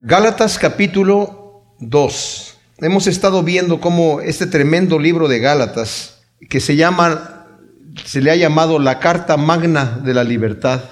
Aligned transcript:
Gálatas 0.00 0.60
capítulo 0.60 1.74
2. 1.80 2.58
Hemos 2.78 3.08
estado 3.08 3.42
viendo 3.42 3.80
cómo 3.80 4.20
este 4.20 4.46
tremendo 4.46 4.96
libro 4.96 5.26
de 5.26 5.40
Gálatas, 5.40 6.20
que 6.48 6.60
se 6.60 6.76
llama, 6.76 7.48
se 8.04 8.20
le 8.20 8.30
ha 8.30 8.36
llamado 8.36 8.78
la 8.78 9.00
Carta 9.00 9.36
Magna 9.36 10.00
de 10.04 10.14
la 10.14 10.22
Libertad, 10.22 10.84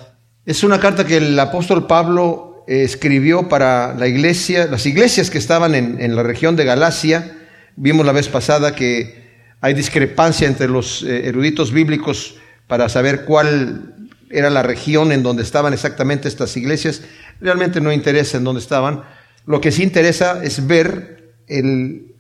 es 0.45 0.65
una 0.65 0.81
carta 0.81 1.07
que 1.07 1.19
el 1.19 1.39
apóstol 1.39 1.87
Pablo 1.87 2.65
escribió 2.67 3.49
para 3.49 3.95
la 3.95 4.09
iglesia, 4.09 4.67
las 4.67 4.87
iglesias 4.87 5.31
que 5.31 5.39
estaban 5.39 5.77
en, 5.77 6.01
en 6.01 6.17
la 6.17 6.25
región 6.25 6.57
de 6.57 6.65
Galacia. 6.65 7.39
Vimos 7.77 8.05
la 8.05 8.11
vez 8.11 8.29
pasada 8.29 8.75
que 8.75 9.25
hay 9.61 9.75
discrepancia 9.75 10.49
entre 10.49 10.67
los 10.67 11.05
eh, 11.05 11.29
eruditos 11.29 11.71
bíblicos 11.71 12.39
para 12.67 12.89
saber 12.89 13.25
cuál 13.25 13.95
era 14.31 14.51
la 14.51 14.63
región 14.63 15.13
en 15.13 15.23
donde 15.23 15.43
estaban 15.43 15.73
exactamente 15.73 16.29
estas 16.29 16.57
iglesias. 16.57 17.03
Realmente 17.41 17.81
no 17.81 17.93
interesa 17.93 18.39
en 18.39 18.45
dónde 18.45 18.61
estaban. 18.61 19.03
Lo 19.47 19.61
que 19.61 19.73
sí 19.73 19.83
interesa 19.83 20.43
es 20.43 20.67
ver 20.67 21.35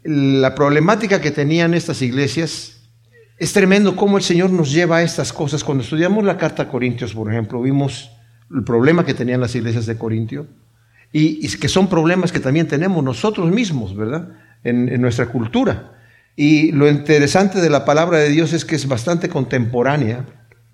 la 0.04 0.54
problemática 0.54 1.20
que 1.20 1.30
tenían 1.30 1.74
estas 1.74 2.02
iglesias. 2.02 2.80
Es 3.38 3.52
tremendo 3.52 3.96
cómo 3.96 4.16
el 4.16 4.22
Señor 4.22 4.50
nos 4.50 4.72
lleva 4.72 4.98
a 4.98 5.02
estas 5.02 5.32
cosas. 5.32 5.64
Cuando 5.64 5.82
estudiamos 5.82 6.24
la 6.24 6.38
carta 6.38 6.64
a 6.64 6.68
Corintios, 6.68 7.14
por 7.14 7.30
ejemplo, 7.30 7.60
vimos 7.60 8.10
el 8.54 8.62
problema 8.62 9.04
que 9.04 9.14
tenían 9.14 9.40
las 9.40 9.54
iglesias 9.54 9.86
de 9.86 9.98
Corintio 9.98 10.46
y, 11.12 11.44
y 11.44 11.48
que 11.58 11.68
son 11.68 11.88
problemas 11.88 12.30
que 12.30 12.40
también 12.40 12.68
tenemos 12.68 13.02
nosotros 13.02 13.50
mismos, 13.50 13.96
¿verdad? 13.96 14.28
En, 14.62 14.88
en 14.88 15.00
nuestra 15.00 15.26
cultura. 15.26 15.92
Y 16.36 16.70
lo 16.72 16.88
interesante 16.88 17.60
de 17.60 17.70
la 17.70 17.84
palabra 17.84 18.18
de 18.18 18.28
Dios 18.28 18.52
es 18.52 18.64
que 18.64 18.76
es 18.76 18.86
bastante 18.86 19.28
contemporánea 19.28 20.24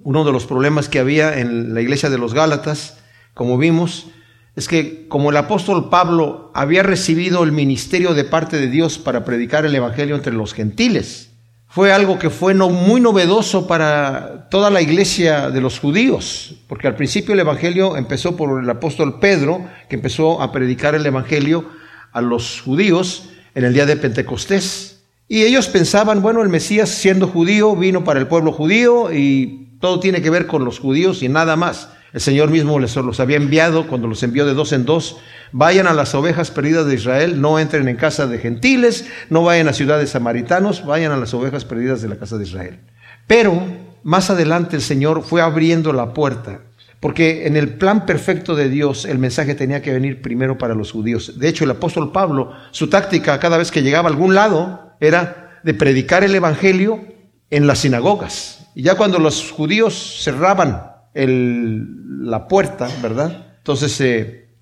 uno 0.04 0.24
de 0.24 0.32
los 0.32 0.46
problemas 0.46 0.88
que 0.88 0.98
había 0.98 1.38
en 1.38 1.74
la 1.74 1.80
iglesia 1.80 2.10
de 2.10 2.18
los 2.18 2.34
Gálatas, 2.34 2.98
como 3.34 3.58
vimos, 3.58 4.08
es 4.56 4.68
que 4.68 5.08
como 5.08 5.30
el 5.30 5.36
apóstol 5.36 5.88
Pablo 5.88 6.50
había 6.54 6.82
recibido 6.82 7.42
el 7.42 7.52
ministerio 7.52 8.14
de 8.14 8.24
parte 8.24 8.58
de 8.58 8.68
Dios 8.68 8.98
para 8.98 9.24
predicar 9.24 9.64
el 9.64 9.74
Evangelio 9.74 10.14
entre 10.14 10.32
los 10.32 10.52
gentiles, 10.52 11.30
fue 11.68 11.90
algo 11.90 12.18
que 12.18 12.28
fue 12.28 12.52
no, 12.52 12.68
muy 12.68 13.00
novedoso 13.00 13.66
para 13.66 14.50
toda 14.50 14.68
la 14.68 14.82
iglesia 14.82 15.48
de 15.48 15.62
los 15.62 15.78
judíos, 15.78 16.56
porque 16.68 16.86
al 16.86 16.96
principio 16.96 17.32
el 17.32 17.40
Evangelio 17.40 17.96
empezó 17.96 18.36
por 18.36 18.62
el 18.62 18.68
apóstol 18.68 19.18
Pedro, 19.20 19.66
que 19.88 19.96
empezó 19.96 20.42
a 20.42 20.52
predicar 20.52 20.94
el 20.94 21.06
Evangelio 21.06 21.64
a 22.12 22.20
los 22.20 22.60
judíos 22.60 23.30
en 23.54 23.64
el 23.64 23.72
día 23.72 23.86
de 23.86 23.96
Pentecostés. 23.96 25.02
Y 25.28 25.44
ellos 25.44 25.68
pensaban, 25.68 26.20
bueno, 26.20 26.42
el 26.42 26.50
Mesías 26.50 26.90
siendo 26.90 27.26
judío 27.26 27.74
vino 27.74 28.04
para 28.04 28.20
el 28.20 28.26
pueblo 28.26 28.52
judío 28.52 29.10
y 29.10 29.71
todo 29.82 29.98
tiene 29.98 30.22
que 30.22 30.30
ver 30.30 30.46
con 30.46 30.64
los 30.64 30.78
judíos 30.78 31.24
y 31.24 31.28
nada 31.28 31.56
más. 31.56 31.88
El 32.12 32.20
Señor 32.20 32.50
mismo 32.50 32.78
les 32.78 32.94
los 32.94 33.18
había 33.18 33.36
enviado 33.36 33.88
cuando 33.88 34.06
los 34.06 34.22
envió 34.22 34.46
de 34.46 34.54
dos 34.54 34.72
en 34.72 34.84
dos. 34.84 35.16
Vayan 35.50 35.88
a 35.88 35.92
las 35.92 36.14
ovejas 36.14 36.52
perdidas 36.52 36.86
de 36.86 36.94
Israel, 36.94 37.40
no 37.40 37.58
entren 37.58 37.88
en 37.88 37.96
casa 37.96 38.28
de 38.28 38.38
gentiles, 38.38 39.06
no 39.28 39.42
vayan 39.42 39.66
a 39.66 39.72
ciudades 39.72 40.10
samaritanos, 40.10 40.86
vayan 40.86 41.10
a 41.10 41.16
las 41.16 41.34
ovejas 41.34 41.64
perdidas 41.64 42.00
de 42.00 42.08
la 42.08 42.16
casa 42.16 42.38
de 42.38 42.44
Israel. 42.44 42.78
Pero 43.26 43.60
más 44.04 44.30
adelante 44.30 44.76
el 44.76 44.82
Señor 44.82 45.24
fue 45.24 45.42
abriendo 45.42 45.92
la 45.92 46.14
puerta, 46.14 46.60
porque 47.00 47.48
en 47.48 47.56
el 47.56 47.70
plan 47.70 48.06
perfecto 48.06 48.54
de 48.54 48.68
Dios 48.68 49.04
el 49.04 49.18
mensaje 49.18 49.56
tenía 49.56 49.82
que 49.82 49.92
venir 49.92 50.22
primero 50.22 50.58
para 50.58 50.76
los 50.76 50.92
judíos. 50.92 51.40
De 51.40 51.48
hecho, 51.48 51.64
el 51.64 51.72
apóstol 51.72 52.12
Pablo, 52.12 52.52
su 52.70 52.88
táctica 52.88 53.40
cada 53.40 53.58
vez 53.58 53.72
que 53.72 53.82
llegaba 53.82 54.08
a 54.08 54.12
algún 54.12 54.36
lado 54.36 54.92
era 55.00 55.58
de 55.64 55.74
predicar 55.74 56.22
el 56.22 56.36
Evangelio 56.36 57.11
en 57.52 57.66
las 57.66 57.80
sinagogas. 57.80 58.66
Y 58.74 58.82
ya 58.82 58.96
cuando 58.96 59.18
los 59.18 59.52
judíos 59.52 60.22
cerraban 60.24 60.90
el, 61.12 61.86
la 62.26 62.48
puerta, 62.48 62.88
¿verdad? 63.02 63.46
Entonces 63.58 64.02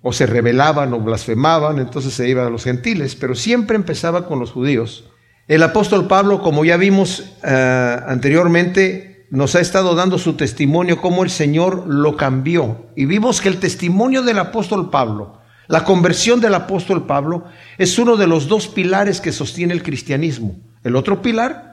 o 0.02 0.12
se 0.12 0.27
rebelaban 0.27 0.92
o 0.92 1.00
blasfemaban, 1.00 1.78
entonces 1.78 2.12
se 2.12 2.28
iban 2.28 2.46
a 2.46 2.50
los 2.50 2.64
gentiles, 2.64 3.14
pero 3.14 3.36
siempre 3.36 3.77
empezaba 3.77 4.27
con 4.27 4.41
los 4.41 4.50
judíos. 4.50 5.05
El 5.46 5.62
apóstol 5.62 6.08
Pablo, 6.08 6.42
como 6.42 6.64
ya 6.64 6.77
vimos 6.77 7.36
eh, 7.44 7.96
anteriormente, 8.06 9.27
nos 9.30 9.55
ha 9.55 9.61
estado 9.61 9.95
dando 9.95 10.18
su 10.18 10.33
testimonio, 10.33 11.01
cómo 11.01 11.22
el 11.22 11.30
Señor 11.30 11.86
lo 11.86 12.17
cambió. 12.17 12.86
Y 12.96 13.05
vimos 13.05 13.40
que 13.40 13.51
el 13.51 13.61
testimonio 13.61 14.22
del 14.22 14.40
apóstol 14.40 14.90
Pablo, 14.90 15.39
la 15.68 15.84
conversión 15.84 16.40
del 16.40 16.55
apóstol 16.55 17.07
Pablo, 17.07 17.45
es 17.78 18.01
uno 18.01 18.17
de 18.17 18.27
los 18.27 18.48
dos 18.48 18.67
pilares 18.67 19.20
que 19.20 19.30
sostiene 19.30 19.74
el 19.74 19.84
cristianismo. 19.84 20.57
El 20.83 20.96
otro 20.96 21.22
pilar 21.22 21.70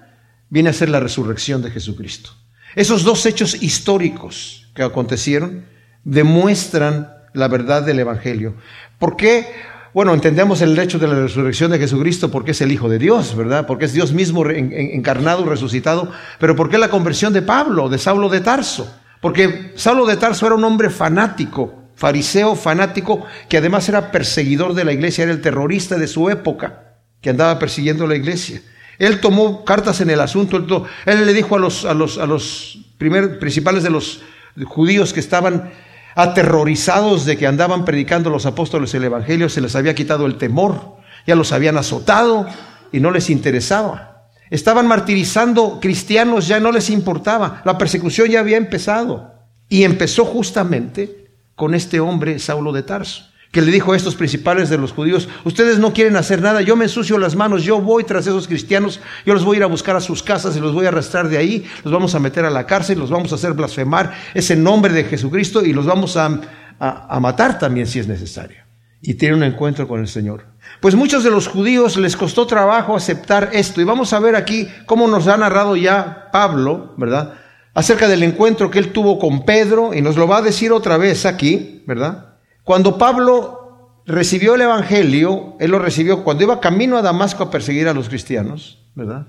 viene 0.50 0.70
a 0.70 0.74
ser 0.74 0.90
la 0.90 1.00
resurrección 1.00 1.62
de 1.62 1.72
Jesucristo. 1.72 2.32
Esos 2.76 3.04
dos 3.04 3.26
hechos 3.26 3.62
históricos 3.62 4.70
que 4.74 4.84
acontecieron 4.84 5.66
demuestran 6.04 7.14
la 7.34 7.48
verdad 7.48 7.84
del 7.84 8.00
Evangelio. 8.00 8.56
¿Por 9.00 9.16
qué? 9.18 9.48
Bueno, 9.94 10.14
entendemos 10.14 10.62
el 10.62 10.78
hecho 10.78 11.00
de 11.00 11.08
la 11.08 11.16
resurrección 11.16 11.72
de 11.72 11.80
Jesucristo 11.80 12.30
porque 12.30 12.52
es 12.52 12.62
el 12.62 12.72
Hijo 12.72 12.88
de 12.88 13.00
Dios, 13.00 13.36
¿verdad? 13.36 13.66
Porque 13.66 13.86
es 13.86 13.94
Dios 13.94 14.14
mismo 14.14 14.46
encarnado, 14.48 15.46
resucitado. 15.46 16.12
Pero 16.40 16.56
¿por 16.56 16.70
qué 16.70 16.78
la 16.78 16.90
conversión 16.90 17.34
de 17.34 17.42
Pablo, 17.42 17.90
de 17.90 17.98
Saulo 17.98 18.30
de 18.30 18.42
Tarso? 18.42 18.94
Porque 19.22 19.74
Saulo 19.76 20.06
de 20.06 20.18
Tarso 20.18 20.46
era 20.46 20.56
un 20.56 20.64
hombre 20.64 20.90
fanático, 20.90 21.90
fariseo 21.96 22.56
fanático, 22.56 23.26
que 23.50 23.58
además 23.58 23.90
era 23.90 24.12
perseguidor 24.12 24.76
de 24.76 24.86
la 24.86 24.94
iglesia, 24.94 25.24
era 25.24 25.32
el 25.32 25.42
terrorista 25.42 25.98
de 25.98 26.08
su 26.08 26.30
época, 26.30 27.00
que 27.20 27.32
andaba 27.32 27.58
persiguiendo 27.58 28.06
la 28.06 28.16
iglesia. 28.16 28.62
Él 29.00 29.20
tomó 29.20 29.64
cartas 29.64 30.02
en 30.02 30.10
el 30.10 30.20
asunto. 30.20 30.58
Él, 31.06 31.26
le 31.26 31.34
dijo 31.34 31.56
a 31.56 31.60
los, 31.60 31.86
a 31.86 31.94
los, 31.94 32.18
a 32.18 32.26
los 32.26 32.80
principales 32.98 33.84
de 33.84 33.90
los 33.90 34.22
judíos 34.66 35.14
que 35.14 35.20
estaban 35.20 35.72
aterrorizados 36.16 37.26
de 37.26 37.38
que 37.38 37.46
andaban 37.46 37.86
predicando 37.86 38.30
los 38.30 38.48
apóstoles 38.48 38.94
el 38.96 39.04
Evangelio, 39.04 39.50
se 39.50 39.62
les 39.62 39.76
había 39.76 39.94
quitado 39.94 40.26
el 40.26 40.38
temor, 40.38 40.98
ya 41.28 41.36
los 41.36 41.52
habían 41.52 41.78
azotado 41.78 42.48
y 42.92 43.00
no 43.00 43.12
les 43.12 43.30
interesaba. 43.30 44.30
Estaban 44.50 44.88
martirizando 44.88 45.80
cristianos, 45.80 46.48
ya 46.48 46.60
no 46.60 46.72
les 46.72 46.90
importaba. 46.90 47.62
La 47.66 47.78
persecución 47.78 48.30
ya 48.30 48.40
había 48.40 48.58
empezado. 48.58 49.34
Y 49.70 49.84
empezó 49.84 50.24
justamente 50.24 51.28
con 51.56 51.76
este 51.76 52.00
hombre, 52.00 52.40
Saulo 52.40 52.72
de 52.72 52.84
Tarso 52.84 53.26
que 53.58 53.64
le 53.64 53.72
dijo 53.72 53.92
a 53.92 53.98
estos 53.98 54.14
principales 54.14 54.70
de 54.70 54.78
los 54.78 54.92
judíos, 54.92 55.28
ustedes 55.44 55.80
no 55.80 55.92
quieren 55.92 56.16
hacer 56.16 56.44
nada, 56.44 56.62
yo 56.62 56.76
me 56.76 56.86
ensucio 56.86 57.18
las 57.18 57.36
manos, 57.36 57.64
yo 57.64 57.82
voy 57.82 58.04
tras 58.04 58.28
esos 58.28 58.48
cristianos, 58.48 59.00
yo 59.26 59.34
los 59.34 59.44
voy 59.44 59.56
a 59.56 59.58
ir 59.58 59.64
a 59.64 59.66
buscar 59.66 59.96
a 59.96 60.00
sus 60.00 60.22
casas 60.22 60.56
y 60.56 60.60
los 60.60 60.76
voy 60.76 60.86
a 60.86 60.90
arrastrar 60.90 61.28
de 61.28 61.40
ahí, 61.40 61.66
los 61.84 61.92
vamos 61.92 62.14
a 62.14 62.20
meter 62.20 62.46
a 62.46 62.52
la 62.52 62.68
cárcel, 62.68 63.00
los 63.00 63.10
vamos 63.10 63.32
a 63.32 63.36
hacer 63.36 63.54
blasfemar 63.54 64.14
ese 64.36 64.56
nombre 64.56 64.94
de 64.94 65.06
Jesucristo 65.06 65.66
y 65.66 65.74
los 65.74 65.88
vamos 65.88 66.18
a, 66.18 66.40
a, 66.78 67.20
matar 67.20 67.58
también 67.58 67.88
si 67.88 67.98
es 67.98 68.08
necesario. 68.08 68.58
Y 69.02 69.16
tiene 69.16 69.34
un 69.34 69.42
encuentro 69.42 69.88
con 69.88 70.02
el 70.02 70.08
Señor. 70.08 70.46
Pues 70.80 70.94
muchos 70.94 71.24
de 71.24 71.32
los 71.32 71.48
judíos 71.48 71.98
les 71.98 72.16
costó 72.16 72.46
trabajo 72.46 72.96
aceptar 72.96 73.50
esto 73.54 73.82
y 73.82 73.86
vamos 73.86 74.14
a 74.14 74.20
ver 74.20 74.36
aquí 74.36 74.68
cómo 74.86 75.08
nos 75.08 75.28
ha 75.28 75.36
narrado 75.36 75.76
ya 75.76 76.30
Pablo, 76.32 76.94
¿verdad? 76.96 77.34
Acerca 77.74 78.08
del 78.08 78.22
encuentro 78.22 78.70
que 78.70 78.78
él 78.78 78.92
tuvo 78.92 79.18
con 79.18 79.46
Pedro 79.46 79.96
y 79.96 80.04
nos 80.04 80.16
lo 80.16 80.28
va 80.28 80.38
a 80.38 80.42
decir 80.44 80.72
otra 80.72 80.98
vez 80.98 81.26
aquí, 81.26 81.82
¿verdad? 81.88 82.27
Cuando 82.68 82.98
Pablo 82.98 84.02
recibió 84.06 84.56
el 84.56 84.62
Evangelio, 84.62 85.56
él 85.58 85.72
lo 85.72 85.80
recibió 85.80 86.26
cuando 86.26 86.44
iba 86.44 86.60
camino 86.60 86.98
a 86.98 87.02
Damasco 87.02 87.44
a 87.44 87.50
perseguir 87.50 87.88
a 87.88 87.94
los 87.94 88.10
cristianos, 88.10 88.84
¿verdad? 88.94 89.28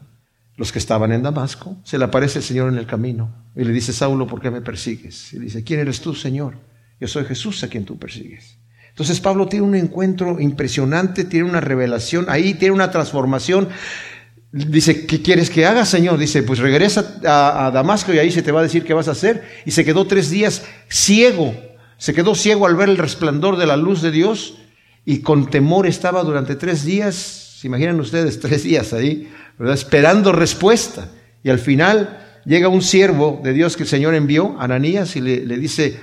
Los 0.56 0.72
que 0.72 0.80
estaban 0.80 1.12
en 1.12 1.22
Damasco, 1.22 1.76
se 1.84 1.98
le 1.98 2.04
aparece 2.04 2.40
el 2.40 2.44
Señor 2.44 2.68
en 2.68 2.78
el 2.78 2.86
camino 2.86 3.32
y 3.54 3.62
le 3.62 3.72
dice, 3.72 3.92
Saulo, 3.92 4.26
¿por 4.26 4.40
qué 4.40 4.50
me 4.50 4.60
persigues? 4.60 5.32
Y 5.34 5.38
dice, 5.38 5.62
¿quién 5.62 5.78
eres 5.78 6.00
tú, 6.00 6.16
Señor? 6.16 6.56
Yo 6.98 7.06
soy 7.06 7.26
Jesús 7.26 7.62
a 7.62 7.68
quien 7.68 7.84
tú 7.84 7.96
persigues. 7.96 8.58
Entonces 8.88 9.20
Pablo 9.20 9.46
tiene 9.46 9.64
un 9.64 9.76
encuentro 9.76 10.40
impresionante, 10.40 11.22
tiene 11.22 11.48
una 11.48 11.60
revelación, 11.60 12.26
ahí 12.28 12.54
tiene 12.54 12.74
una 12.74 12.90
transformación. 12.90 13.68
Dice, 14.50 15.06
¿qué 15.06 15.22
quieres 15.22 15.48
que 15.48 15.64
haga, 15.64 15.84
Señor? 15.84 16.18
Dice, 16.18 16.42
pues 16.42 16.58
regresa 16.58 17.20
a, 17.24 17.66
a, 17.66 17.70
Damasco 17.70 18.12
y 18.12 18.18
ahí 18.18 18.32
se 18.32 18.42
te 18.42 18.50
va 18.50 18.58
a 18.58 18.64
decir 18.64 18.82
qué 18.82 18.94
vas 18.94 19.06
a 19.06 19.12
hacer. 19.12 19.44
Y 19.64 19.70
se 19.70 19.84
quedó 19.84 20.08
tres 20.08 20.28
días 20.28 20.64
ciego, 20.88 21.54
se 21.98 22.14
quedó 22.14 22.34
ciego 22.34 22.66
al 22.66 22.76
ver 22.76 22.88
el 22.88 22.96
resplandor 22.96 23.56
de 23.56 23.66
la 23.66 23.76
luz 23.76 24.00
de 24.00 24.12
Dios 24.12 24.58
y 25.04 25.20
con 25.20 25.50
temor 25.50 25.86
estaba 25.86 26.22
durante 26.22 26.54
tres 26.54 26.84
días, 26.84 27.14
se 27.60 27.66
imaginan 27.66 27.98
ustedes, 28.00 28.40
tres 28.40 28.62
días 28.62 28.92
ahí, 28.92 29.30
esperando 29.60 30.32
respuesta. 30.32 31.10
Y 31.42 31.50
al 31.50 31.58
final 31.58 32.40
llega 32.44 32.68
un 32.68 32.82
siervo 32.82 33.40
de 33.42 33.52
Dios 33.52 33.76
que 33.76 33.82
el 33.82 33.88
Señor 33.88 34.14
envió, 34.14 34.56
Ananías, 34.60 35.16
y 35.16 35.20
le, 35.20 35.44
le 35.44 35.58
dice, 35.58 35.98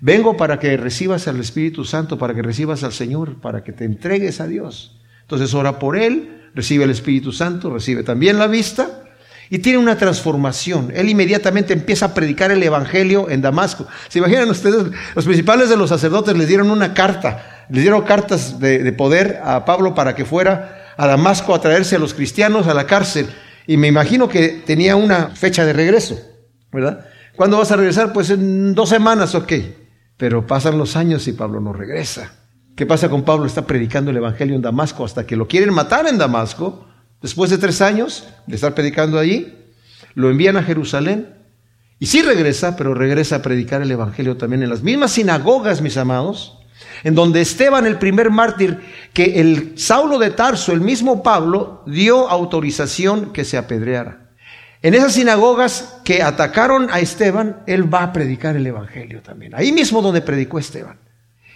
vengo 0.00 0.36
para 0.36 0.58
que 0.58 0.76
recibas 0.76 1.28
al 1.28 1.38
Espíritu 1.40 1.84
Santo, 1.84 2.18
para 2.18 2.34
que 2.34 2.42
recibas 2.42 2.82
al 2.82 2.92
Señor, 2.92 3.40
para 3.40 3.62
que 3.62 3.72
te 3.72 3.84
entregues 3.84 4.40
a 4.40 4.46
Dios. 4.46 4.98
Entonces 5.22 5.52
ora 5.52 5.78
por 5.78 5.96
él, 5.96 6.50
recibe 6.54 6.84
el 6.84 6.90
Espíritu 6.90 7.32
Santo, 7.32 7.70
recibe 7.70 8.02
también 8.02 8.38
la 8.38 8.46
vista 8.46 9.03
y 9.50 9.58
tiene 9.58 9.78
una 9.78 9.96
transformación. 9.96 10.92
Él 10.94 11.08
inmediatamente 11.08 11.72
empieza 11.72 12.06
a 12.06 12.14
predicar 12.14 12.50
el 12.50 12.62
Evangelio 12.62 13.28
en 13.30 13.42
Damasco. 13.42 13.86
¿Se 14.08 14.18
imaginan 14.18 14.50
ustedes? 14.50 14.84
Los 15.14 15.24
principales 15.24 15.68
de 15.68 15.76
los 15.76 15.90
sacerdotes 15.90 16.36
le 16.36 16.46
dieron 16.46 16.70
una 16.70 16.94
carta, 16.94 17.66
le 17.68 17.80
dieron 17.80 18.02
cartas 18.02 18.58
de, 18.58 18.92
poder 18.92 19.40
a 19.44 19.64
Pablo 19.64 19.94
para 19.94 20.14
que 20.14 20.24
fuera 20.24 20.94
a 20.96 21.06
Damasco 21.06 21.54
a 21.54 21.60
traerse 21.60 21.96
a 21.96 21.98
los 21.98 22.14
cristianos 22.14 22.66
a 22.66 22.74
la 22.74 22.86
cárcel. 22.86 23.28
Y 23.66 23.76
me 23.76 23.88
imagino 23.88 24.28
que 24.28 24.62
tenía 24.64 24.96
una 24.96 25.28
fecha 25.28 25.64
de 25.64 25.72
regreso, 25.72 26.18
¿verdad? 26.72 27.06
¿Cuándo 27.36 27.58
vas 27.58 27.72
a 27.72 27.76
regresar? 27.76 28.12
Pues 28.12 28.30
en 28.30 28.74
dos 28.74 28.88
semanas, 28.88 29.34
ok. 29.34 29.52
Pero 30.16 30.46
pasan 30.46 30.78
los 30.78 30.96
años 30.96 31.26
y 31.26 31.32
Pablo 31.32 31.60
no 31.60 31.72
regresa. 31.72 32.32
¿Qué 32.76 32.86
pasa 32.86 33.08
con 33.08 33.22
Pablo? 33.22 33.46
Está 33.46 33.66
predicando 33.66 34.10
el 34.10 34.16
Evangelio 34.16 34.56
en 34.56 34.62
Damasco 34.62 35.04
hasta 35.04 35.26
que 35.26 35.36
lo 35.36 35.46
quieren 35.46 35.72
matar 35.72 36.06
en 36.06 36.18
Damasco. 36.18 36.86
Después 37.24 37.48
de 37.48 37.56
tres 37.56 37.80
años 37.80 38.28
de 38.46 38.54
estar 38.54 38.74
predicando 38.74 39.18
allí, 39.18 39.54
lo 40.14 40.28
envían 40.28 40.58
a 40.58 40.62
Jerusalén. 40.62 41.30
Y 41.98 42.04
sí 42.04 42.20
regresa, 42.20 42.76
pero 42.76 42.92
regresa 42.92 43.36
a 43.36 43.42
predicar 43.42 43.80
el 43.80 43.90
Evangelio 43.90 44.36
también 44.36 44.62
en 44.62 44.68
las 44.68 44.82
mismas 44.82 45.12
sinagogas, 45.12 45.80
mis 45.80 45.96
amados, 45.96 46.58
en 47.02 47.14
donde 47.14 47.40
Esteban, 47.40 47.86
el 47.86 47.96
primer 47.96 48.28
mártir, 48.28 48.78
que 49.14 49.40
el 49.40 49.72
Saulo 49.78 50.18
de 50.18 50.32
Tarso, 50.32 50.72
el 50.72 50.82
mismo 50.82 51.22
Pablo, 51.22 51.82
dio 51.86 52.28
autorización 52.28 53.32
que 53.32 53.46
se 53.46 53.56
apedreara. 53.56 54.28
En 54.82 54.92
esas 54.92 55.14
sinagogas 55.14 55.96
que 56.04 56.22
atacaron 56.22 56.90
a 56.90 57.00
Esteban, 57.00 57.62
él 57.66 57.92
va 57.92 58.02
a 58.02 58.12
predicar 58.12 58.54
el 58.54 58.66
Evangelio 58.66 59.22
también. 59.22 59.54
Ahí 59.54 59.72
mismo 59.72 60.02
donde 60.02 60.20
predicó 60.20 60.58
Esteban. 60.58 60.98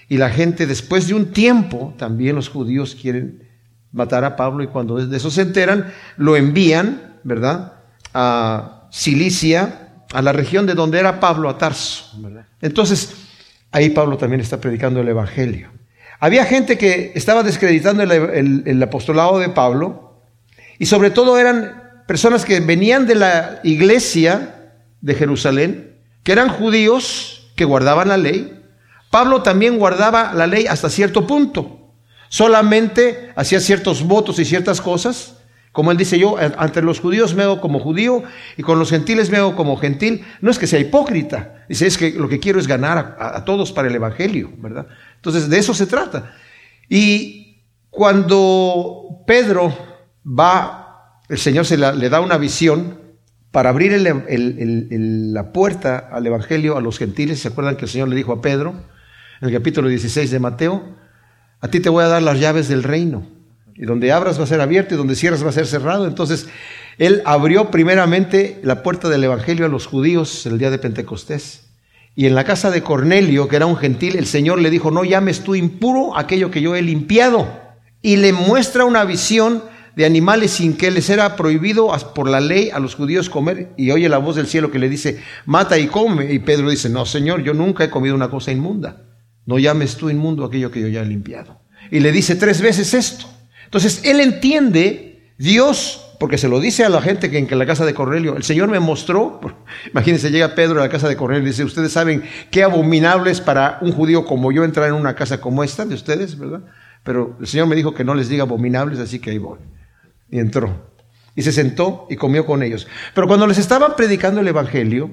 Y 0.09 0.17
la 0.17 0.31
gente, 0.31 0.67
después 0.67 1.09
de 1.09 1.13
un 1.13 1.31
tiempo, 1.31 1.93
también 1.99 2.37
los 2.37 2.49
judíos 2.49 2.97
quieren 2.99 3.48
matar 3.93 4.25
a 4.25 4.37
Pablo 4.37 4.63
y 4.63 4.69
cuando 4.69 4.97
de 4.97 5.17
eso 5.17 5.31
se 5.31 5.43
enteran, 5.43 5.93
lo 6.17 6.37
envían, 6.37 7.19
¿verdad? 7.25 7.75
A 8.15 8.89
Cilicia, 8.93 9.89
a 10.13 10.23
la 10.23 10.33
región 10.33 10.67
de 10.67 10.75
donde 10.75 10.99
era 10.99 11.21
Pablo, 11.21 11.49
a 11.49 11.59
Tarso. 11.59 12.17
Entonces, 12.61 13.15
ahí 13.71 13.91
Pablo 13.91 14.17
también 14.17 14.41
está 14.41 14.61
predicando 14.61 15.01
el 15.01 15.09
Evangelio. 15.09 15.71
Había 16.21 16.45
gente 16.45 16.77
que 16.79 17.13
estaba 17.15 17.43
descreditando 17.43 18.03
el 18.03 18.83
apostolado 18.83 19.39
de 19.39 19.51
Pablo 19.51 20.23
y 20.79 20.87
sobre 20.87 21.11
todo 21.11 21.39
eran 21.39 22.03
personas 22.07 22.45
que 22.45 22.61
venían 22.61 23.07
de 23.07 23.15
la 23.15 23.61
iglesia 23.63 24.73
de 25.01 25.15
Jerusalén, 25.15 25.97
que 26.25 26.33
eran 26.33 26.49
judíos, 26.49 27.53
que 27.55 27.65
guardaban 27.65 28.09
la 28.09 28.17
ley. 28.17 28.63
Pablo 29.11 29.43
también 29.43 29.79
guardaba 29.79 30.33
la 30.35 30.47
ley 30.47 30.67
hasta 30.67 30.91
cierto 30.91 31.27
punto. 31.27 31.88
Solamente 32.29 33.33
hacía 33.37 33.61
ciertos 33.61 34.03
votos 34.03 34.39
y 34.39 34.45
ciertas 34.45 34.81
cosas. 34.81 35.37
Como 35.73 35.93
él 35.93 35.97
dice, 35.97 36.19
yo 36.19 36.37
ante 36.39 36.83
los 36.83 37.01
judíos 37.01 37.35
me 37.35 37.45
hago 37.45 37.61
como 37.61 37.79
judío 37.79 38.25
y 38.57 38.63
con 38.63 38.79
los 38.79 38.91
gentiles 38.91 39.31
me 39.31 39.37
hago 39.37 39.55
como 39.55 39.77
gentil. 39.77 40.25
No 40.41 40.51
es 40.51 40.59
que 40.59 40.67
sea 40.67 40.81
hipócrita. 40.81 41.65
Dice, 41.69 41.87
es 41.87 41.97
que 41.99 42.11
lo 42.13 42.29
que 42.29 42.41
quiero 42.41 42.59
es 42.59 42.67
ganar 42.67 43.17
a, 43.21 43.45
todos 43.45 43.73
para 43.73 43.89
el 43.89 43.95
Evangelio, 43.95 44.51
¿verdad? 44.59 44.87
Entonces, 45.17 45.49
de 45.49 45.59
eso 45.59 45.75
se 45.75 45.87
trata. 45.87 46.35
Y 46.89 47.63
cuando 47.91 49.23
Pedro 49.27 49.77
va 50.27 50.89
el 51.29 51.39
Señor 51.39 51.67
se 51.67 51.77
le 51.77 52.09
da 52.09 52.21
una 52.21 52.39
visión 52.39 53.01
para 53.51 53.71
abrir 53.71 53.93
la 54.01 55.53
puerta 55.53 56.09
al 56.11 56.27
Evangelio 56.27 56.77
a 56.77 56.81
los 56.81 56.99
gentiles. 56.99 57.41
¿Se 57.41 57.49
acuerdan 57.49 57.77
que 57.77 57.85
el 57.85 57.91
Señor 57.91 58.09
le 58.09 58.17
dijo 58.17 58.33
a 58.33 58.41
Pedro 58.41 58.75
en 59.41 59.49
el 59.49 59.55
capítulo 59.55 59.89
16 59.89 60.31
de 60.31 60.39
Mateo? 60.39 60.98
A 61.61 61.69
ti 61.69 61.81
te 61.81 61.89
voy 61.89 62.05
a 62.05 62.09
dar 62.09 62.23
las 62.23 62.39
llaves 62.39 62.69
del 62.69 62.83
reino. 62.83 63.27
Y 63.75 63.85
donde 63.85 64.13
abras 64.13 64.39
va 64.39 64.45
a 64.45 64.49
ser 64.49 64.61
abierto 64.61 64.95
y 64.95 64.97
donde 64.97 65.15
cierras 65.15 65.45
va 65.45 65.51
a 65.51 65.53
ser 65.53 65.67
cerrado. 65.67 66.07
Entonces, 66.07 66.49
Él 66.99 67.23
abrió 67.25 67.71
primeramente 67.71 68.59
la 68.63 68.83
puerta 68.83 69.09
del 69.09 69.25
Evangelio 69.25 69.67
a 69.67 69.69
los 69.69 69.87
judíos 69.87 70.47
el 70.47 70.59
día 70.59 70.71
de 70.71 70.79
Pentecostés. 70.79 71.69
Y 72.17 72.27
en 72.27 72.35
la 72.35 72.43
casa 72.43 72.73
de 72.73 72.83
Cornelio, 72.83 73.47
que 73.47 73.57
era 73.57 73.67
un 73.67 73.77
gentil, 73.77 74.17
el 74.17 74.27
Señor 74.27 74.61
le 74.61 74.71
dijo, 74.71 74.91
no 74.91 75.05
llames 75.05 75.45
tú 75.45 75.55
impuro 75.55 76.17
aquello 76.17 76.51
que 76.51 76.61
yo 76.61 76.75
he 76.75 76.83
limpiado. 76.83 77.49
Y 78.03 78.17
le 78.17 78.33
muestra 78.33 78.85
una 78.85 79.05
visión 79.05 79.63
de 79.95 80.05
animales 80.05 80.53
sin 80.53 80.77
que 80.77 80.91
les 80.91 81.11
era 81.11 81.37
prohibido 81.37 81.93
por 82.15 82.29
la 82.29 82.41
ley 82.41 82.71
a 82.71 82.81
los 82.81 82.97
judíos 82.97 83.31
comer. 83.31 83.71
Y 83.77 83.93
oye 83.93 84.09
la 84.09 84.19
voz 84.19 84.35
del 84.35 84.49
cielo 84.49 84.73
que 84.73 84.81
le 84.81 84.89
dice, 84.89 85.21
mata 85.47 85.79
y 85.79 85.87
come. 85.87 86.33
Y 86.33 86.41
Pedro 86.41 86.71
dice, 86.71 86.89
no, 86.89 87.07
Señor, 87.07 87.43
yo 87.43 87.55
nunca 87.55 87.85
he 87.85 87.91
comido 87.91 88.15
una 88.15 88.31
cosa 88.31 88.51
inmunda. 88.51 89.08
No 89.49 89.59
llames 89.59 89.97
tú 89.97 90.11
inmundo 90.11 90.45
aquello 90.45 90.71
que 90.71 90.83
yo 90.83 90.89
ya 90.89 91.01
he 91.01 91.07
limpiado. 91.07 91.59
Y 91.91 92.01
le 92.01 92.13
dice 92.13 92.37
tres 92.37 92.61
veces 92.61 92.93
esto. 92.93 93.25
Entonces, 93.65 94.03
él 94.05 94.21
entiende, 94.21 95.33
Dios, 95.39 96.15
porque 96.21 96.37
se 96.37 96.51
lo 96.51 96.61
dice 96.61 96.85
a 96.85 96.91
la 96.91 97.01
gente 97.01 97.31
que 97.31 97.39
en 97.39 97.59
la 97.59 97.65
casa 97.65 97.87
de 97.87 97.95
Cornelio, 97.95 98.37
el 98.37 98.43
Señor 98.43 98.69
me 98.69 98.79
mostró, 98.79 99.41
imagínense, 99.91 100.31
llega 100.31 100.55
Pedro 100.55 100.81
a 100.81 100.85
la 100.85 100.91
casa 100.91 101.09
de 101.09 101.17
Cornelio 101.17 101.45
y 101.45 101.53
dice, 101.53 101.65
ustedes 101.65 101.93
saben 101.93 102.25
qué 102.51 102.63
abominable 102.63 103.31
es 103.31 103.41
para 103.41 103.79
un 103.81 103.93
judío 103.93 104.27
como 104.27 104.53
yo 104.53 104.65
entrar 104.65 104.91
en 104.91 104.95
una 104.97 105.15
casa 105.15 105.41
como 105.41 105.65
esta 105.65 105.87
de 105.87 105.95
ustedes, 105.95 106.39
¿verdad? 106.39 106.61
Pero 107.03 107.35
el 107.41 107.47
Señor 107.47 107.69
me 107.69 107.77
dijo 107.77 107.95
que 107.95 108.05
no 108.05 108.15
les 108.15 108.29
diga 108.29 108.43
abominables, 108.43 108.99
así 108.99 109.19
que 109.19 109.31
ahí 109.31 109.39
voy. 109.39 109.61
Y 110.31 110.41
entró. 110.41 110.93
Y 111.35 111.41
se 111.41 111.53
sentó 111.53 112.07
y 112.11 112.17
comió 112.17 112.45
con 112.45 112.63
ellos. 112.63 112.87
Pero 113.15 113.27
cuando 113.27 113.47
les 113.47 113.57
estaban 113.57 113.97
predicando 113.97 114.43
el 114.43 114.49
Evangelio, 114.49 115.11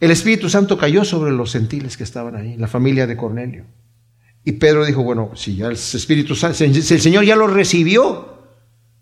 el 0.00 0.10
Espíritu 0.10 0.48
Santo 0.50 0.76
cayó 0.76 1.04
sobre 1.04 1.32
los 1.32 1.52
gentiles 1.52 1.96
que 1.96 2.04
estaban 2.04 2.36
ahí, 2.36 2.56
la 2.56 2.68
familia 2.68 3.06
de 3.06 3.16
Cornelio. 3.16 3.64
Y 4.44 4.52
Pedro 4.52 4.84
dijo, 4.84 5.02
bueno, 5.02 5.32
si 5.34 5.56
ya 5.56 5.66
el 5.66 5.72
Espíritu 5.72 6.34
Santo, 6.34 6.58
si 6.58 6.64
el 6.64 7.00
Señor 7.00 7.24
ya 7.24 7.34
lo 7.34 7.46
recibió, 7.46 8.38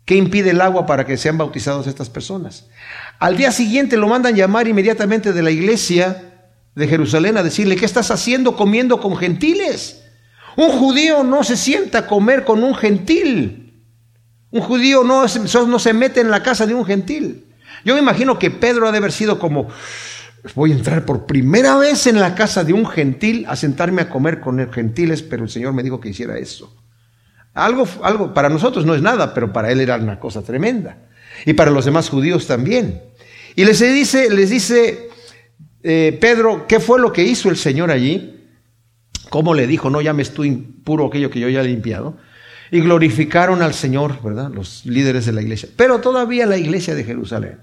¿qué 0.05 0.15
impide 0.15 0.51
el 0.51 0.61
agua 0.61 0.85
para 0.85 1.05
que 1.05 1.17
sean 1.17 1.37
bautizados 1.37 1.85
estas 1.87 2.09
personas? 2.09 2.67
Al 3.19 3.37
día 3.37 3.51
siguiente 3.51 3.97
lo 3.97 4.07
mandan 4.07 4.35
llamar 4.35 4.67
inmediatamente 4.67 5.33
de 5.33 5.43
la 5.43 5.51
iglesia 5.51 6.33
de 6.75 6.87
Jerusalén 6.87 7.37
a 7.37 7.43
decirle, 7.43 7.75
¿qué 7.75 7.85
estás 7.85 8.11
haciendo 8.11 8.55
comiendo 8.55 8.99
con 8.99 9.17
gentiles? 9.17 10.01
Un 10.55 10.69
judío 10.69 11.23
no 11.23 11.43
se 11.43 11.57
sienta 11.57 11.99
a 11.99 12.07
comer 12.07 12.45
con 12.45 12.63
un 12.63 12.73
gentil. 12.75 13.73
Un 14.51 14.61
judío 14.61 15.03
no, 15.03 15.25
no 15.67 15.79
se 15.79 15.93
mete 15.93 16.21
en 16.21 16.31
la 16.31 16.41
casa 16.41 16.65
de 16.65 16.73
un 16.73 16.85
gentil. 16.85 17.45
Yo 17.83 17.93
me 17.93 17.99
imagino 17.99 18.39
que 18.39 18.51
Pedro 18.51 18.87
ha 18.87 18.91
de 18.91 18.97
haber 18.97 19.11
sido 19.11 19.37
como, 19.37 19.67
voy 20.53 20.71
a 20.71 20.75
entrar 20.75 21.05
por 21.05 21.25
primera 21.25 21.77
vez 21.77 22.07
en 22.07 22.19
la 22.19 22.35
casa 22.35 22.63
de 22.63 22.73
un 22.73 22.85
gentil 22.85 23.45
a 23.47 23.55
sentarme 23.55 24.03
a 24.03 24.09
comer 24.09 24.39
con 24.39 24.71
gentiles, 24.71 25.23
pero 25.23 25.43
el 25.43 25.49
Señor 25.49 25.73
me 25.73 25.83
dijo 25.83 25.99
que 25.99 26.09
hiciera 26.09 26.37
eso. 26.37 26.75
Algo, 27.53 27.87
algo 28.03 28.33
para 28.33 28.49
nosotros 28.49 28.85
no 28.85 28.93
es 28.93 29.01
nada, 29.01 29.33
pero 29.33 29.51
para 29.53 29.71
él 29.71 29.79
era 29.79 29.95
una 29.95 30.19
cosa 30.19 30.43
tremenda. 30.43 30.97
Y 31.45 31.53
para 31.53 31.71
los 31.71 31.85
demás 31.85 32.09
judíos 32.09 32.47
también. 32.47 33.01
Y 33.55 33.65
les 33.65 33.79
dice, 33.79 34.29
les 34.29 34.49
dice 34.49 35.09
eh, 35.83 36.17
Pedro, 36.19 36.67
¿qué 36.67 36.79
fue 36.79 36.99
lo 36.99 37.13
que 37.13 37.23
hizo 37.23 37.49
el 37.49 37.57
Señor 37.57 37.91
allí? 37.91 38.43
¿Cómo 39.29 39.53
le 39.53 39.67
dijo, 39.67 39.89
no 39.89 40.01
llames 40.01 40.33
tú 40.33 40.43
impuro 40.43 41.07
aquello 41.07 41.29
que 41.29 41.39
yo 41.39 41.49
ya 41.49 41.61
he 41.61 41.65
limpiado? 41.65 42.17
y 42.71 42.81
glorificaron 42.81 43.61
al 43.61 43.73
Señor, 43.73 44.21
¿verdad? 44.23 44.51
Los 44.51 44.85
líderes 44.85 45.25
de 45.25 45.31
la 45.31 45.41
iglesia. 45.41 45.69
Pero 45.75 45.99
todavía 45.99 46.45
la 46.45 46.57
iglesia 46.57 46.95
de 46.95 47.03
Jerusalén. 47.03 47.59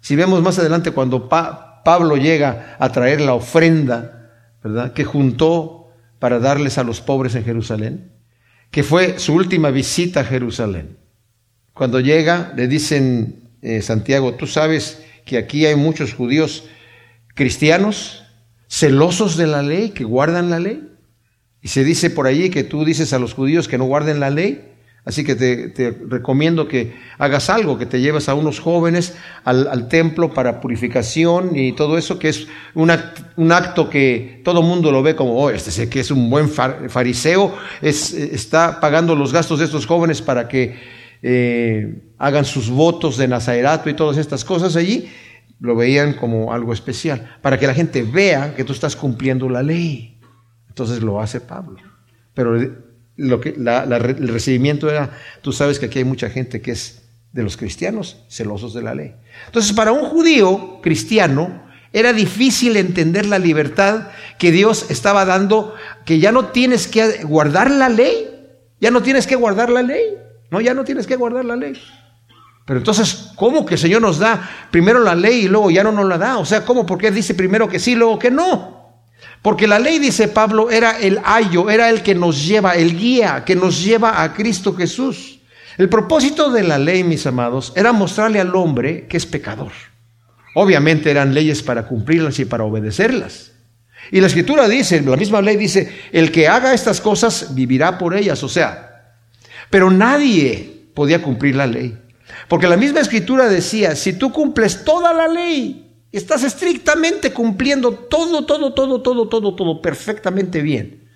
Si 0.00 0.16
vemos 0.16 0.42
más 0.42 0.58
adelante 0.58 0.90
cuando 0.90 1.28
Pablo 1.84 2.16
llega 2.16 2.76
a 2.78 2.90
traer 2.90 3.20
la 3.20 3.34
ofrenda, 3.34 4.30
¿verdad? 4.62 4.92
Que 4.92 5.04
juntó 5.04 5.90
para 6.18 6.38
darles 6.38 6.78
a 6.78 6.84
los 6.84 7.00
pobres 7.00 7.34
en 7.34 7.44
Jerusalén, 7.44 8.12
que 8.70 8.82
fue 8.82 9.18
su 9.18 9.34
última 9.34 9.70
visita 9.70 10.20
a 10.20 10.24
Jerusalén. 10.24 10.96
Cuando 11.74 12.00
llega, 12.00 12.52
le 12.56 12.66
dicen, 12.66 13.50
eh, 13.62 13.82
Santiago, 13.82 14.34
tú 14.34 14.46
sabes 14.46 15.04
que 15.24 15.38
aquí 15.38 15.66
hay 15.66 15.76
muchos 15.76 16.14
judíos 16.14 16.64
cristianos, 17.34 18.24
celosos 18.68 19.36
de 19.36 19.46
la 19.46 19.62
ley, 19.62 19.90
que 19.90 20.04
guardan 20.04 20.50
la 20.50 20.60
ley. 20.60 20.88
Y 21.60 21.68
se 21.68 21.84
dice 21.84 22.10
por 22.10 22.26
allí 22.26 22.50
que 22.50 22.64
tú 22.64 22.84
dices 22.84 23.12
a 23.12 23.18
los 23.18 23.34
judíos 23.34 23.68
que 23.68 23.78
no 23.78 23.84
guarden 23.84 24.20
la 24.20 24.30
ley. 24.30 24.73
Así 25.04 25.22
que 25.22 25.34
te, 25.34 25.90
recomiendo 26.08 26.66
que 26.66 26.94
hagas 27.18 27.50
algo, 27.50 27.76
que 27.76 27.84
te 27.84 28.00
lleves 28.00 28.30
a 28.30 28.34
unos 28.34 28.58
jóvenes 28.58 29.14
al, 29.44 29.88
templo 29.88 30.32
para 30.32 30.62
purificación 30.62 31.56
y 31.56 31.72
todo 31.72 31.98
eso, 31.98 32.18
que 32.18 32.30
es 32.30 32.46
un, 32.74 32.90
acto 32.90 33.90
que 33.90 34.40
todo 34.44 34.62
mundo 34.62 34.90
lo 34.90 35.02
ve 35.02 35.14
como, 35.14 35.36
oh, 35.36 35.50
este 35.50 35.90
que 35.90 36.00
es 36.00 36.10
un 36.10 36.30
buen 36.30 36.48
fariseo, 36.48 37.54
es, 37.82 38.14
está 38.14 38.80
pagando 38.80 39.14
los 39.14 39.30
gastos 39.30 39.58
de 39.58 39.66
estos 39.66 39.84
jóvenes 39.84 40.22
para 40.22 40.48
que 40.48 40.74
eh, 41.22 42.02
hagan 42.16 42.46
sus 42.46 42.70
votos 42.70 43.18
de 43.18 43.28
Nazareno 43.28 43.82
y 43.84 43.94
todas 43.94 44.16
estas 44.16 44.42
cosas 44.42 44.74
allí. 44.74 45.10
Lo 45.60 45.76
veían 45.76 46.14
como 46.14 46.52
algo 46.52 46.72
especial, 46.72 47.36
para 47.42 47.58
que 47.58 47.66
la 47.66 47.74
gente 47.74 48.02
vea 48.02 48.54
que 48.54 48.64
tú 48.64 48.72
estás 48.72 48.96
cumpliendo 48.96 49.50
la 49.50 49.62
ley. 49.62 50.18
Entonces 50.68 51.02
lo 51.02 51.20
hace 51.20 51.40
Pablo. 51.40 51.78
Pero 52.34 52.58
lo 53.16 53.40
que, 53.40 53.50
el 53.50 54.28
recibimiento 54.28 54.90
era, 54.90 55.10
tú 55.42 55.52
sabes 55.52 55.78
que 55.78 55.86
aquí 55.86 55.98
hay 55.98 56.04
mucha 56.04 56.30
gente 56.30 56.60
que 56.60 56.72
es 56.72 57.02
de 57.32 57.42
los 57.42 57.56
cristianos, 57.56 58.18
celosos 58.28 58.74
de 58.74 58.82
la 58.82 58.94
ley. 58.94 59.14
Entonces 59.46 59.72
para 59.72 59.92
un 59.92 60.04
judío 60.04 60.80
cristiano 60.82 61.64
era 61.92 62.12
difícil 62.12 62.76
entender 62.76 63.26
la 63.26 63.38
libertad 63.38 64.08
que 64.38 64.50
Dios 64.50 64.86
estaba 64.90 65.24
dando, 65.24 65.74
que 66.04 66.18
ya 66.18 66.32
no 66.32 66.46
tienes 66.46 66.88
que 66.88 67.24
guardar 67.24 67.70
la 67.70 67.88
ley, 67.88 68.30
ya 68.80 68.90
no 68.90 69.02
tienes 69.02 69.26
que 69.26 69.36
guardar 69.36 69.70
la 69.70 69.82
ley, 69.82 70.02
no, 70.50 70.60
ya 70.60 70.74
no 70.74 70.84
tienes 70.84 71.06
que 71.06 71.16
guardar 71.16 71.44
la 71.44 71.56
ley. 71.56 71.80
Pero 72.66 72.78
entonces, 72.78 73.30
¿cómo 73.36 73.66
que 73.66 73.74
el 73.74 73.80
Señor 73.80 74.00
nos 74.00 74.18
da 74.18 74.68
primero 74.70 74.98
la 75.00 75.14
ley 75.14 75.44
y 75.44 75.48
luego 75.48 75.70
ya 75.70 75.84
no 75.84 75.92
nos 75.92 76.08
la 76.08 76.18
da? 76.18 76.38
O 76.38 76.44
sea, 76.44 76.64
¿cómo? 76.64 76.86
Porque 76.86 77.10
dice 77.10 77.34
primero 77.34 77.68
que 77.68 77.78
sí, 77.78 77.94
luego 77.94 78.18
que 78.18 78.30
no. 78.30 78.83
Porque 79.44 79.66
la 79.66 79.78
ley, 79.78 79.98
dice 79.98 80.28
Pablo, 80.28 80.70
era 80.70 80.98
el 80.98 81.20
ayo, 81.22 81.68
era 81.68 81.90
el 81.90 82.02
que 82.02 82.14
nos 82.14 82.46
lleva, 82.46 82.76
el 82.76 82.98
guía, 82.98 83.44
que 83.44 83.54
nos 83.54 83.84
lleva 83.84 84.22
a 84.22 84.32
Cristo 84.32 84.74
Jesús. 84.74 85.38
El 85.76 85.90
propósito 85.90 86.50
de 86.50 86.62
la 86.62 86.78
ley, 86.78 87.04
mis 87.04 87.26
amados, 87.26 87.70
era 87.76 87.92
mostrarle 87.92 88.40
al 88.40 88.56
hombre 88.56 89.06
que 89.06 89.18
es 89.18 89.26
pecador. 89.26 89.72
Obviamente 90.54 91.10
eran 91.10 91.34
leyes 91.34 91.62
para 91.62 91.86
cumplirlas 91.86 92.38
y 92.38 92.46
para 92.46 92.64
obedecerlas. 92.64 93.52
Y 94.10 94.22
la 94.22 94.28
escritura 94.28 94.66
dice, 94.66 95.02
la 95.02 95.18
misma 95.18 95.42
ley 95.42 95.58
dice, 95.58 95.92
el 96.10 96.32
que 96.32 96.48
haga 96.48 96.72
estas 96.72 97.02
cosas 97.02 97.54
vivirá 97.54 97.98
por 97.98 98.16
ellas, 98.16 98.42
o 98.42 98.48
sea, 98.48 99.12
pero 99.68 99.90
nadie 99.90 100.86
podía 100.94 101.20
cumplir 101.20 101.56
la 101.56 101.66
ley. 101.66 101.98
Porque 102.48 102.66
la 102.66 102.78
misma 102.78 103.00
escritura 103.00 103.46
decía, 103.50 103.94
si 103.94 104.14
tú 104.14 104.32
cumples 104.32 104.86
toda 104.86 105.12
la 105.12 105.28
ley, 105.28 105.83
estás 106.16 106.44
estrictamente 106.44 107.32
cumpliendo 107.32 107.92
todo, 107.92 108.44
todo, 108.46 108.72
todo, 108.72 109.02
todo, 109.02 109.28
todo, 109.28 109.54
todo 109.54 109.82
perfectamente 109.82 110.62
bien. 110.62 111.08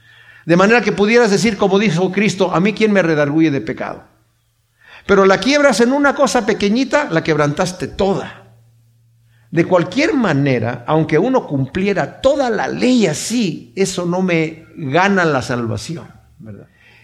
De 0.45 0.57
manera 0.57 0.81
que 0.81 0.93
pudieras 0.93 1.31
decir, 1.31 1.57
como 1.57 1.78
dijo 1.78 2.11
Cristo, 2.11 2.50
a 2.55 2.61
mí 2.61 2.73
quien 2.73 2.93
me 2.93 3.02
redarguye 3.02 3.50
de 3.50 3.61
pecado. 3.61 4.05
Pero 5.07 5.26
la 5.26 5.38
quiebras 5.38 5.81
en 5.81 5.93
una 5.93 6.14
cosa 6.14 6.47
pequeñita, 6.47 7.09
la 7.11 7.23
quebrantaste 7.23 7.88
toda. 7.88 8.57
De 9.50 9.64
cualquier 9.64 10.14
manera, 10.14 10.85
aunque 10.87 11.19
uno 11.19 11.47
cumpliera 11.47 12.21
toda 12.21 12.50
la 12.50 12.69
ley 12.69 13.07
así, 13.07 13.73
eso 13.76 14.05
no 14.05 14.21
me 14.21 14.67
gana 14.76 15.25
la 15.25 15.40
salvación. 15.43 16.07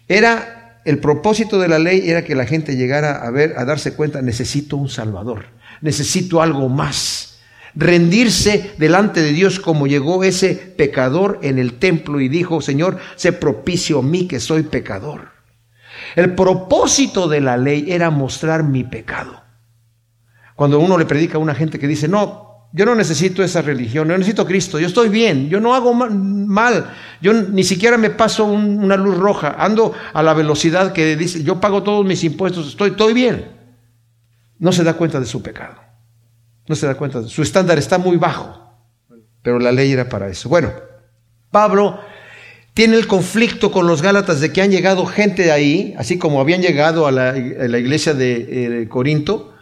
Era 0.07 0.81
el 0.85 0.99
propósito 0.99 1.59
de 1.59 1.69
la 1.69 1.79
ley 1.79 2.09
era 2.11 2.25
que 2.25 2.35
la 2.35 2.45
gente 2.45 2.77
llegara 2.77 3.27
a 3.27 3.31
ver, 3.31 3.55
a 3.57 3.65
darse 3.65 3.95
cuenta, 3.95 4.21
necesito 4.21 4.77
un 4.77 4.89
Salvador, 4.89 5.47
necesito 5.81 6.43
algo 6.43 6.69
más. 6.69 7.34
Rendirse 7.76 8.75
delante 8.78 9.21
de 9.23 9.33
Dios 9.33 9.59
como 9.59 9.87
llegó 9.87 10.23
ese 10.23 10.54
pecador 10.54 11.40
en 11.43 11.59
el 11.59 11.75
templo 11.75 12.21
y 12.21 12.28
dijo, 12.28 12.61
Señor, 12.61 12.99
sé 13.16 13.33
propicio 13.33 13.99
a 13.99 14.02
mí 14.02 14.28
que 14.28 14.40
soy 14.40 14.62
pecador. 14.62 15.33
El 16.14 16.35
propósito 16.35 17.28
de 17.28 17.40
la 17.40 17.57
ley 17.57 17.87
era 17.88 18.11
mostrar 18.11 18.62
mi 18.62 18.85
pecado. 18.85 19.43
Cuando 20.54 20.78
uno 20.78 20.97
le 20.97 21.07
predica 21.07 21.37
a 21.37 21.40
una 21.40 21.54
gente 21.54 21.78
que 21.78 21.88
dice, 21.88 22.07
no, 22.07 22.45
yo 22.73 22.85
no 22.85 22.95
necesito 22.95 23.43
esa 23.43 23.62
religión, 23.62 24.09
no 24.09 24.19
necesito 24.19 24.45
Cristo, 24.45 24.81
yo 24.81 24.88
estoy 24.88 25.09
bien, 25.09 25.49
yo 25.49 25.61
no 25.61 25.75
hago 25.75 25.95
mal, 25.95 26.90
yo 27.21 27.33
ni 27.33 27.62
siquiera 27.62 27.97
me 27.97 28.11
paso 28.11 28.45
una 28.45 28.97
luz 28.97 29.16
roja, 29.16 29.54
ando 29.59 29.93
a 30.12 30.23
la 30.25 30.35
velocidad 30.35 30.93
que 30.93 31.16
dice, 31.16 31.45
yo 31.45 31.61
pago 31.61 31.85
todos 31.85 32.04
mis 32.04 32.25
impuestos, 32.25 32.69
estoy, 32.69 32.90
estoy 32.90 33.14
bien. 33.14 33.52
No 34.59 34.73
se 34.73 34.83
da 34.83 34.95
cuenta 34.95 35.21
de 35.21 35.26
su 35.26 35.40
pecado, 35.40 35.76
no 36.66 36.75
se 36.75 36.87
da 36.87 36.94
cuenta, 36.94 37.21
de, 37.21 37.28
su 37.28 37.42
estándar 37.42 37.78
está 37.78 37.99
muy 37.99 38.16
bajo, 38.16 38.59
pero 39.42 39.59
la 39.59 39.73
ley 39.73 39.92
era 39.92 40.09
para 40.09 40.28
eso. 40.28 40.49
Bueno, 40.49 40.73
Pablo 41.50 42.00
tiene 42.73 42.97
el 42.97 43.06
conflicto 43.06 43.71
con 43.71 43.87
los 43.87 44.02
Gálatas 44.02 44.40
de 44.40 44.52
que 44.52 44.62
han 44.62 44.71
llegado 44.71 45.06
gente 45.06 45.44
de 45.44 45.52
ahí, 45.52 45.94
así 45.99 46.18
como 46.18 46.40
habían 46.40 46.62
llegado 46.62 47.06
a 47.06 47.12
la, 47.12 47.37
iglesia 47.37 48.14
de 48.14 48.80
eh, 48.83 48.88
Corinto, 48.88 49.54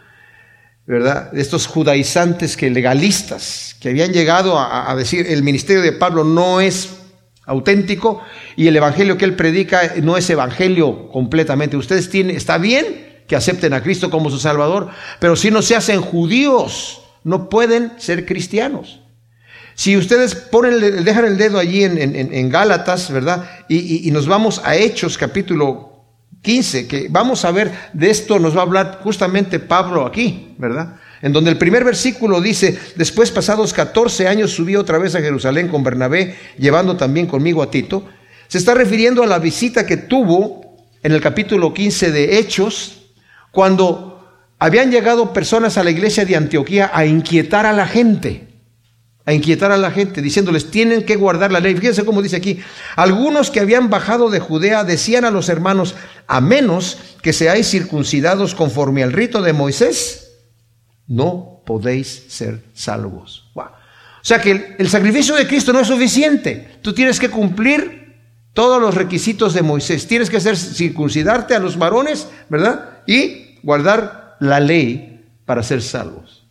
¿verdad? 0.85 1.35
Estos 1.37 1.67
judaizantes 1.67 2.57
que 2.57 2.69
legalistas, 2.69 3.75
que 3.79 3.89
habían 3.89 4.11
llegado 4.11 4.59
a, 4.59 4.93
decir 4.95 5.27
el 5.29 5.43
ministerio 5.43 5.81
de 5.81 5.93
Pablo 5.93 6.23
no 6.23 6.59
es 6.59 6.97
auténtico 7.45 8.21
y 8.55 8.67
el 8.67 8.75
evangelio 8.75 9.17
que 9.17 9.25
él 9.25 9.35
predica 9.35 9.93
no 10.01 10.17
es 10.17 10.29
evangelio 10.29 11.09
completamente. 11.09 11.77
Ustedes 11.77 12.09
tienen, 12.09 12.35
está 12.35 12.57
bien 12.57 13.12
que 13.27 13.35
acepten 13.35 13.73
a 13.73 13.81
Cristo 13.81 14.09
como 14.09 14.29
su 14.29 14.39
Salvador, 14.39 14.89
pero 15.19 15.35
si 15.35 15.51
no 15.51 15.61
se 15.61 15.75
hacen 15.75 16.01
judíos, 16.01 17.01
no 17.23 17.49
pueden 17.49 17.93
ser 17.97 18.25
cristianos. 18.25 18.99
Si 19.75 19.97
ustedes 19.97 20.35
ponen, 20.35 21.03
dejan 21.03 21.25
el 21.25 21.37
dedo 21.37 21.57
allí 21.57 21.83
en, 21.83 22.49
Gálatas, 22.49 23.11
¿verdad? 23.11 23.49
Y, 23.67 24.09
nos 24.11 24.27
vamos 24.27 24.61
a 24.63 24.75
Hechos 24.75 25.17
capítulo 25.17 26.03
15, 26.41 26.87
que 26.87 27.07
vamos 27.09 27.43
a 27.45 27.51
ver, 27.51 27.71
de 27.93 28.09
esto 28.09 28.37
nos 28.37 28.55
va 28.55 28.59
a 28.59 28.63
hablar 28.63 28.99
justamente 29.01 29.59
Pablo 29.59 30.05
aquí, 30.05 30.53
¿verdad? 30.57 30.97
En 31.21 31.31
donde 31.31 31.49
el 31.49 31.57
primer 31.57 31.83
versículo 31.83 32.41
dice, 32.41 32.77
después 32.95 33.31
pasados 33.31 33.73
14 33.73 34.27
años 34.27 34.51
subí 34.51 34.75
otra 34.75 34.97
vez 34.97 35.15
a 35.15 35.21
Jerusalén 35.21 35.69
con 35.69 35.83
Bernabé, 35.83 36.35
llevando 36.59 36.97
también 36.97 37.27
conmigo 37.27 37.63
a 37.63 37.71
Tito. 37.71 38.05
Se 38.47 38.57
está 38.57 38.73
refiriendo 38.73 39.23
a 39.23 39.27
la 39.27 39.39
visita 39.39 39.87
que 39.87 39.97
tuvo 39.97 40.85
en 41.01 41.13
el 41.13 41.21
capítulo 41.21 41.73
15 41.73 42.11
de 42.11 42.37
Hechos, 42.37 43.02
cuando 43.53 44.27
habían 44.59 44.91
llegado 44.91 45.31
personas 45.31 45.77
a 45.77 45.85
la 45.85 45.91
iglesia 45.91 46.25
de 46.25 46.35
Antioquía 46.35 46.91
a 46.93 47.05
inquietar 47.05 47.65
a 47.65 47.71
la 47.71 47.87
gente 47.87 48.53
a 49.25 49.33
inquietar 49.33 49.71
a 49.71 49.77
la 49.77 49.91
gente, 49.91 50.21
diciéndoles, 50.21 50.69
tienen 50.69 51.05
que 51.05 51.15
guardar 51.15 51.51
la 51.51 51.61
ley. 51.61 51.75
Fíjense 51.75 52.03
cómo 52.03 52.21
dice 52.21 52.35
aquí, 52.35 52.59
algunos 52.95 53.51
que 53.51 53.61
habían 53.61 53.89
bajado 53.89 54.29
de 54.29 54.39
Judea 54.39 54.83
decían 54.83 55.23
a 55.23 55.31
los 55.31 55.47
hermanos, 55.47 55.95
a 56.27 56.41
menos 56.41 56.97
que 57.21 57.31
seáis 57.31 57.69
circuncidados 57.69 58.53
conforme 58.53 59.01
al 59.01 59.13
rito 59.13 59.41
de 59.41 59.53
Moisés, 59.53 60.33
no 61.07 61.61
podéis 61.65 62.25
ser 62.27 62.63
salvos. 62.73 63.51
O 63.55 64.25
sea 64.25 64.39
que 64.39 64.75
el, 64.79 64.89
sacrificio 64.89 65.35
de 65.35 65.47
Cristo 65.47 65.73
no 65.73 65.81
es 65.81 65.87
suficiente. 65.87 66.77
Tú 66.81 66.93
tienes 66.93 67.19
que 67.19 67.29
cumplir 67.29 68.15
todos 68.53 68.81
los 68.81 68.95
requisitos 68.95 69.53
de 69.53 69.61
Moisés. 69.61 70.07
Tienes 70.07 70.29
que 70.29 70.37
hacer 70.37 70.55
circuncidarte 70.55 71.55
a 71.55 71.59
los 71.59 71.77
varones, 71.77 72.27
¿verdad? 72.47 73.01
Y 73.05 73.42
guardar 73.63 74.37
la 74.39 74.59
ley 74.59 75.25
para 75.45 75.63
ser 75.63 75.81
salvos. 75.81 76.43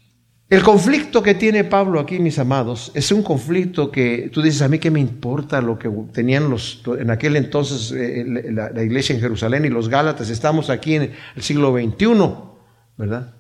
El 0.53 0.63
conflicto 0.63 1.23
que 1.23 1.35
tiene 1.35 1.65
Pablo 1.65 1.99
aquí, 1.99 2.19
mis 2.19 2.39
amados, 2.39 2.93
es 2.95 3.11
un 3.11 3.23
conflicto 3.23 3.91
que 3.91 4.29
tú 4.31 4.43
dices, 4.43 4.61
a 4.61 4.69
mí 4.69 4.79
qué 4.79 4.91
me 4.91 5.01
importa 5.01 5.63
lo 5.63 5.79
que 5.79 5.91
tenían 6.13 6.51
los, 6.51 6.83
en 6.99 7.11
aquel 7.11 7.37
entonces 7.37 7.91
eh, 7.93 8.25
la, 8.51 8.69
la, 8.69 8.83
iglesia 8.83 9.15
en 9.15 9.23
Jerusalén 9.23 9.65
y 9.65 9.71
los 9.71 9.89
Gálatas, 9.89 10.29
estamos 10.29 10.69
aquí 10.69 10.97
en 10.97 11.13
el 11.37 11.43
siglo 11.43 11.73
XXI, 11.73 12.35
¿verdad? 12.99 13.35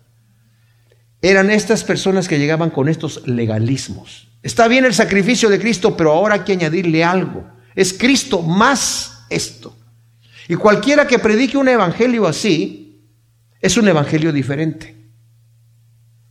Eran 1.21 1.50
estas 1.50 1.85
personas 1.85 2.29
que 2.29 2.38
llegaban 2.38 2.71
con 2.71 2.88
estos 2.88 3.26
legalismos. 3.29 4.29
Está 4.43 4.67
bien 4.67 4.87
el 4.87 4.95
sacrificio 4.95 5.50
de 5.50 5.61
Cristo, 5.61 5.95
pero 5.97 6.12
ahora 6.12 6.37
hay 6.37 6.41
que 6.41 6.52
añadirle 6.52 7.05
algo. 7.05 7.45
Es 7.75 7.93
Cristo 7.93 8.41
más 8.41 9.26
esto. 9.29 9.76
Y 10.49 10.55
cualquiera 10.55 11.07
que 11.07 11.19
predique 11.19 11.59
un 11.59 11.69
evangelio 11.69 12.26
así, 12.26 12.82
es 13.62 13.76
un 13.76 13.88
evangelio 13.88 14.33
diferente. 14.33 14.97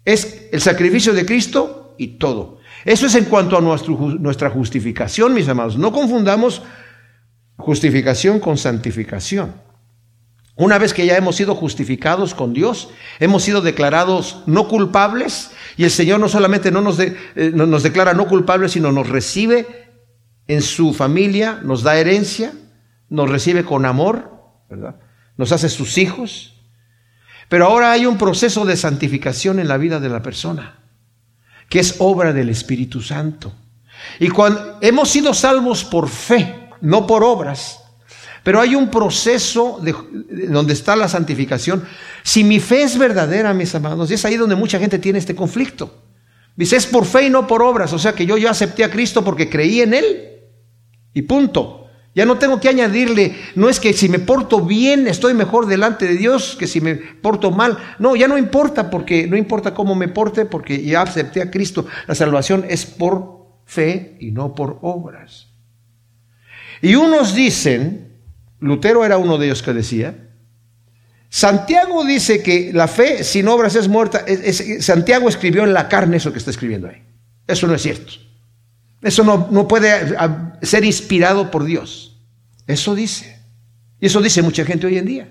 Es 0.05 0.49
el 0.51 0.61
sacrificio 0.61 1.13
de 1.13 1.25
Cristo 1.25 1.95
y 1.97 2.19
todo. 2.19 2.59
Eso 2.85 3.05
es 3.05 3.15
en 3.15 3.25
cuanto 3.25 3.57
a 3.57 3.61
nuestra 3.61 4.49
justificación, 4.49 5.33
mis 5.33 5.47
amados. 5.47 5.77
No 5.77 5.91
confundamos 5.91 6.61
justificación 7.57 8.39
con 8.39 8.57
santificación. 8.57 9.53
Una 10.55 10.77
vez 10.77 10.93
que 10.93 11.05
ya 11.05 11.15
hemos 11.15 11.37
sido 11.37 11.55
justificados 11.55 12.35
con 12.35 12.53
Dios, 12.53 12.89
hemos 13.19 13.43
sido 13.43 13.61
declarados 13.61 14.43
no 14.45 14.67
culpables 14.67 15.51
y 15.77 15.85
el 15.85 15.91
Señor 15.91 16.19
no 16.19 16.27
solamente 16.27 16.71
no 16.71 16.81
nos, 16.81 16.99
eh, 16.99 17.15
nos 17.35 17.83
declara 17.83 18.13
no 18.13 18.27
culpables, 18.27 18.73
sino 18.73 18.91
nos 18.91 19.07
recibe 19.07 19.65
en 20.47 20.61
su 20.61 20.93
familia, 20.93 21.61
nos 21.63 21.83
da 21.83 21.97
herencia, 21.97 22.53
nos 23.09 23.29
recibe 23.29 23.63
con 23.63 23.85
amor, 23.85 24.31
¿verdad? 24.69 24.97
nos 25.37 25.51
hace 25.51 25.69
sus 25.69 25.97
hijos. 25.97 26.60
Pero 27.51 27.65
ahora 27.65 27.91
hay 27.91 28.05
un 28.05 28.17
proceso 28.17 28.63
de 28.63 28.77
santificación 28.77 29.59
en 29.59 29.67
la 29.67 29.75
vida 29.75 29.99
de 29.99 30.07
la 30.07 30.21
persona, 30.21 30.79
que 31.67 31.81
es 31.81 31.95
obra 31.99 32.31
del 32.31 32.47
Espíritu 32.47 33.01
Santo. 33.01 33.51
Y 34.21 34.29
cuando 34.29 34.77
hemos 34.79 35.09
sido 35.09 35.33
salvos 35.33 35.83
por 35.83 36.07
fe, 36.07 36.69
no 36.79 37.05
por 37.05 37.25
obras, 37.25 37.81
pero 38.41 38.61
hay 38.61 38.73
un 38.73 38.89
proceso 38.89 39.81
de, 39.81 39.93
donde 40.47 40.71
está 40.71 40.95
la 40.95 41.09
santificación. 41.09 41.83
Si 42.23 42.45
mi 42.45 42.61
fe 42.61 42.83
es 42.83 42.97
verdadera, 42.97 43.53
mis 43.53 43.75
amados, 43.75 44.09
y 44.09 44.13
es 44.13 44.23
ahí 44.23 44.37
donde 44.37 44.55
mucha 44.55 44.79
gente 44.79 44.97
tiene 44.97 45.19
este 45.19 45.35
conflicto. 45.35 46.03
Dice, 46.55 46.77
es 46.77 46.85
por 46.85 47.03
fe 47.03 47.25
y 47.25 47.29
no 47.29 47.47
por 47.47 47.61
obras. 47.63 47.91
O 47.91 47.99
sea 47.99 48.13
que 48.13 48.25
yo 48.25 48.37
ya 48.37 48.51
acepté 48.51 48.85
a 48.85 48.89
Cristo 48.89 49.25
porque 49.25 49.49
creí 49.49 49.81
en 49.81 49.93
Él. 49.93 50.39
Y 51.13 51.23
punto. 51.23 51.80
Ya 52.13 52.25
no 52.25 52.37
tengo 52.37 52.59
que 52.59 52.67
añadirle, 52.67 53.35
no 53.55 53.69
es 53.69 53.79
que 53.79 53.93
si 53.93 54.09
me 54.09 54.19
porto 54.19 54.59
bien 54.61 55.07
estoy 55.07 55.33
mejor 55.33 55.65
delante 55.65 56.05
de 56.05 56.17
Dios 56.17 56.57
que 56.59 56.67
si 56.67 56.81
me 56.81 56.95
porto 56.95 57.51
mal. 57.51 57.77
No, 57.99 58.17
ya 58.17 58.27
no 58.27 58.37
importa 58.37 58.89
porque 58.89 59.27
no 59.27 59.37
importa 59.37 59.73
cómo 59.73 59.95
me 59.95 60.09
porte 60.09 60.45
porque 60.45 60.83
ya 60.83 61.03
acepté 61.03 61.41
a 61.41 61.49
Cristo. 61.49 61.85
La 62.07 62.15
salvación 62.15 62.65
es 62.67 62.85
por 62.85 63.47
fe 63.65 64.17
y 64.19 64.31
no 64.31 64.55
por 64.55 64.79
obras. 64.81 65.47
Y 66.81 66.95
unos 66.95 67.33
dicen, 67.33 68.17
Lutero 68.59 69.05
era 69.05 69.17
uno 69.17 69.37
de 69.37 69.45
ellos 69.45 69.63
que 69.63 69.71
decía, 69.71 70.31
Santiago 71.29 72.03
dice 72.03 72.43
que 72.43 72.73
la 72.73 72.89
fe 72.89 73.23
sin 73.23 73.47
obras 73.47 73.75
es 73.75 73.87
muerta. 73.87 74.25
Santiago 74.81 75.29
escribió 75.29 75.63
en 75.63 75.73
la 75.73 75.87
carne 75.87 76.17
eso 76.17 76.33
que 76.33 76.39
está 76.39 76.51
escribiendo 76.51 76.89
ahí. 76.89 77.01
Eso 77.47 77.67
no 77.67 77.75
es 77.75 77.81
cierto. 77.81 78.30
Eso 79.01 79.23
no, 79.23 79.47
no 79.51 79.67
puede 79.67 79.91
ah, 80.17 80.53
ser 80.61 80.85
inspirado 80.85 81.49
por 81.49 81.63
Dios. 81.63 82.17
Eso 82.67 82.95
dice. 82.95 83.39
Y 83.99 84.07
eso 84.07 84.21
dice 84.21 84.41
mucha 84.41 84.65
gente 84.65 84.87
hoy 84.87 84.97
en 84.97 85.05
día. 85.05 85.29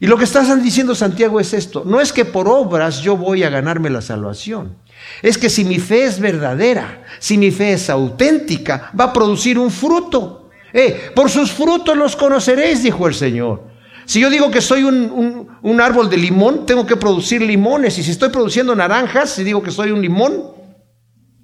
Y 0.00 0.06
lo 0.06 0.16
que 0.16 0.24
está 0.24 0.42
diciendo 0.56 0.94
Santiago 0.94 1.40
es 1.40 1.52
esto. 1.52 1.82
No 1.84 2.00
es 2.00 2.12
que 2.12 2.24
por 2.24 2.48
obras 2.48 3.00
yo 3.00 3.16
voy 3.16 3.42
a 3.42 3.50
ganarme 3.50 3.90
la 3.90 4.00
salvación. 4.00 4.76
Es 5.22 5.38
que 5.38 5.50
si 5.50 5.64
mi 5.64 5.78
fe 5.78 6.04
es 6.04 6.20
verdadera, 6.20 7.04
si 7.18 7.36
mi 7.36 7.50
fe 7.50 7.72
es 7.72 7.90
auténtica, 7.90 8.92
va 8.98 9.04
a 9.04 9.12
producir 9.12 9.58
un 9.58 9.70
fruto. 9.70 10.50
Eh, 10.72 11.10
por 11.14 11.30
sus 11.30 11.50
frutos 11.50 11.96
los 11.96 12.14
conoceréis, 12.14 12.82
dijo 12.82 13.08
el 13.08 13.14
Señor. 13.14 13.64
Si 14.04 14.20
yo 14.20 14.30
digo 14.30 14.50
que 14.50 14.60
soy 14.60 14.84
un, 14.84 15.48
un, 15.60 15.80
árbol 15.80 16.08
de 16.08 16.16
limón, 16.16 16.64
tengo 16.64 16.86
que 16.86 16.96
producir 16.96 17.42
limones. 17.42 17.98
Y 17.98 18.02
si 18.02 18.12
estoy 18.12 18.30
produciendo 18.30 18.74
naranjas, 18.74 19.30
si 19.30 19.44
digo 19.44 19.62
que 19.62 19.70
soy 19.70 19.90
un 19.90 20.00
limón, 20.00 20.52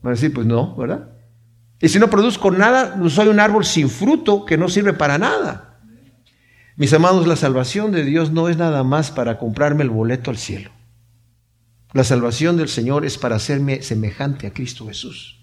van 0.00 0.12
a 0.12 0.14
decir, 0.14 0.33
pues 0.33 0.47
no, 0.47 0.75
¿verdad? 0.76 1.13
Y 1.81 1.88
si 1.88 1.99
no 1.99 2.09
produzco 2.09 2.50
nada, 2.50 2.99
soy 3.09 3.28
un 3.28 3.40
árbol 3.40 3.64
sin 3.64 3.90
fruto 3.90 4.45
que 4.45 4.57
no 4.57 4.69
sirve 4.69 4.93
para 4.93 5.19
nada. 5.19 5.78
Mis 6.76 6.93
amados, 6.93 7.26
la 7.26 7.37
salvación 7.37 7.93
de 7.93 8.04
Dios 8.04 8.33
no 8.33 8.49
es 8.49 8.57
nada 8.57 8.83
más 8.83 9.11
para 9.11 9.38
comprarme 9.38 9.85
el 9.85 9.90
boleto 9.90 10.31
al 10.31 10.38
cielo. 10.38 10.71
La 11.93 12.02
salvación 12.02 12.57
del 12.57 12.69
Señor 12.69 13.04
es 13.04 13.19
para 13.19 13.37
hacerme 13.37 13.83
semejante 13.83 14.49
a 14.49 14.52
Cristo 14.52 14.87
Jesús, 14.88 15.38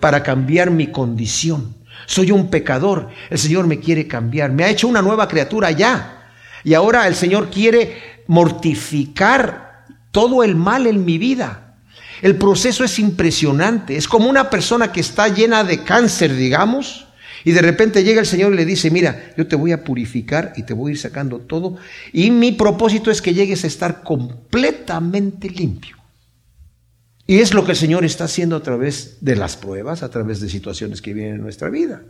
para 0.00 0.22
cambiar 0.22 0.70
mi 0.70 0.86
condición. 0.86 1.74
Soy 2.06 2.30
un 2.30 2.48
pecador, 2.48 3.08
el 3.28 3.38
Señor 3.38 3.66
me 3.66 3.78
quiere 3.78 4.08
cambiar, 4.08 4.50
me 4.52 4.64
ha 4.64 4.70
hecho 4.70 4.88
una 4.88 5.02
nueva 5.02 5.28
criatura 5.28 5.70
ya. 5.70 6.30
Y 6.64 6.72
ahora 6.72 7.06
el 7.06 7.14
Señor 7.14 7.50
quiere 7.50 8.22
mortificar 8.26 9.84
todo 10.10 10.42
el 10.42 10.54
mal 10.54 10.86
en 10.86 11.04
mi 11.04 11.18
vida. 11.18 11.71
El 12.22 12.36
proceso 12.36 12.84
es 12.84 13.00
impresionante, 13.00 13.96
es 13.96 14.06
como 14.06 14.30
una 14.30 14.48
persona 14.48 14.92
que 14.92 15.00
está 15.00 15.26
llena 15.28 15.64
de 15.64 15.82
cáncer, 15.82 16.34
digamos, 16.34 17.08
y 17.44 17.50
de 17.50 17.60
repente 17.60 18.04
llega 18.04 18.20
el 18.20 18.26
Señor 18.26 18.52
y 18.52 18.56
le 18.56 18.64
dice, 18.64 18.92
mira, 18.92 19.32
yo 19.36 19.48
te 19.48 19.56
voy 19.56 19.72
a 19.72 19.82
purificar 19.82 20.52
y 20.56 20.62
te 20.62 20.72
voy 20.72 20.90
a 20.90 20.94
ir 20.94 21.00
sacando 21.00 21.40
todo. 21.40 21.76
Y 22.12 22.30
mi 22.30 22.52
propósito 22.52 23.10
es 23.10 23.20
que 23.20 23.34
llegues 23.34 23.64
a 23.64 23.66
estar 23.66 24.04
completamente 24.04 25.50
limpio. 25.50 25.96
Y 27.26 27.40
es 27.40 27.52
lo 27.54 27.64
que 27.64 27.72
el 27.72 27.76
Señor 27.76 28.04
está 28.04 28.24
haciendo 28.24 28.54
a 28.54 28.62
través 28.62 29.18
de 29.20 29.34
las 29.34 29.56
pruebas, 29.56 30.04
a 30.04 30.10
través 30.10 30.40
de 30.40 30.48
situaciones 30.48 31.02
que 31.02 31.14
vienen 31.14 31.36
en 31.36 31.42
nuestra 31.42 31.68
vida. 31.70 32.02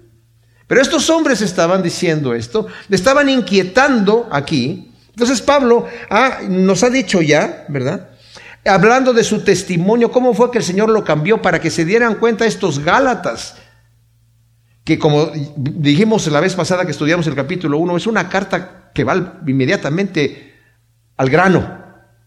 Pero 0.66 0.82
estos 0.82 1.08
hombres 1.08 1.40
estaban 1.40 1.82
diciendo 1.82 2.34
esto, 2.34 2.66
le 2.88 2.96
estaban 2.96 3.30
inquietando 3.30 4.28
aquí. 4.30 4.90
Entonces 5.10 5.40
Pablo 5.40 5.86
nos 6.48 6.82
ha 6.82 6.90
dicho 6.90 7.22
ya, 7.22 7.64
¿verdad? 7.68 8.10
Hablando 8.64 9.12
de 9.12 9.24
su 9.24 9.40
testimonio, 9.40 10.10
cómo 10.12 10.34
fue 10.34 10.50
que 10.50 10.58
el 10.58 10.64
Señor 10.64 10.88
lo 10.88 11.04
cambió 11.04 11.42
para 11.42 11.60
que 11.60 11.70
se 11.70 11.84
dieran 11.84 12.14
cuenta 12.16 12.46
estos 12.46 12.78
Gálatas 12.78 13.56
que 14.84 14.98
como 14.98 15.30
dijimos 15.56 16.26
la 16.28 16.40
vez 16.40 16.54
pasada 16.54 16.84
que 16.84 16.90
estudiamos 16.90 17.26
el 17.26 17.34
capítulo 17.34 17.78
1, 17.78 17.96
es 17.96 18.06
una 18.06 18.28
carta 18.28 18.90
que 18.92 19.04
va 19.04 19.40
inmediatamente 19.46 20.54
al 21.16 21.30
grano, 21.30 21.78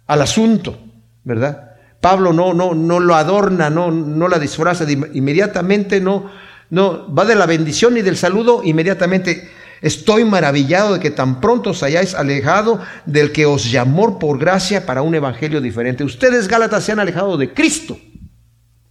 al 0.08 0.22
asunto, 0.22 0.80
¿verdad? 1.24 1.72
Pablo 2.00 2.32
no, 2.32 2.54
no, 2.54 2.74
no 2.74 3.00
lo 3.00 3.16
adorna, 3.16 3.70
no, 3.70 3.92
no 3.92 4.28
la 4.28 4.40
disfraza, 4.40 4.86
inmediatamente 4.90 6.00
no, 6.00 6.32
no, 6.70 7.14
va 7.14 7.26
de 7.26 7.36
la 7.36 7.46
bendición 7.46 7.98
y 7.98 8.02
del 8.02 8.16
saludo, 8.16 8.62
inmediatamente 8.64 9.50
estoy 9.82 10.26
maravillado 10.26 10.94
de 10.94 11.00
que 11.00 11.12
tan 11.12 11.42
pronto 11.42 11.72
os 11.72 11.84
hayáis 11.84 12.14
alejado 12.14 12.82
del 13.06 13.32
que 13.32 13.46
os 13.46 13.72
llamó 13.72 14.20
por 14.20 14.40
gracia 14.40 14.86
para 14.86 15.02
un 15.02 15.16
evangelio 15.16 15.62
diferente. 15.62 16.04
Ustedes, 16.04 16.48
Gálatas, 16.48 16.84
se 16.84 16.92
han 16.92 17.00
alejado 17.00 17.38
de 17.38 17.54
Cristo 17.54 17.98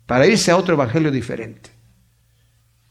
para 0.06 0.26
irse 0.26 0.50
a 0.50 0.56
otro 0.56 0.74
evangelio 0.74 1.10
diferente. 1.10 1.70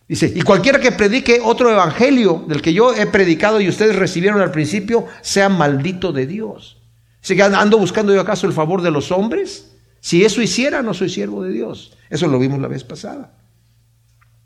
Dice, 0.07 0.31
y 0.35 0.41
cualquiera 0.41 0.79
que 0.79 0.91
predique 0.91 1.39
otro 1.43 1.71
evangelio 1.71 2.43
del 2.47 2.62
que 2.62 2.73
yo 2.73 2.93
he 2.93 3.07
predicado 3.07 3.62
y 3.62 3.69
ustedes 3.69 3.95
recibieron 3.95 4.41
al 4.41 4.51
principio, 4.51 5.07
sea 5.21 5.50
maldito 5.50 6.12
de 6.12 6.27
Dios. 6.27 6.81
¿Se 7.21 7.41
ando 7.41 7.77
buscando 7.77 8.13
yo 8.13 8.19
acaso 8.19 8.45
el 8.45 8.53
favor 8.53 8.81
de 8.81 8.91
los 8.91 9.12
hombres? 9.12 9.75
Si 10.01 10.25
eso 10.25 10.41
hiciera, 10.41 10.81
no 10.81 10.93
soy 10.93 11.09
siervo 11.09 11.43
de 11.43 11.51
Dios. 11.51 11.97
Eso 12.09 12.27
lo 12.27 12.38
vimos 12.38 12.59
la 12.59 12.67
vez 12.67 12.83
pasada. 12.83 13.38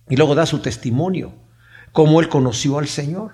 Y 0.08 0.16
luego 0.16 0.36
da 0.36 0.46
su 0.46 0.60
testimonio, 0.60 1.34
cómo 1.98 2.22
él 2.22 2.30
conoció 2.30 2.78
al 2.78 2.88
Señor. 2.88 3.32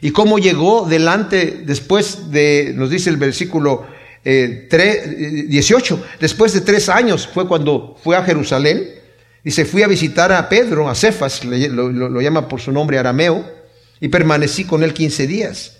Y 0.00 0.12
cómo 0.12 0.38
llegó 0.38 0.86
delante, 0.88 1.64
después 1.66 2.30
de, 2.30 2.72
nos 2.76 2.90
dice 2.90 3.10
el 3.10 3.16
versículo 3.16 3.88
18, 4.22 4.24
eh, 4.24 5.98
eh, 5.98 6.06
después 6.20 6.52
de 6.52 6.60
tres 6.60 6.88
años 6.88 7.26
fue 7.26 7.48
cuando 7.48 7.96
fue 8.00 8.16
a 8.16 8.22
Jerusalén 8.22 8.84
Dice, 9.42 9.64
fui 9.64 9.82
a 9.82 9.88
visitar 9.88 10.30
a 10.30 10.48
Pedro, 10.48 10.88
a 10.88 10.94
Cefas, 10.94 11.44
lo, 11.44 12.20
llama 12.20 12.46
por 12.46 12.60
su 12.60 12.70
nombre 12.70 12.98
arameo, 12.98 13.44
y 14.00 14.08
permanecí 14.08 14.62
con 14.64 14.84
él 14.84 14.94
quince 14.94 15.26
días. 15.26 15.78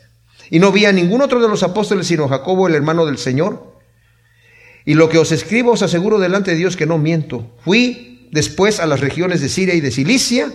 Y 0.50 0.58
no 0.58 0.72
vi 0.72 0.86
a 0.86 0.92
ningún 0.92 1.22
otro 1.22 1.40
de 1.40 1.48
los 1.48 1.62
apóstoles 1.62 2.08
sino 2.08 2.26
Jacobo, 2.26 2.66
el 2.66 2.74
hermano 2.74 3.06
del 3.06 3.18
Señor. 3.18 3.78
Y 4.84 4.94
lo 4.94 5.08
que 5.08 5.18
os 5.18 5.30
escribo 5.30 5.72
os 5.72 5.82
aseguro 5.82 6.18
delante 6.18 6.50
de 6.50 6.56
Dios 6.56 6.76
que 6.76 6.86
no 6.86 6.98
miento. 6.98 7.54
Fui 7.64 8.28
después 8.32 8.80
a 8.80 8.86
las 8.86 8.98
regiones 8.98 9.40
de 9.40 9.48
Siria 9.48 9.74
y 9.74 9.80
de 9.80 9.92
Cilicia, 9.92 10.50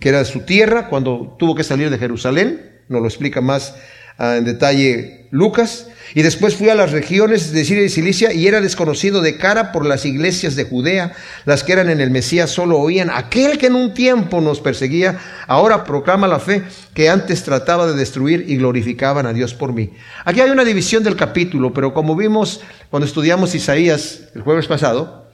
que 0.00 0.08
era 0.08 0.24
su 0.24 0.40
tierra, 0.40 0.88
cuando 0.88 1.36
tuvo 1.38 1.54
que 1.54 1.64
salir 1.64 1.90
de 1.90 1.98
Jerusalén, 1.98 2.80
nos 2.88 3.00
lo 3.00 3.08
explica 3.08 3.40
más 3.40 3.74
ah, 4.18 4.36
en 4.36 4.44
detalle 4.44 5.26
Lucas. 5.30 5.88
Y 6.14 6.22
después 6.22 6.56
fui 6.56 6.70
a 6.70 6.74
las 6.74 6.92
regiones 6.92 7.52
de 7.52 7.64
Siria 7.66 7.84
y 7.84 7.88
Cilicia 7.90 8.32
y 8.32 8.46
era 8.46 8.62
desconocido 8.62 9.20
de 9.20 9.36
cara 9.36 9.72
por 9.72 9.84
las 9.84 10.06
iglesias 10.06 10.56
de 10.56 10.64
Judea. 10.64 11.12
Las 11.44 11.64
que 11.64 11.72
eran 11.72 11.90
en 11.90 12.00
el 12.00 12.10
Mesías 12.10 12.50
solo 12.50 12.78
oían, 12.78 13.10
aquel 13.10 13.58
que 13.58 13.66
en 13.66 13.74
un 13.74 13.92
tiempo 13.92 14.40
nos 14.40 14.60
perseguía, 14.60 15.18
ahora 15.46 15.84
proclama 15.84 16.26
la 16.26 16.40
fe 16.40 16.62
que 16.94 17.10
antes 17.10 17.42
trataba 17.42 17.86
de 17.86 17.94
destruir 17.94 18.46
y 18.48 18.56
glorificaban 18.56 19.26
a 19.26 19.34
Dios 19.34 19.52
por 19.52 19.74
mí. 19.74 19.90
Aquí 20.24 20.40
hay 20.40 20.50
una 20.50 20.64
división 20.64 21.02
del 21.02 21.16
capítulo, 21.16 21.74
pero 21.74 21.92
como 21.92 22.16
vimos 22.16 22.62
cuando 22.88 23.06
estudiamos 23.06 23.54
Isaías 23.54 24.20
el 24.34 24.40
jueves 24.40 24.66
pasado, 24.66 25.27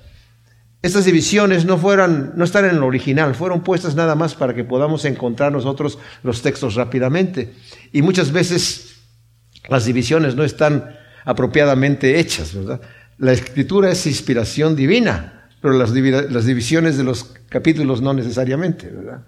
estas 0.85 1.07
divisiones 1.07 1.64
no 1.64 1.79
fueran, 1.79 2.35
no 2.37 2.44
están 2.44 2.66
en 2.66 2.79
lo 2.79 2.85
original, 2.85 3.35
fueron 3.35 3.62
puestas 3.62 3.94
nada 3.94 4.14
más 4.16 4.35
para 4.35 4.55
que 4.55 4.64
podamos 4.64 5.07
encontrar 5.07 5.51
nosotros 5.51 5.99
los 6.23 6.42
textos 6.42 6.75
rápidamente. 6.75 7.55
Y 7.90 8.03
muchas 8.03 8.33
veces 8.33 8.97
las 9.66 9.87
divisiones 9.87 10.37
no 10.37 10.44
están 10.44 10.94
apropiadamente 11.25 12.20
hechas, 12.20 12.55
¿verdad? 12.55 12.83
La 13.16 13.33
escritura 13.33 13.90
es 13.90 14.07
inspiración 14.07 14.77
divina, 14.77 15.49
pero 15.62 15.73
las, 15.73 15.90
las 15.90 16.44
divisiones 16.44 16.99
de 16.99 17.05
los 17.05 17.33
capítulos 17.49 18.03
no 18.03 18.12
necesariamente, 18.12 18.90
¿verdad? 18.90 19.25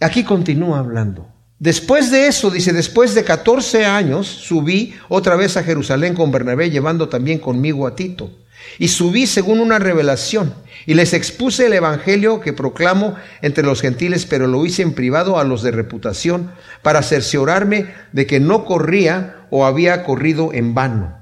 Aquí 0.00 0.24
continúa 0.24 0.78
hablando. 0.78 1.28
Después 1.58 2.10
de 2.10 2.26
eso, 2.26 2.48
dice, 2.50 2.72
después 2.72 3.14
de 3.14 3.22
14 3.22 3.84
años, 3.84 4.26
subí 4.26 4.94
otra 5.10 5.36
vez 5.36 5.58
a 5.58 5.62
Jerusalén 5.62 6.14
con 6.14 6.32
Bernabé, 6.32 6.70
llevando 6.70 7.10
también 7.10 7.38
conmigo 7.38 7.86
a 7.86 7.94
Tito. 7.94 8.43
Y 8.78 8.88
subí 8.88 9.26
según 9.26 9.60
una 9.60 9.78
revelación 9.78 10.54
y 10.86 10.94
les 10.94 11.12
expuse 11.12 11.66
el 11.66 11.72
Evangelio 11.72 12.40
que 12.40 12.52
proclamo 12.52 13.14
entre 13.42 13.64
los 13.64 13.80
gentiles, 13.80 14.26
pero 14.26 14.46
lo 14.46 14.64
hice 14.66 14.82
en 14.82 14.94
privado 14.94 15.38
a 15.38 15.44
los 15.44 15.62
de 15.62 15.70
reputación 15.70 16.50
para 16.82 17.02
cerciorarme 17.02 17.86
de 18.12 18.26
que 18.26 18.40
no 18.40 18.64
corría 18.64 19.46
o 19.50 19.64
había 19.64 20.04
corrido 20.04 20.52
en 20.52 20.74
vano. 20.74 21.16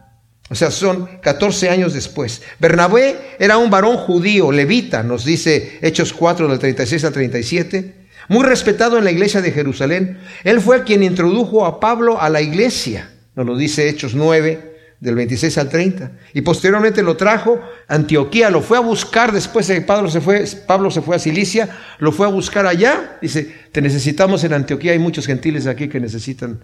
O 0.51 0.55
sea, 0.55 0.71
son 0.71 1.09
14 1.23 1.71
años 1.71 1.95
después. 1.95 2.43
Bernabé 2.59 3.17
era 3.39 3.57
un 3.57 3.71
varón 3.71 3.97
judío, 3.97 4.53
levita, 4.53 5.03
nos 5.03 5.25
dice 5.25 5.79
Hechos 5.81 6.13
4 6.13 6.49
del 6.49 6.59
36 6.59 7.05
al 7.05 7.13
37, 7.13 7.95
muy 8.29 8.45
respetado 8.45 8.99
en 8.99 9.05
la 9.05 9.11
iglesia 9.11 9.41
de 9.41 9.53
Jerusalén. 9.53 10.19
Él 10.45 10.61
fue 10.61 10.85
quien 10.85 11.03
introdujo 11.03 11.65
a 11.65 11.81
Pablo 11.81 12.21
a 12.21 12.29
la 12.29 12.41
iglesia, 12.41 13.11
nos 13.35 13.47
lo 13.47 13.57
dice 13.57 13.89
Hechos 13.89 14.15
9 14.15 14.72
del 15.03 15.17
26 15.17 15.59
al 15.59 15.69
30. 15.69 16.13
Y 16.33 16.43
posteriormente 16.43 17.03
lo 17.03 17.17
trajo 17.17 17.61
a 17.89 17.95
Antioquía, 17.97 18.51
lo 18.51 18.63
fue 18.63 18.79
a 18.79 18.81
buscar 18.81 19.33
después 19.33 19.67
de 19.67 19.75
que 19.75 19.81
Pablo 19.81 20.09
se 20.09 20.21
fue, 20.21 20.45
Pablo 20.65 20.93
se 20.93 21.03
fue 21.03 21.17
a 21.17 21.19
Cilicia, 21.19 21.69
lo 21.99 22.13
fue 22.13 22.25
a 22.25 22.31
buscar 22.31 22.67
allá. 22.67 23.19
Dice, 23.21 23.53
te 23.73 23.83
necesitamos 23.83 24.45
en 24.45 24.53
Antioquía, 24.53 24.93
hay 24.93 25.01
muchos 25.01 25.27
gentiles 25.27 25.67
aquí 25.67 25.89
que 25.89 25.99
necesitan 25.99 26.61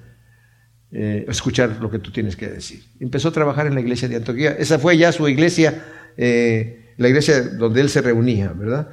eh, 0.92 1.26
escuchar 1.28 1.78
lo 1.80 1.90
que 1.90 1.98
tú 1.98 2.12
tienes 2.12 2.36
que 2.36 2.46
decir. 2.46 2.84
Empezó 3.00 3.30
a 3.30 3.32
trabajar 3.32 3.66
en 3.66 3.74
la 3.74 3.80
iglesia 3.80 4.06
de 4.06 4.14
Antioquía, 4.14 4.54
esa 4.56 4.78
fue 4.78 4.96
ya 4.96 5.10
su 5.10 5.28
iglesia, 5.28 5.84
eh, 6.16 6.92
la 6.96 7.08
iglesia 7.08 7.42
donde 7.42 7.80
él 7.80 7.90
se 7.90 8.02
reunía, 8.02 8.52
¿verdad? 8.54 8.90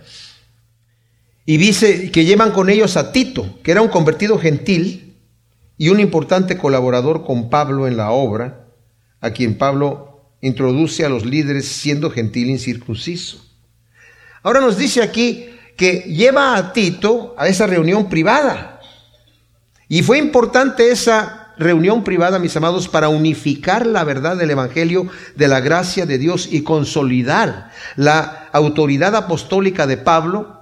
Y 1.45 1.58
dice 1.58 2.10
que 2.10 2.25
llevan 2.25 2.49
con 2.49 2.71
ellos 2.71 2.97
a 2.97 3.12
Tito, 3.12 3.60
que 3.62 3.69
era 3.69 3.84
un 3.84 3.89
convertido 3.89 4.39
gentil 4.39 5.13
y 5.77 5.89
un 5.89 5.99
importante 5.99 6.58
colaborador 6.58 7.23
con 7.23 7.51
Pablo 7.51 7.88
en 7.88 7.95
la 7.95 8.10
obra 8.10 8.64
a 9.26 9.32
quien 9.32 9.58
Pablo 9.58 10.22
introduce 10.42 11.04
a 11.04 11.10
los 11.10 11.26
líderes 11.26 11.68
siendo 11.68 12.12
gentil 12.12 12.52
incircunciso. 12.52 13.44
Ahora 14.44 14.62
nos 14.62 14.78
dice 14.78 15.02
aquí 15.02 15.50
que 15.76 16.02
lleva 16.02 16.56
a 16.56 16.72
Tito 16.72 17.34
a 17.38 17.48
esa 17.48 17.66
reunión 17.66 18.08
privada. 18.08 18.80
Y 19.88 20.04
fue 20.04 20.20
importante 20.20 20.92
esa 20.92 21.54
reunión 21.58 22.04
privada, 22.04 22.38
mis 22.38 22.56
amados, 22.56 22.88
para 22.88 23.10
unificar 23.10 23.88
la 23.88 24.04
verdad 24.04 24.38
del 24.38 24.52
Evangelio 24.52 25.08
de 25.36 25.48
la 25.48 25.60
gracia 25.62 26.06
de 26.06 26.20
Dios 26.20 26.48
y 26.52 26.62
consolidar 26.62 27.72
la 27.96 28.50
autoridad 28.52 29.16
apostólica 29.16 29.88
de 29.88 29.98
Pablo 29.98 30.62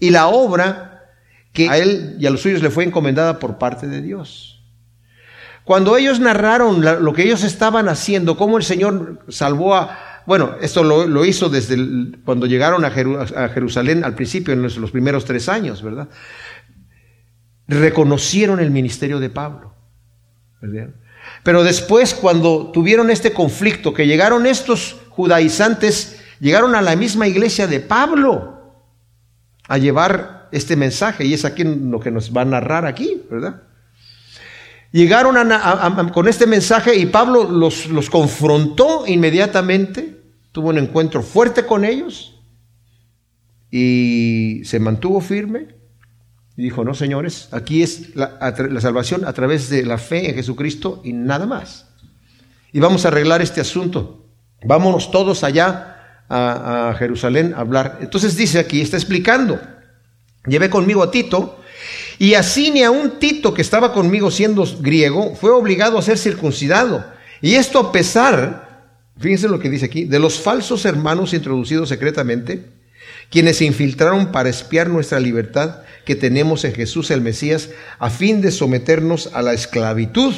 y 0.00 0.10
la 0.10 0.26
obra 0.26 1.04
que 1.52 1.68
a 1.68 1.78
él 1.78 2.16
y 2.18 2.26
a 2.26 2.30
los 2.30 2.40
suyos 2.40 2.62
le 2.62 2.70
fue 2.70 2.82
encomendada 2.82 3.38
por 3.38 3.58
parte 3.58 3.86
de 3.86 4.02
Dios. 4.02 4.51
Cuando 5.64 5.96
ellos 5.96 6.18
narraron 6.18 6.82
lo 7.04 7.12
que 7.12 7.22
ellos 7.22 7.44
estaban 7.44 7.88
haciendo, 7.88 8.36
cómo 8.36 8.58
el 8.58 8.64
Señor 8.64 9.24
salvó 9.28 9.76
a... 9.76 9.98
Bueno, 10.26 10.56
esto 10.60 10.84
lo, 10.84 11.24
hizo 11.24 11.48
desde 11.48 11.76
cuando 12.24 12.46
llegaron 12.46 12.84
a, 12.84 12.90
Jerusalén 12.90 14.04
al 14.04 14.14
principio, 14.14 14.54
en 14.54 14.62
los, 14.62 14.90
primeros 14.90 15.24
tres 15.24 15.48
años, 15.48 15.82
¿verdad? 15.82 16.08
Reconocieron 17.66 18.60
el 18.60 18.70
ministerio 18.70 19.18
de 19.18 19.30
Pablo. 19.30 19.74
¿verdad? 20.60 20.94
Pero 21.42 21.64
después, 21.64 22.14
cuando 22.14 22.70
tuvieron 22.72 23.10
este 23.10 23.32
conflicto, 23.32 23.94
que 23.94 24.06
llegaron 24.06 24.46
estos 24.46 25.00
judaizantes, 25.10 26.20
llegaron 26.40 26.74
a 26.74 26.82
la 26.82 26.96
misma 26.96 27.26
iglesia 27.26 27.66
de 27.66 27.80
Pablo 27.80 28.62
a 29.68 29.78
llevar 29.78 30.48
este 30.52 30.76
mensaje 30.76 31.24
y 31.24 31.34
es 31.34 31.44
aquí 31.44 31.64
lo 31.64 31.98
que 32.00 32.10
nos 32.10 32.36
va 32.36 32.42
a 32.42 32.46
narrar 32.46 32.86
aquí, 32.86 33.22
¿verdad? 33.30 33.62
Llegaron 34.92 35.36
con 36.12 36.28
este 36.28 36.46
mensaje 36.46 36.96
y 36.96 37.06
Pablo 37.06 37.44
los, 37.44 37.86
los 37.86 38.10
confrontó 38.10 39.06
inmediatamente, 39.06 40.20
tuvo 40.52 40.68
un 40.68 40.78
encuentro 40.78 41.22
fuerte 41.22 41.64
con 41.64 41.84
ellos 41.84 42.38
y 43.70 44.60
se 44.64 44.78
mantuvo 44.78 45.20
firme 45.20 45.82
dijo, 46.56 46.84
no 46.84 46.94
señores, 46.94 47.48
aquí 47.52 47.82
es 47.82 48.14
la, 48.14 48.38
la 48.70 48.80
salvación 48.80 49.24
a 49.24 49.32
través 49.32 49.68
de 49.68 49.84
la 49.84 49.98
fe 49.98 50.28
en 50.28 50.34
Jesucristo 50.34 51.00
y 51.04 51.12
nada 51.12 51.46
más. 51.46 51.88
Y 52.72 52.80
vamos 52.80 53.04
a 53.04 53.08
arreglar 53.08 53.42
este 53.42 53.60
asunto. 53.60 54.26
Vámonos 54.64 55.10
todos 55.10 55.44
allá 55.44 56.24
a, 56.28 56.90
a 56.90 56.94
Jerusalén 56.94 57.54
a 57.54 57.60
hablar. 57.60 57.98
Entonces 58.00 58.36
dice 58.36 58.58
aquí, 58.58 58.80
está 58.80 58.96
explicando, 58.96 59.60
llevé 60.46 60.70
conmigo 60.70 61.02
a 61.02 61.10
Tito, 61.10 61.61
y 62.22 62.34
así 62.34 62.70
ni 62.70 62.84
a 62.84 62.92
un 62.92 63.18
Tito 63.18 63.52
que 63.52 63.62
estaba 63.62 63.92
conmigo 63.92 64.30
siendo 64.30 64.64
griego 64.78 65.34
fue 65.34 65.50
obligado 65.50 65.98
a 65.98 66.02
ser 66.02 66.18
circuncidado. 66.18 67.04
Y 67.40 67.56
esto 67.56 67.80
a 67.80 67.90
pesar, 67.90 68.92
fíjense 69.18 69.48
lo 69.48 69.58
que 69.58 69.68
dice 69.68 69.86
aquí, 69.86 70.04
de 70.04 70.20
los 70.20 70.38
falsos 70.38 70.84
hermanos 70.84 71.34
introducidos 71.34 71.88
secretamente, 71.88 72.64
quienes 73.28 73.56
se 73.56 73.64
infiltraron 73.64 74.30
para 74.30 74.50
espiar 74.50 74.88
nuestra 74.88 75.18
libertad 75.18 75.78
que 76.04 76.14
tenemos 76.14 76.64
en 76.64 76.74
Jesús 76.74 77.10
el 77.10 77.22
Mesías, 77.22 77.70
a 77.98 78.08
fin 78.08 78.40
de 78.40 78.52
someternos 78.52 79.30
a 79.32 79.42
la 79.42 79.52
esclavitud, 79.52 80.32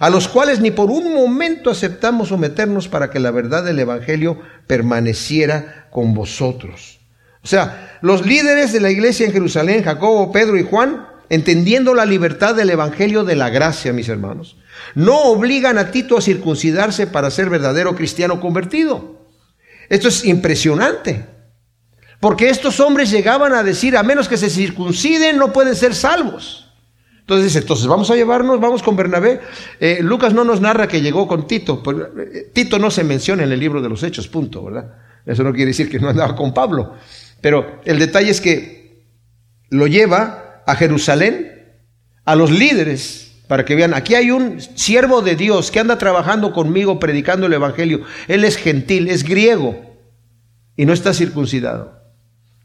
a 0.00 0.10
los 0.10 0.28
cuales 0.28 0.60
ni 0.60 0.70
por 0.70 0.90
un 0.90 1.14
momento 1.14 1.70
aceptamos 1.70 2.28
someternos 2.28 2.88
para 2.88 3.08
que 3.08 3.20
la 3.20 3.30
verdad 3.30 3.64
del 3.64 3.78
Evangelio 3.78 4.38
permaneciera 4.66 5.88
con 5.90 6.12
vosotros. 6.12 7.00
O 7.44 7.46
sea, 7.46 7.98
los 8.00 8.26
líderes 8.26 8.72
de 8.72 8.80
la 8.80 8.90
iglesia 8.90 9.26
en 9.26 9.32
Jerusalén, 9.32 9.84
Jacobo, 9.84 10.32
Pedro 10.32 10.58
y 10.58 10.64
Juan, 10.64 11.06
entendiendo 11.28 11.94
la 11.94 12.06
libertad 12.06 12.54
del 12.54 12.70
Evangelio 12.70 13.22
de 13.22 13.36
la 13.36 13.50
gracia, 13.50 13.92
mis 13.92 14.08
hermanos, 14.08 14.56
no 14.94 15.22
obligan 15.24 15.76
a 15.76 15.90
Tito 15.90 16.16
a 16.16 16.22
circuncidarse 16.22 17.06
para 17.06 17.30
ser 17.30 17.50
verdadero 17.50 17.94
cristiano 17.94 18.40
convertido. 18.40 19.28
Esto 19.90 20.08
es 20.08 20.24
impresionante. 20.24 21.26
Porque 22.18 22.48
estos 22.48 22.80
hombres 22.80 23.10
llegaban 23.10 23.52
a 23.52 23.62
decir, 23.62 23.96
a 23.98 24.02
menos 24.02 24.28
que 24.28 24.38
se 24.38 24.48
circunciden, 24.48 25.36
no 25.36 25.52
pueden 25.52 25.76
ser 25.76 25.94
salvos. 25.94 26.72
Entonces 27.20 27.44
dice, 27.44 27.58
entonces 27.58 27.86
vamos 27.86 28.10
a 28.10 28.14
llevarnos, 28.14 28.60
vamos 28.60 28.82
con 28.82 28.96
Bernabé. 28.96 29.40
Eh, 29.80 29.98
Lucas 30.00 30.32
no 30.32 30.44
nos 30.44 30.62
narra 30.62 30.88
que 30.88 31.02
llegó 31.02 31.28
con 31.28 31.46
Tito. 31.46 31.82
Eh, 32.16 32.50
Tito 32.54 32.78
no 32.78 32.90
se 32.90 33.04
menciona 33.04 33.42
en 33.42 33.52
el 33.52 33.60
libro 33.60 33.82
de 33.82 33.90
los 33.90 34.02
Hechos, 34.02 34.28
punto, 34.28 34.64
¿verdad? 34.64 34.94
Eso 35.26 35.42
no 35.42 35.52
quiere 35.52 35.68
decir 35.68 35.90
que 35.90 35.98
no 35.98 36.08
andaba 36.08 36.34
con 36.34 36.54
Pablo. 36.54 36.94
Pero 37.44 37.78
el 37.84 37.98
detalle 37.98 38.30
es 38.30 38.40
que 38.40 39.04
lo 39.68 39.86
lleva 39.86 40.62
a 40.66 40.76
Jerusalén, 40.76 41.74
a 42.24 42.36
los 42.36 42.50
líderes, 42.50 43.34
para 43.48 43.66
que 43.66 43.74
vean, 43.74 43.92
aquí 43.92 44.14
hay 44.14 44.30
un 44.30 44.62
siervo 44.62 45.20
de 45.20 45.36
Dios 45.36 45.70
que 45.70 45.78
anda 45.78 45.98
trabajando 45.98 46.54
conmigo 46.54 46.98
predicando 46.98 47.44
el 47.44 47.52
Evangelio. 47.52 48.00
Él 48.28 48.44
es 48.44 48.56
gentil, 48.56 49.08
es 49.08 49.24
griego 49.24 49.78
y 50.74 50.86
no 50.86 50.94
está 50.94 51.12
circuncidado. 51.12 52.00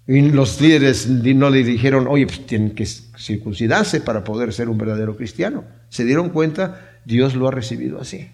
Y 0.08 0.22
los 0.22 0.62
líderes 0.62 1.10
no 1.10 1.50
le 1.50 1.66
dijeron, 1.66 2.08
oye, 2.08 2.26
pues 2.26 2.46
tienen 2.46 2.74
que 2.74 2.86
circuncidarse 2.86 4.00
para 4.00 4.24
poder 4.24 4.54
ser 4.54 4.70
un 4.70 4.78
verdadero 4.78 5.18
cristiano. 5.18 5.66
Se 5.90 6.06
dieron 6.06 6.30
cuenta, 6.30 7.02
Dios 7.04 7.36
lo 7.36 7.50
ha 7.50 7.52
recibido 7.52 8.00
así. 8.00 8.30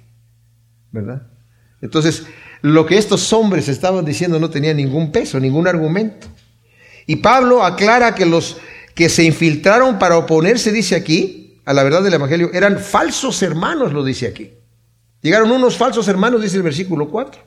¿Verdad? 0.91 1.23
Entonces, 1.81 2.27
lo 2.61 2.85
que 2.85 2.97
estos 2.97 3.31
hombres 3.33 3.67
estaban 3.67 4.05
diciendo 4.05 4.39
no 4.39 4.49
tenía 4.49 4.73
ningún 4.73 5.11
peso, 5.11 5.39
ningún 5.39 5.67
argumento. 5.67 6.27
Y 7.05 7.17
Pablo 7.17 7.63
aclara 7.63 8.15
que 8.15 8.25
los 8.25 8.57
que 8.93 9.09
se 9.09 9.23
infiltraron 9.23 9.99
para 9.99 10.17
oponerse, 10.17 10.71
dice 10.71 10.95
aquí, 10.95 11.59
a 11.65 11.73
la 11.73 11.83
verdad 11.83 12.03
del 12.03 12.13
Evangelio, 12.13 12.51
eran 12.53 12.79
falsos 12.79 13.41
hermanos, 13.41 13.93
lo 13.93 14.03
dice 14.03 14.27
aquí. 14.27 14.53
Llegaron 15.21 15.51
unos 15.51 15.77
falsos 15.77 16.07
hermanos, 16.07 16.41
dice 16.41 16.57
el 16.57 16.63
versículo 16.63 17.09
4. 17.09 17.41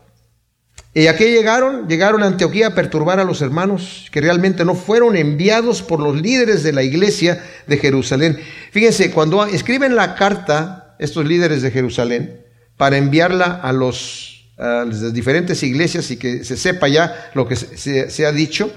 ¿Y 0.94 1.06
a 1.06 1.16
qué 1.16 1.30
llegaron? 1.30 1.86
Llegaron 1.86 2.22
a 2.22 2.26
Antioquía 2.26 2.68
a 2.68 2.74
perturbar 2.74 3.20
a 3.20 3.24
los 3.24 3.40
hermanos 3.40 4.08
que 4.10 4.20
realmente 4.20 4.64
no 4.64 4.74
fueron 4.74 5.16
enviados 5.16 5.82
por 5.82 6.00
los 6.00 6.20
líderes 6.20 6.62
de 6.62 6.72
la 6.72 6.82
iglesia 6.82 7.44
de 7.66 7.76
Jerusalén. 7.76 8.40
Fíjense, 8.72 9.10
cuando 9.10 9.44
escriben 9.46 9.94
la 9.94 10.14
carta, 10.14 10.96
estos 10.98 11.26
líderes 11.26 11.62
de 11.62 11.70
Jerusalén, 11.70 12.44
para 12.76 12.96
enviarla 12.96 13.60
a, 13.62 13.72
los, 13.72 14.37
las 14.58 15.12
diferentes 15.14 15.62
iglesias 15.62 16.10
y 16.10 16.16
que 16.16 16.44
se 16.44 16.56
sepa 16.56 16.88
ya 16.88 17.30
lo 17.34 17.46
que 17.46 17.56
se, 17.56 18.10
se 18.10 18.26
ha 18.26 18.32
dicho, 18.32 18.72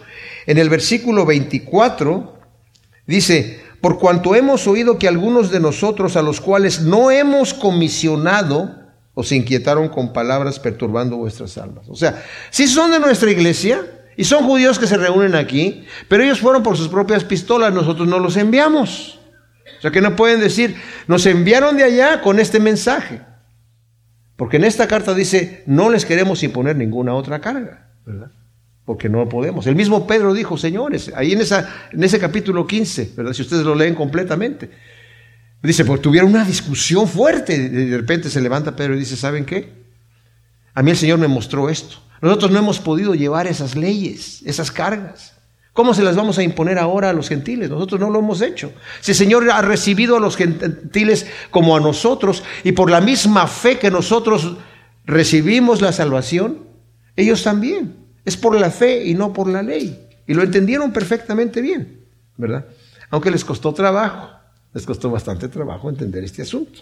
en 0.45 0.57
el 0.57 0.69
versículo 0.69 1.25
24 1.25 2.39
dice, 3.07 3.61
por 3.81 3.97
cuanto 3.97 4.35
hemos 4.35 4.67
oído 4.67 4.99
que 4.99 5.07
algunos 5.07 5.51
de 5.51 5.59
nosotros 5.59 6.15
a 6.15 6.21
los 6.21 6.39
cuales 6.39 6.81
no 6.81 7.09
hemos 7.09 7.53
comisionado, 7.53 8.75
os 9.13 9.31
inquietaron 9.31 9.89
con 9.89 10.13
palabras 10.13 10.59
perturbando 10.59 11.17
vuestras 11.17 11.57
almas. 11.57 11.89
O 11.89 11.95
sea, 11.95 12.23
si 12.49 12.67
son 12.67 12.91
de 12.91 12.99
nuestra 12.99 13.31
iglesia 13.31 13.81
y 14.15 14.23
son 14.23 14.45
judíos 14.45 14.79
que 14.79 14.87
se 14.87 14.97
reúnen 14.97 15.35
aquí, 15.35 15.85
pero 16.07 16.23
ellos 16.23 16.39
fueron 16.39 16.63
por 16.63 16.77
sus 16.77 16.87
propias 16.87 17.23
pistolas, 17.23 17.73
nosotros 17.73 18.07
no 18.07 18.19
los 18.19 18.37
enviamos. 18.37 19.19
O 19.77 19.81
sea 19.81 19.91
que 19.91 20.01
no 20.01 20.15
pueden 20.15 20.39
decir, 20.39 20.75
nos 21.07 21.25
enviaron 21.25 21.75
de 21.75 21.83
allá 21.83 22.21
con 22.21 22.39
este 22.39 22.59
mensaje. 22.59 23.21
Porque 24.41 24.57
en 24.57 24.63
esta 24.63 24.87
carta 24.87 25.13
dice, 25.13 25.61
no 25.67 25.91
les 25.91 26.03
queremos 26.03 26.41
imponer 26.41 26.75
ninguna 26.75 27.13
otra 27.13 27.39
carga, 27.39 27.91
¿verdad? 28.07 28.31
Porque 28.85 29.07
no 29.07 29.29
podemos. 29.29 29.67
El 29.67 29.75
mismo 29.75 30.07
Pedro 30.07 30.33
dijo, 30.33 30.57
señores, 30.57 31.11
ahí 31.15 31.33
en, 31.33 31.41
esa, 31.41 31.69
en 31.91 32.03
ese 32.03 32.17
capítulo 32.17 32.65
15, 32.65 33.11
¿verdad? 33.15 33.33
Si 33.33 33.43
ustedes 33.43 33.63
lo 33.63 33.75
leen 33.75 33.93
completamente, 33.93 34.71
Dice, 35.61 35.85
pues 35.85 36.01
tuvieron 36.01 36.31
una 36.31 36.43
discusión 36.43 37.07
fuerte. 37.07 37.53
Y 37.53 37.67
de 37.67 37.95
repente 37.95 38.31
se 38.31 38.41
levanta 38.41 38.75
Pedro 38.75 38.95
y 38.95 38.99
dice, 39.01 39.15
¿saben 39.15 39.45
qué? 39.45 39.71
A 40.73 40.81
mí 40.81 40.89
el 40.89 40.97
Señor 40.97 41.19
me 41.19 41.27
mostró 41.27 41.69
esto. 41.69 41.97
Nosotros 42.19 42.49
no 42.49 42.57
hemos 42.57 42.79
podido 42.79 43.13
llevar 43.13 43.45
esas 43.45 43.75
leyes, 43.75 44.41
esas 44.43 44.71
cargas. 44.71 45.35
¿Cómo 45.73 45.93
se 45.93 46.03
las 46.03 46.17
vamos 46.17 46.37
a 46.37 46.43
imponer 46.43 46.77
ahora 46.77 47.09
a 47.09 47.13
los 47.13 47.29
gentiles? 47.29 47.69
Nosotros 47.69 47.99
no 47.99 48.09
lo 48.09 48.19
hemos 48.19 48.41
hecho. 48.41 48.73
Si 48.99 49.11
el 49.11 49.17
Señor 49.17 49.49
ha 49.49 49.61
recibido 49.61 50.17
a 50.17 50.19
los 50.19 50.35
gentiles 50.35 51.27
como 51.49 51.77
a 51.77 51.79
nosotros 51.79 52.43
y 52.63 52.73
por 52.73 52.91
la 52.91 52.99
misma 52.99 53.47
fe 53.47 53.79
que 53.79 53.89
nosotros 53.89 54.57
recibimos 55.05 55.81
la 55.81 55.93
salvación, 55.93 56.59
ellos 57.15 57.43
también. 57.43 57.95
Es 58.25 58.35
por 58.35 58.59
la 58.59 58.69
fe 58.69 59.05
y 59.05 59.13
no 59.13 59.31
por 59.31 59.47
la 59.47 59.63
ley. 59.63 60.09
Y 60.27 60.33
lo 60.33 60.43
entendieron 60.43 60.91
perfectamente 60.91 61.61
bien, 61.61 62.01
¿verdad? 62.35 62.65
Aunque 63.09 63.31
les 63.31 63.45
costó 63.45 63.73
trabajo. 63.73 64.29
Les 64.73 64.85
costó 64.85 65.09
bastante 65.09 65.47
trabajo 65.47 65.89
entender 65.89 66.23
este 66.23 66.41
asunto. 66.41 66.81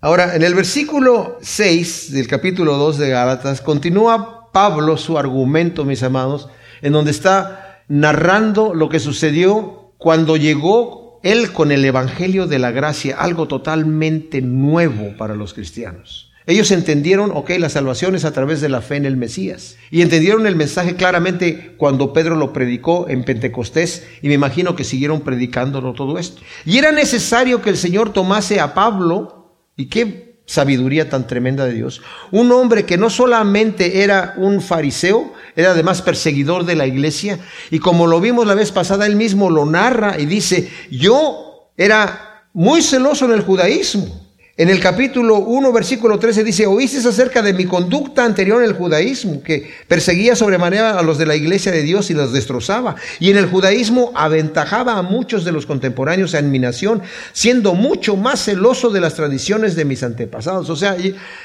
Ahora, 0.00 0.36
en 0.36 0.42
el 0.42 0.54
versículo 0.54 1.38
6 1.40 2.12
del 2.12 2.28
capítulo 2.28 2.76
2 2.76 2.98
de 2.98 3.10
Gálatas, 3.10 3.60
continúa 3.60 4.52
Pablo 4.52 4.96
su 4.96 5.18
argumento, 5.18 5.84
mis 5.84 6.02
amados, 6.02 6.48
en 6.82 6.92
donde 6.92 7.10
está 7.10 7.65
narrando 7.88 8.74
lo 8.74 8.88
que 8.88 9.00
sucedió 9.00 9.92
cuando 9.98 10.36
llegó 10.36 11.20
él 11.22 11.52
con 11.52 11.72
el 11.72 11.84
Evangelio 11.84 12.46
de 12.46 12.58
la 12.58 12.70
Gracia, 12.70 13.16
algo 13.18 13.48
totalmente 13.48 14.42
nuevo 14.42 15.16
para 15.16 15.34
los 15.34 15.54
cristianos. 15.54 16.32
Ellos 16.48 16.70
entendieron, 16.70 17.32
ok, 17.34 17.50
la 17.58 17.68
salvación 17.68 18.14
es 18.14 18.24
a 18.24 18.32
través 18.32 18.60
de 18.60 18.68
la 18.68 18.80
fe 18.80 18.94
en 18.94 19.04
el 19.04 19.16
Mesías. 19.16 19.76
Y 19.90 20.02
entendieron 20.02 20.46
el 20.46 20.54
mensaje 20.54 20.94
claramente 20.94 21.74
cuando 21.76 22.12
Pedro 22.12 22.36
lo 22.36 22.52
predicó 22.52 23.08
en 23.08 23.24
Pentecostés 23.24 24.06
y 24.22 24.28
me 24.28 24.34
imagino 24.34 24.76
que 24.76 24.84
siguieron 24.84 25.22
predicándolo 25.22 25.92
todo 25.92 26.18
esto. 26.18 26.42
Y 26.64 26.78
era 26.78 26.92
necesario 26.92 27.62
que 27.62 27.70
el 27.70 27.76
Señor 27.76 28.12
tomase 28.12 28.60
a 28.60 28.74
Pablo, 28.74 29.56
y 29.76 29.86
qué 29.86 30.38
sabiduría 30.46 31.10
tan 31.10 31.26
tremenda 31.26 31.66
de 31.66 31.74
Dios, 31.74 32.00
un 32.30 32.52
hombre 32.52 32.86
que 32.86 32.96
no 32.96 33.10
solamente 33.10 34.04
era 34.04 34.34
un 34.36 34.60
fariseo, 34.60 35.32
era 35.56 35.72
además 35.72 36.02
perseguidor 36.02 36.64
de 36.64 36.76
la 36.76 36.86
iglesia, 36.86 37.40
y 37.70 37.78
como 37.78 38.06
lo 38.06 38.20
vimos 38.20 38.46
la 38.46 38.54
vez 38.54 38.70
pasada, 38.70 39.06
él 39.06 39.16
mismo 39.16 39.50
lo 39.50 39.66
narra 39.66 40.20
y 40.20 40.26
dice, 40.26 40.70
yo 40.90 41.70
era 41.76 42.44
muy 42.52 42.82
celoso 42.82 43.24
en 43.24 43.32
el 43.32 43.42
judaísmo 43.42 44.25
en 44.58 44.70
el 44.70 44.80
capítulo 44.80 45.36
1, 45.36 45.70
versículo 45.70 46.18
13 46.18 46.42
dice, 46.42 46.66
oíste 46.66 47.06
acerca 47.06 47.42
de 47.42 47.52
mi 47.52 47.66
conducta 47.66 48.24
anterior 48.24 48.62
en 48.62 48.70
el 48.70 48.74
judaísmo, 48.74 49.42
que 49.42 49.70
perseguía 49.86 50.34
sobremanera 50.34 50.98
a 50.98 51.02
los 51.02 51.18
de 51.18 51.26
la 51.26 51.36
iglesia 51.36 51.70
de 51.70 51.82
Dios 51.82 52.08
y 52.08 52.14
los 52.14 52.32
destrozaba. 52.32 52.96
Y 53.20 53.30
en 53.30 53.36
el 53.36 53.50
judaísmo 53.50 54.12
aventajaba 54.14 54.96
a 54.96 55.02
muchos 55.02 55.44
de 55.44 55.52
los 55.52 55.66
contemporáneos 55.66 56.32
en 56.32 56.50
mi 56.50 56.58
nación, 56.58 57.02
siendo 57.34 57.74
mucho 57.74 58.16
más 58.16 58.46
celoso 58.46 58.88
de 58.88 59.00
las 59.00 59.12
tradiciones 59.12 59.76
de 59.76 59.84
mis 59.84 60.02
antepasados. 60.02 60.70
O 60.70 60.76
sea, 60.76 60.96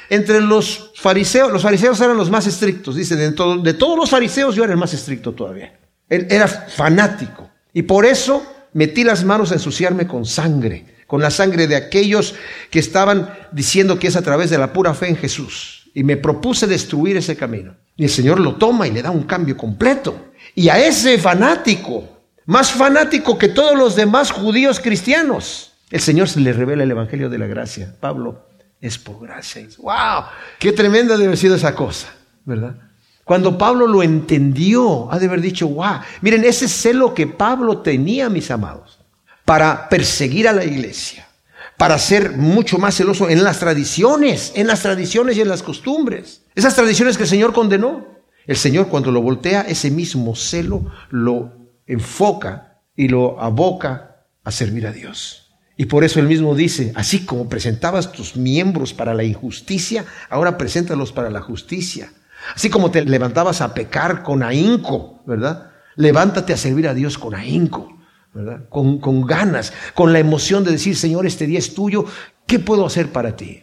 entre 0.09 0.39
los 0.39 0.91
fariseos, 0.95 1.51
los 1.51 1.63
fariseos 1.63 1.99
eran 1.99 2.15
los 2.15 2.29
más 2.29 2.47
estrictos. 2.47 2.95
Dice, 2.95 3.17
de, 3.17 3.31
de 3.31 3.73
todos 3.73 3.97
los 3.97 4.09
fariseos 4.09 4.55
yo 4.55 4.63
era 4.63 4.71
el 4.71 4.79
más 4.79 4.93
estricto 4.93 5.33
todavía. 5.33 5.77
Él 6.07 6.27
era 6.29 6.47
fanático. 6.47 7.49
Y 7.73 7.81
por 7.81 8.05
eso 8.05 8.41
metí 8.71 9.03
las 9.03 9.25
manos 9.25 9.51
a 9.51 9.55
ensuciarme 9.55 10.07
con 10.07 10.25
sangre 10.25 10.90
con 11.11 11.21
la 11.21 11.29
sangre 11.29 11.67
de 11.67 11.75
aquellos 11.75 12.35
que 12.69 12.79
estaban 12.79 13.37
diciendo 13.51 13.99
que 13.99 14.07
es 14.07 14.15
a 14.15 14.21
través 14.21 14.49
de 14.49 14.57
la 14.57 14.71
pura 14.71 14.93
fe 14.93 15.09
en 15.09 15.17
Jesús. 15.17 15.91
Y 15.93 16.05
me 16.05 16.15
propuse 16.15 16.67
destruir 16.67 17.17
ese 17.17 17.35
camino. 17.35 17.75
Y 17.97 18.05
el 18.05 18.09
Señor 18.09 18.39
lo 18.39 18.55
toma 18.55 18.87
y 18.87 18.91
le 18.91 19.01
da 19.01 19.11
un 19.11 19.23
cambio 19.23 19.57
completo. 19.57 20.31
Y 20.55 20.69
a 20.69 20.79
ese 20.79 21.17
fanático 21.17 22.07
más 22.45 22.71
fanático 22.71 23.37
que 23.37 23.49
todos 23.49 23.77
los 23.77 23.97
demás 23.97 24.31
judíos 24.31 24.79
cristianos. 24.79 25.73
El 25.89 25.99
Señor 25.99 26.29
se 26.29 26.39
le 26.39 26.53
revela 26.53 26.83
el 26.83 26.91
Evangelio 26.91 27.29
de 27.29 27.39
la 27.39 27.47
gracia. 27.47 27.93
Pablo, 27.99 28.47
es 28.79 28.97
por 28.97 29.19
gracia. 29.19 29.67
¡Wow! 29.79 30.23
¡Qué 30.59 30.71
tremenda 30.71 31.15
debe 31.15 31.25
haber 31.25 31.37
sido 31.37 31.55
esa 31.55 31.75
cosa! 31.75 32.07
¿Verdad? 32.45 32.77
Cuando 33.25 33.57
Pablo 33.57 33.85
lo 33.85 34.01
entendió, 34.01 35.11
ha 35.11 35.19
de 35.19 35.25
haber 35.25 35.41
dicho, 35.41 35.67
wow, 35.67 35.99
miren, 36.21 36.45
ese 36.45 36.69
celo 36.69 37.13
que 37.13 37.27
Pablo 37.27 37.79
tenía, 37.79 38.29
mis 38.29 38.49
amados, 38.49 39.00
para 39.51 39.89
perseguir 39.89 40.47
a 40.47 40.53
la 40.53 40.63
iglesia, 40.63 41.27
para 41.75 41.99
ser 41.99 42.37
mucho 42.37 42.77
más 42.77 42.95
celoso 42.95 43.29
en 43.29 43.43
las 43.43 43.59
tradiciones, 43.59 44.53
en 44.55 44.65
las 44.65 44.81
tradiciones 44.81 45.35
y 45.35 45.41
en 45.41 45.49
las 45.49 45.61
costumbres. 45.61 46.43
Esas 46.55 46.73
tradiciones 46.73 47.17
que 47.17 47.23
el 47.23 47.29
Señor 47.29 47.51
condenó. 47.51 48.07
El 48.47 48.55
Señor 48.55 48.87
cuando 48.87 49.11
lo 49.11 49.21
voltea, 49.21 49.63
ese 49.63 49.91
mismo 49.91 50.37
celo 50.37 50.89
lo 51.09 51.51
enfoca 51.85 52.77
y 52.95 53.09
lo 53.09 53.41
aboca 53.41 54.23
a 54.45 54.51
servir 54.51 54.87
a 54.87 54.93
Dios. 54.93 55.51
Y 55.75 55.87
por 55.87 56.05
eso 56.05 56.21
él 56.21 56.27
mismo 56.27 56.55
dice, 56.55 56.93
así 56.95 57.25
como 57.25 57.49
presentabas 57.49 58.13
tus 58.13 58.37
miembros 58.37 58.93
para 58.93 59.13
la 59.13 59.25
injusticia, 59.25 60.05
ahora 60.29 60.57
preséntalos 60.57 61.11
para 61.11 61.29
la 61.29 61.41
justicia. 61.41 62.13
Así 62.55 62.69
como 62.69 62.89
te 62.89 63.03
levantabas 63.03 63.59
a 63.59 63.73
pecar 63.73 64.23
con 64.23 64.43
ahínco, 64.43 65.21
¿verdad? 65.25 65.71
Levántate 65.97 66.53
a 66.53 66.57
servir 66.57 66.87
a 66.87 66.93
Dios 66.93 67.17
con 67.17 67.35
ahínco, 67.35 67.97
Con, 68.69 69.25
ganas, 69.25 69.73
con 69.93 70.13
la 70.13 70.19
emoción 70.19 70.63
de 70.63 70.71
decir, 70.71 70.95
Señor, 70.95 71.25
este 71.25 71.47
día 71.47 71.59
es 71.59 71.73
tuyo, 71.73 72.05
¿qué 72.47 72.59
puedo 72.59 72.85
hacer 72.85 73.09
para 73.09 73.35
ti? 73.35 73.61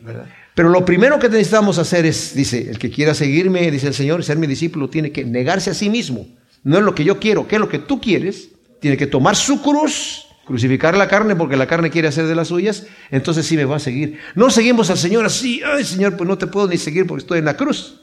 Pero 0.55 0.69
lo 0.69 0.85
primero 0.85 1.19
que 1.19 1.31
necesitamos 1.31 1.79
hacer 1.79 2.05
es, 2.05 2.35
dice, 2.35 2.69
el 2.69 2.79
que 2.79 2.91
quiera 2.91 3.15
seguirme, 3.15 3.71
dice 3.71 3.87
el 3.87 3.95
Señor, 3.95 4.23
ser 4.25 4.37
mi 4.37 4.47
discípulo, 4.47 4.91
tiene 4.91 5.11
que 5.11 5.25
negarse 5.25 5.71
a 5.71 5.75
sí 5.75 5.89
mismo. 5.89 6.27
No 6.65 6.77
es 6.77 6.85
lo 6.85 6.95
que 6.95 7.05
yo 7.05 7.19
quiero, 7.19 7.49
¿qué 7.49 7.55
es 7.55 7.61
lo 7.61 7.69
que 7.71 7.79
tú 7.79 7.99
quieres? 7.99 8.51
Tiene 8.81 8.99
que 8.99 9.07
tomar 9.07 9.37
su 9.37 9.63
cruz, 9.63 10.27
crucificar 10.45 10.97
la 10.99 11.09
carne 11.09 11.35
porque 11.35 11.57
la 11.57 11.67
carne 11.67 11.91
quiere 11.91 12.09
hacer 12.09 12.27
de 12.27 12.35
las 12.35 12.49
suyas, 12.49 12.87
entonces 13.11 13.47
sí 13.47 13.57
me 13.57 13.65
va 13.65 13.77
a 13.77 13.79
seguir. 13.79 14.19
No 14.35 14.51
seguimos 14.51 14.91
al 14.91 14.99
Señor 14.99 15.25
así, 15.25 15.63
ay 15.65 15.83
Señor, 15.83 16.17
pues 16.17 16.29
no 16.29 16.37
te 16.37 16.47
puedo 16.47 16.69
ni 16.69 16.77
seguir 16.77 17.07
porque 17.07 17.23
estoy 17.23 17.39
en 17.39 17.47
la 17.47 17.57
cruz. 17.57 18.03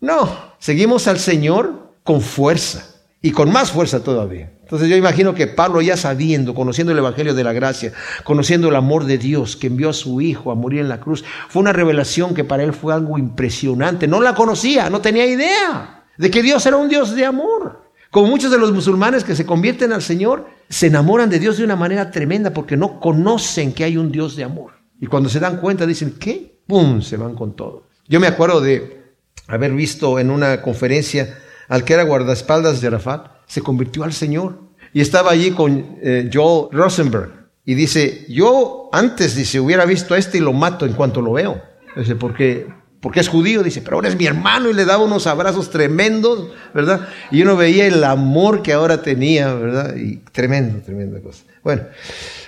No, 0.00 0.54
seguimos 0.58 1.06
al 1.06 1.20
Señor 1.20 1.94
con 2.02 2.22
fuerza 2.22 2.95
y 3.22 3.30
con 3.32 3.50
más 3.50 3.72
fuerza 3.72 4.04
todavía. 4.04 4.52
Entonces 4.62 4.88
yo 4.88 4.96
imagino 4.96 5.34
que 5.34 5.46
Pablo 5.46 5.80
ya 5.80 5.96
sabiendo, 5.96 6.54
conociendo 6.54 6.92
el 6.92 6.98
Evangelio 6.98 7.34
de 7.34 7.44
la 7.44 7.52
Gracia, 7.52 7.92
conociendo 8.24 8.68
el 8.68 8.76
amor 8.76 9.04
de 9.04 9.16
Dios 9.18 9.56
que 9.56 9.68
envió 9.68 9.90
a 9.90 9.92
su 9.92 10.20
Hijo 10.20 10.50
a 10.50 10.54
morir 10.54 10.80
en 10.80 10.88
la 10.88 11.00
cruz, 11.00 11.24
fue 11.48 11.62
una 11.62 11.72
revelación 11.72 12.34
que 12.34 12.44
para 12.44 12.64
él 12.64 12.72
fue 12.72 12.92
algo 12.92 13.16
impresionante. 13.16 14.08
No 14.08 14.20
la 14.20 14.34
conocía, 14.34 14.90
no 14.90 15.00
tenía 15.00 15.26
idea 15.26 16.04
de 16.18 16.30
que 16.30 16.42
Dios 16.42 16.66
era 16.66 16.76
un 16.76 16.88
Dios 16.88 17.14
de 17.14 17.24
amor. 17.24 17.86
Como 18.10 18.28
muchos 18.28 18.50
de 18.50 18.58
los 18.58 18.72
musulmanes 18.72 19.24
que 19.24 19.36
se 19.36 19.46
convierten 19.46 19.92
al 19.92 20.02
Señor, 20.02 20.46
se 20.68 20.86
enamoran 20.86 21.30
de 21.30 21.38
Dios 21.38 21.58
de 21.58 21.64
una 21.64 21.76
manera 21.76 22.10
tremenda 22.10 22.52
porque 22.52 22.76
no 22.76 22.98
conocen 22.98 23.72
que 23.72 23.84
hay 23.84 23.96
un 23.96 24.10
Dios 24.10 24.36
de 24.36 24.44
amor. 24.44 24.72
Y 25.00 25.06
cuando 25.06 25.28
se 25.28 25.40
dan 25.40 25.58
cuenta 25.58 25.86
dicen, 25.86 26.16
¿qué? 26.18 26.60
¡Pum! 26.66 27.02
Se 27.02 27.16
van 27.16 27.34
con 27.34 27.54
todo. 27.54 27.88
Yo 28.08 28.18
me 28.18 28.26
acuerdo 28.26 28.60
de 28.60 29.14
haber 29.48 29.72
visto 29.72 30.18
en 30.18 30.30
una 30.30 30.62
conferencia 30.62 31.38
al 31.68 31.84
que 31.84 31.94
era 31.94 32.04
guardaespaldas 32.04 32.80
de 32.80 32.88
Arafat, 32.88 33.28
se 33.46 33.62
convirtió 33.62 34.04
al 34.04 34.12
Señor. 34.12 34.60
Y 34.92 35.00
estaba 35.00 35.30
allí 35.30 35.50
con 35.50 35.98
eh, 36.02 36.30
Joel 36.32 36.68
Rosenberg. 36.72 37.30
Y 37.64 37.74
dice, 37.74 38.24
yo 38.28 38.88
antes, 38.92 39.34
dice, 39.34 39.60
hubiera 39.60 39.84
visto 39.84 40.14
a 40.14 40.18
este 40.18 40.38
y 40.38 40.40
lo 40.40 40.52
mato 40.52 40.86
en 40.86 40.92
cuanto 40.92 41.20
lo 41.20 41.32
veo. 41.32 41.60
Dice, 41.96 42.14
porque, 42.14 42.68
porque 43.00 43.20
es 43.20 43.28
judío, 43.28 43.62
dice, 43.62 43.82
pero 43.82 43.96
ahora 43.96 44.08
es 44.08 44.16
mi 44.16 44.26
hermano 44.26 44.70
y 44.70 44.74
le 44.74 44.84
daba 44.84 45.04
unos 45.04 45.26
abrazos 45.26 45.70
tremendos, 45.70 46.50
¿verdad? 46.72 47.08
Y 47.30 47.42
uno 47.42 47.56
veía 47.56 47.86
el 47.86 48.04
amor 48.04 48.62
que 48.62 48.72
ahora 48.72 49.02
tenía, 49.02 49.52
¿verdad? 49.52 49.96
Y 49.96 50.16
tremendo, 50.32 50.80
tremenda 50.80 51.20
cosa. 51.20 51.42
Bueno, 51.64 51.82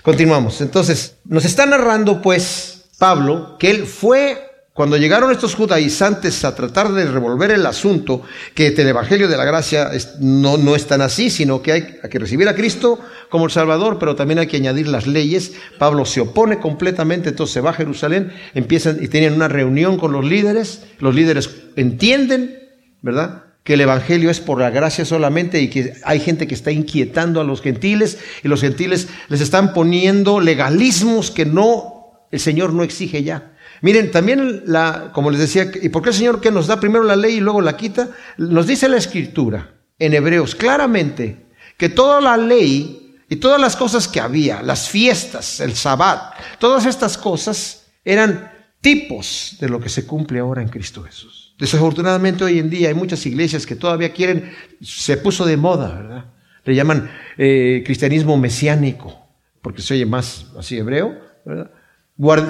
continuamos. 0.03 0.61
Entonces, 0.61 1.17
nos 1.25 1.45
está 1.45 1.67
narrando 1.67 2.23
pues 2.23 2.85
Pablo 2.99 3.57
que 3.59 3.71
él 3.71 3.87
fue 3.87 4.48
cuando 4.79 4.97
llegaron 4.97 5.33
estos 5.33 5.57
judaizantes 5.57 6.45
a 6.45 6.55
tratar 6.55 6.93
de 6.93 7.05
revolver 7.05 7.51
el 7.51 7.67
asunto, 7.67 8.23
que 8.55 8.69
el 8.69 8.87
Evangelio 8.87 9.27
de 9.27 9.37
la 9.37 9.45
Gracia 9.45 9.91
no, 10.21 10.57
no 10.57 10.77
es 10.77 10.87
tan 10.87 11.01
así, 11.01 11.31
sino 11.31 11.61
que 11.63 11.73
hay, 11.73 11.83
que 12.09 12.19
recibir 12.21 12.47
a 12.47 12.55
Cristo 12.55 13.01
como 13.29 13.47
el 13.47 13.51
Salvador, 13.51 13.99
pero 13.99 14.15
también 14.15 14.39
hay 14.39 14.47
que 14.47 14.59
añadir 14.59 14.87
las 14.87 15.09
leyes. 15.09 15.55
Pablo 15.81 16.05
se 16.05 16.21
opone 16.21 16.61
completamente, 16.61 17.31
entonces 17.31 17.55
se 17.55 17.61
va 17.61 17.71
a 17.71 17.73
Jerusalén, 17.73 18.33
empiezan 18.55 19.03
y 19.03 19.09
tienen 19.09 19.33
una 19.33 19.49
reunión 19.49 19.99
con 19.99 20.13
los 20.13 20.25
líderes, 20.25 20.85
los 21.01 21.13
líderes 21.13 21.51
entienden, 21.75 22.61
¿verdad? 23.03 23.47
que 23.65 23.75
el 23.75 23.81
Evangelio 23.81 24.31
es 24.31 24.39
por 24.39 24.61
la 24.61 24.71
gracia 24.71 25.05
solamente 25.05 25.61
y 25.61 25.71
que 25.71 25.95
hay 26.05 26.21
gente 26.21 26.47
que 26.47 26.55
está 26.55 26.71
inquietando 26.71 27.41
a 27.41 27.45
los 27.45 27.63
gentiles 27.63 28.19
y 28.45 28.49
los 28.49 28.61
gentiles 28.61 29.09
les 29.29 29.41
están 29.41 29.75
poniendo 29.75 30.39
legalismos 30.39 31.33
que 31.33 31.47
no, 31.47 32.29
el 32.31 32.39
Señor 32.39 32.73
no 32.73 32.85
exige 32.85 33.25
ya. 33.25 33.55
Miren, 33.83 34.11
también 34.11 34.63
la, 34.67 35.11
como 35.13 35.31
les 35.31 35.41
decía, 35.41 35.71
¿y 35.81 35.89
por 35.89 36.03
qué 36.03 36.11
el 36.11 36.15
Señor 36.15 36.41
que 36.41 36.51
nos 36.51 36.67
da 36.67 36.81
primero 36.81 37.05
la 37.05 37.17
ley 37.17 37.37
y 37.37 37.41
luego 37.41 37.61
la 37.61 37.77
quita? 37.77 38.09
Nos 38.37 38.67
dice 38.67 38.89
la 38.89 38.97
Escritura 38.97 39.75
en 39.99 40.15
Hebreos 40.15 40.55
claramente 40.55 41.47
que 41.77 41.89
toda 41.89 42.21
la 42.21 42.37
ley 42.37 43.17
y 43.29 43.37
todas 43.37 43.61
las 43.61 43.77
cosas 43.77 44.09
que 44.09 44.21
había, 44.21 44.63
las 44.63 44.89
fiestas, 44.89 45.61
el 45.61 45.75
sabbat, 45.75 46.35
todas 46.59 46.87
estas 46.87 47.19
cosas 47.19 47.87
eran 48.05 48.53
tipos 48.81 49.57
de 49.61 49.69
lo 49.69 49.81
que 49.81 49.89
se 49.89 50.07
cumple 50.07 50.41
ahora 50.41 50.63
en 50.63 50.69
Cristo 50.69 51.03
Jesús. 51.03 51.55
Desafortunadamente 51.59 52.45
hoy 52.45 52.59
en 52.59 52.71
día 52.71 52.89
hay 52.89 52.95
muchas 52.95 53.25
iglesias 53.27 53.67
que 53.67 53.77
todavía 53.77 54.13
quieren, 54.13 54.53
se 54.81 55.17
puso 55.17 55.45
de 55.45 55.57
moda, 55.57 55.95
¿verdad? 55.95 56.25
Le 56.65 56.75
llaman 56.75 57.11
eh, 57.37 57.83
cristianismo 57.85 58.37
mesiánico, 58.37 59.27
porque 59.63 59.83
se 59.83 59.95
oye 59.95 60.07
más 60.07 60.47
así 60.57 60.77
hebreo, 60.77 61.19
¿verdad? 61.45 61.71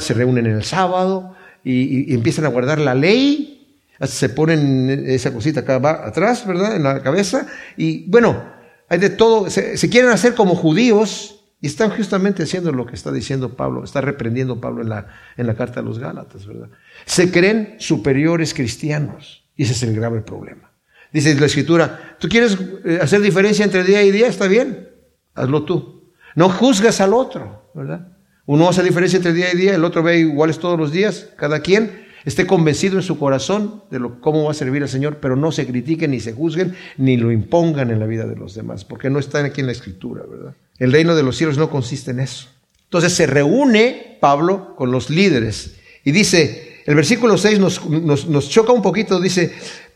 Se 0.00 0.14
reúnen 0.14 0.46
en 0.46 0.56
el 0.56 0.64
sábado 0.64 1.34
y, 1.64 2.14
empiezan 2.14 2.44
a 2.44 2.48
guardar 2.48 2.78
la 2.78 2.94
ley, 2.94 3.84
se 4.00 4.28
ponen 4.28 5.04
esa 5.06 5.32
cosita 5.32 5.60
acá 5.60 5.76
atrás, 6.06 6.46
¿verdad? 6.46 6.76
En 6.76 6.84
la 6.84 7.02
cabeza. 7.02 7.46
Y 7.76 8.08
bueno, 8.10 8.42
hay 8.88 8.98
de 8.98 9.10
todo, 9.10 9.50
se, 9.50 9.76
quieren 9.90 10.10
hacer 10.10 10.34
como 10.34 10.54
judíos 10.54 11.44
y 11.60 11.66
están 11.66 11.90
justamente 11.90 12.44
haciendo 12.44 12.72
lo 12.72 12.86
que 12.86 12.94
está 12.94 13.10
diciendo 13.10 13.56
Pablo, 13.56 13.84
está 13.84 14.00
reprendiendo 14.00 14.60
Pablo 14.60 14.82
en 14.82 14.88
la, 14.88 15.08
en 15.36 15.46
la 15.46 15.54
carta 15.54 15.80
a 15.80 15.82
los 15.82 15.98
Gálatas, 15.98 16.46
¿verdad? 16.46 16.68
Se 17.04 17.30
creen 17.30 17.76
superiores 17.78 18.54
cristianos 18.54 19.44
y 19.56 19.64
ese 19.64 19.72
es 19.72 19.82
el 19.82 19.94
grave 19.94 20.20
problema. 20.20 20.72
Dice 21.12 21.34
la 21.34 21.46
escritura, 21.46 22.16
¿tú 22.18 22.28
quieres 22.28 22.56
eh, 22.84 22.98
hacer 23.00 23.20
diferencia 23.20 23.64
entre 23.64 23.82
día 23.82 24.02
y 24.02 24.10
día? 24.10 24.28
Está 24.28 24.46
bien, 24.46 24.90
hazlo 25.34 25.64
tú. 25.64 26.12
No 26.34 26.48
juzgas 26.48 27.00
al 27.00 27.14
otro, 27.14 27.70
¿verdad? 27.74 28.17
Uno 28.48 28.66
hace 28.66 28.82
diferencia 28.82 29.18
entre 29.18 29.34
día 29.34 29.52
y 29.52 29.58
día, 29.58 29.74
el 29.74 29.84
otro 29.84 30.02
ve 30.02 30.20
iguales 30.20 30.58
todos 30.58 30.78
los 30.78 30.90
días, 30.90 31.26
cada 31.36 31.60
quien 31.60 32.06
esté 32.24 32.46
convencido 32.46 32.96
en 32.96 33.02
su 33.02 33.18
corazón 33.18 33.82
de 33.90 33.98
lo, 33.98 34.22
cómo 34.22 34.44
va 34.44 34.52
a 34.52 34.54
servir 34.54 34.82
al 34.82 34.88
Señor, 34.88 35.18
pero 35.20 35.36
no 35.36 35.52
se 35.52 35.66
critiquen, 35.66 36.12
ni 36.12 36.20
se 36.20 36.32
juzguen, 36.32 36.74
ni 36.96 37.18
lo 37.18 37.30
impongan 37.30 37.90
en 37.90 38.00
la 38.00 38.06
vida 38.06 38.24
de 38.24 38.36
los 38.36 38.54
demás, 38.54 38.86
porque 38.86 39.10
no 39.10 39.18
están 39.18 39.44
aquí 39.44 39.60
en 39.60 39.66
la 39.66 39.72
escritura, 39.72 40.22
¿verdad? 40.26 40.54
El 40.78 40.92
reino 40.92 41.14
de 41.14 41.22
los 41.22 41.36
cielos 41.36 41.58
no 41.58 41.68
consiste 41.68 42.12
en 42.12 42.20
eso. 42.20 42.48
Entonces 42.84 43.12
se 43.12 43.26
reúne 43.26 44.16
Pablo 44.18 44.74
con 44.76 44.90
los 44.90 45.10
líderes 45.10 45.74
y 46.02 46.12
dice, 46.12 46.80
el 46.86 46.94
versículo 46.94 47.36
6 47.36 47.58
nos, 47.58 47.84
nos, 47.86 48.48
choca 48.48 48.72
un 48.72 48.80
poquito, 48.80 49.20
dice, 49.20 49.52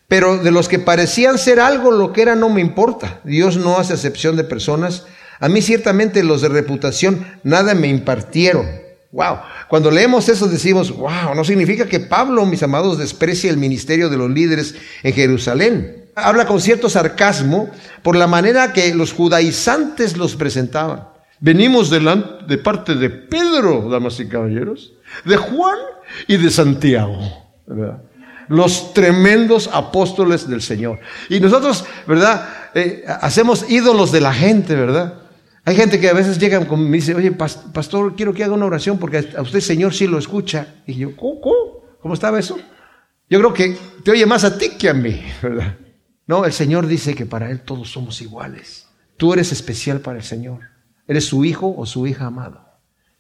pero 0.09 0.37
de 0.37 0.51
los 0.51 0.69
que 0.69 0.79
parecían 0.79 1.39
ser 1.39 1.59
algo, 1.59 1.91
lo 1.91 2.13
que 2.13 2.21
era 2.21 2.35
no 2.35 2.51
me 2.51 2.61
importa. 2.61 3.23
Dios 3.25 3.57
no 3.57 3.79
hace 3.79 3.95
acepción 3.95 4.37
de 4.37 4.45
personas 4.45 5.07
a 5.41 5.49
mí 5.49 5.63
ciertamente 5.63 6.23
los 6.23 6.43
de 6.43 6.49
reputación 6.49 7.27
nada 7.43 7.75
me 7.75 7.89
impartieron. 7.89 8.83
Wow. 9.13 9.41
Cuando 9.69 9.91
leemos 9.91 10.29
eso 10.29 10.49
decimos, 10.49 10.91
wow, 10.91 11.35
no 11.35 11.45
significa 11.45 11.87
que 11.87 12.01
Pablo, 12.01 12.47
mis 12.47 12.63
amados, 12.63 12.99
desprecie 12.99 13.51
el 13.51 13.59
ministerio 13.59 14.09
de 14.09 14.17
los 14.17 14.31
líderes 14.31 14.75
en 15.03 15.13
Jerusalén. 15.13 16.07
Habla 16.15 16.47
con 16.47 16.61
cierto 16.61 16.89
sarcasmo 16.89 17.71
por 18.03 18.17
la 18.17 18.27
manera 18.27 18.73
que 18.73 18.95
los 18.95 19.13
judaizantes 19.13 20.17
los 20.17 20.37
presentaban. 20.37 21.09
Venimos 21.41 21.91
de 21.91 22.59
parte 22.59 22.95
de 22.95 23.11
Pedro, 23.11 23.89
damas 23.91 24.21
y 24.21 24.29
caballeros, 24.29 24.93
de 25.25 25.37
Juan 25.37 25.77
y 26.29 26.37
de 26.37 26.51
Santiago. 26.51 27.19
Los 28.49 28.95
tremendos 28.95 29.69
apóstoles 29.73 30.49
del 30.49 30.63
Señor. 30.63 31.01
Y 31.29 31.41
nosotros, 31.41 31.85
¿verdad? 32.07 32.49
Eh, 32.75 33.05
hacemos 33.07 33.69
ídolos 33.69 34.13
de 34.13 34.21
la 34.21 34.33
gente, 34.33 34.75
¿verdad? 34.75 35.22
Hay 35.65 35.77
gente 35.77 36.01
que 36.01 36.09
a 36.09 36.13
veces 36.13 36.39
llega 36.39 36.61
y 36.61 36.77
me 36.77 36.97
dice, 36.97 37.15
oye, 37.15 37.31
pastor, 37.31 38.17
quiero 38.17 38.35
que 38.35 38.43
haga 38.43 38.55
una 38.55 38.67
oración 38.67 38.99
porque 38.99 39.29
a 39.37 39.43
usted, 39.43 39.61
Señor, 39.61 39.95
sí 39.95 40.09
lo 40.09 40.19
escucha. 40.19 40.83
Y 40.87 40.95
yo, 40.95 41.17
¿cómo? 41.17 41.41
¿Cómo, 42.01 42.15
estaba 42.15 42.41
eso? 42.41 42.59
Yo 43.31 43.39
creo 43.39 43.55
que 43.55 43.77
te 44.05 44.11
oye 44.11 44.27
más 44.27 44.43
a 44.43 44.59
ti 44.59 44.71
que 44.71 44.89
a 44.89 44.95
mí, 44.95 45.23
¿verdad? 45.41 45.77
No, 46.27 46.45
el 46.45 46.53
Señor 46.53 46.87
dice 46.87 47.15
que 47.15 47.27
para 47.27 47.51
Él 47.51 47.61
todos 47.61 47.91
somos 47.91 48.21
iguales. 48.21 48.89
Tú 49.17 49.33
eres 49.33 49.53
especial 49.53 50.01
para 50.01 50.19
el 50.19 50.25
Señor. 50.25 50.61
Eres 51.07 51.27
su 51.27 51.45
hijo 51.45 51.73
o 51.77 51.87
su 51.87 52.07
hija 52.09 52.27
amado. 52.27 52.72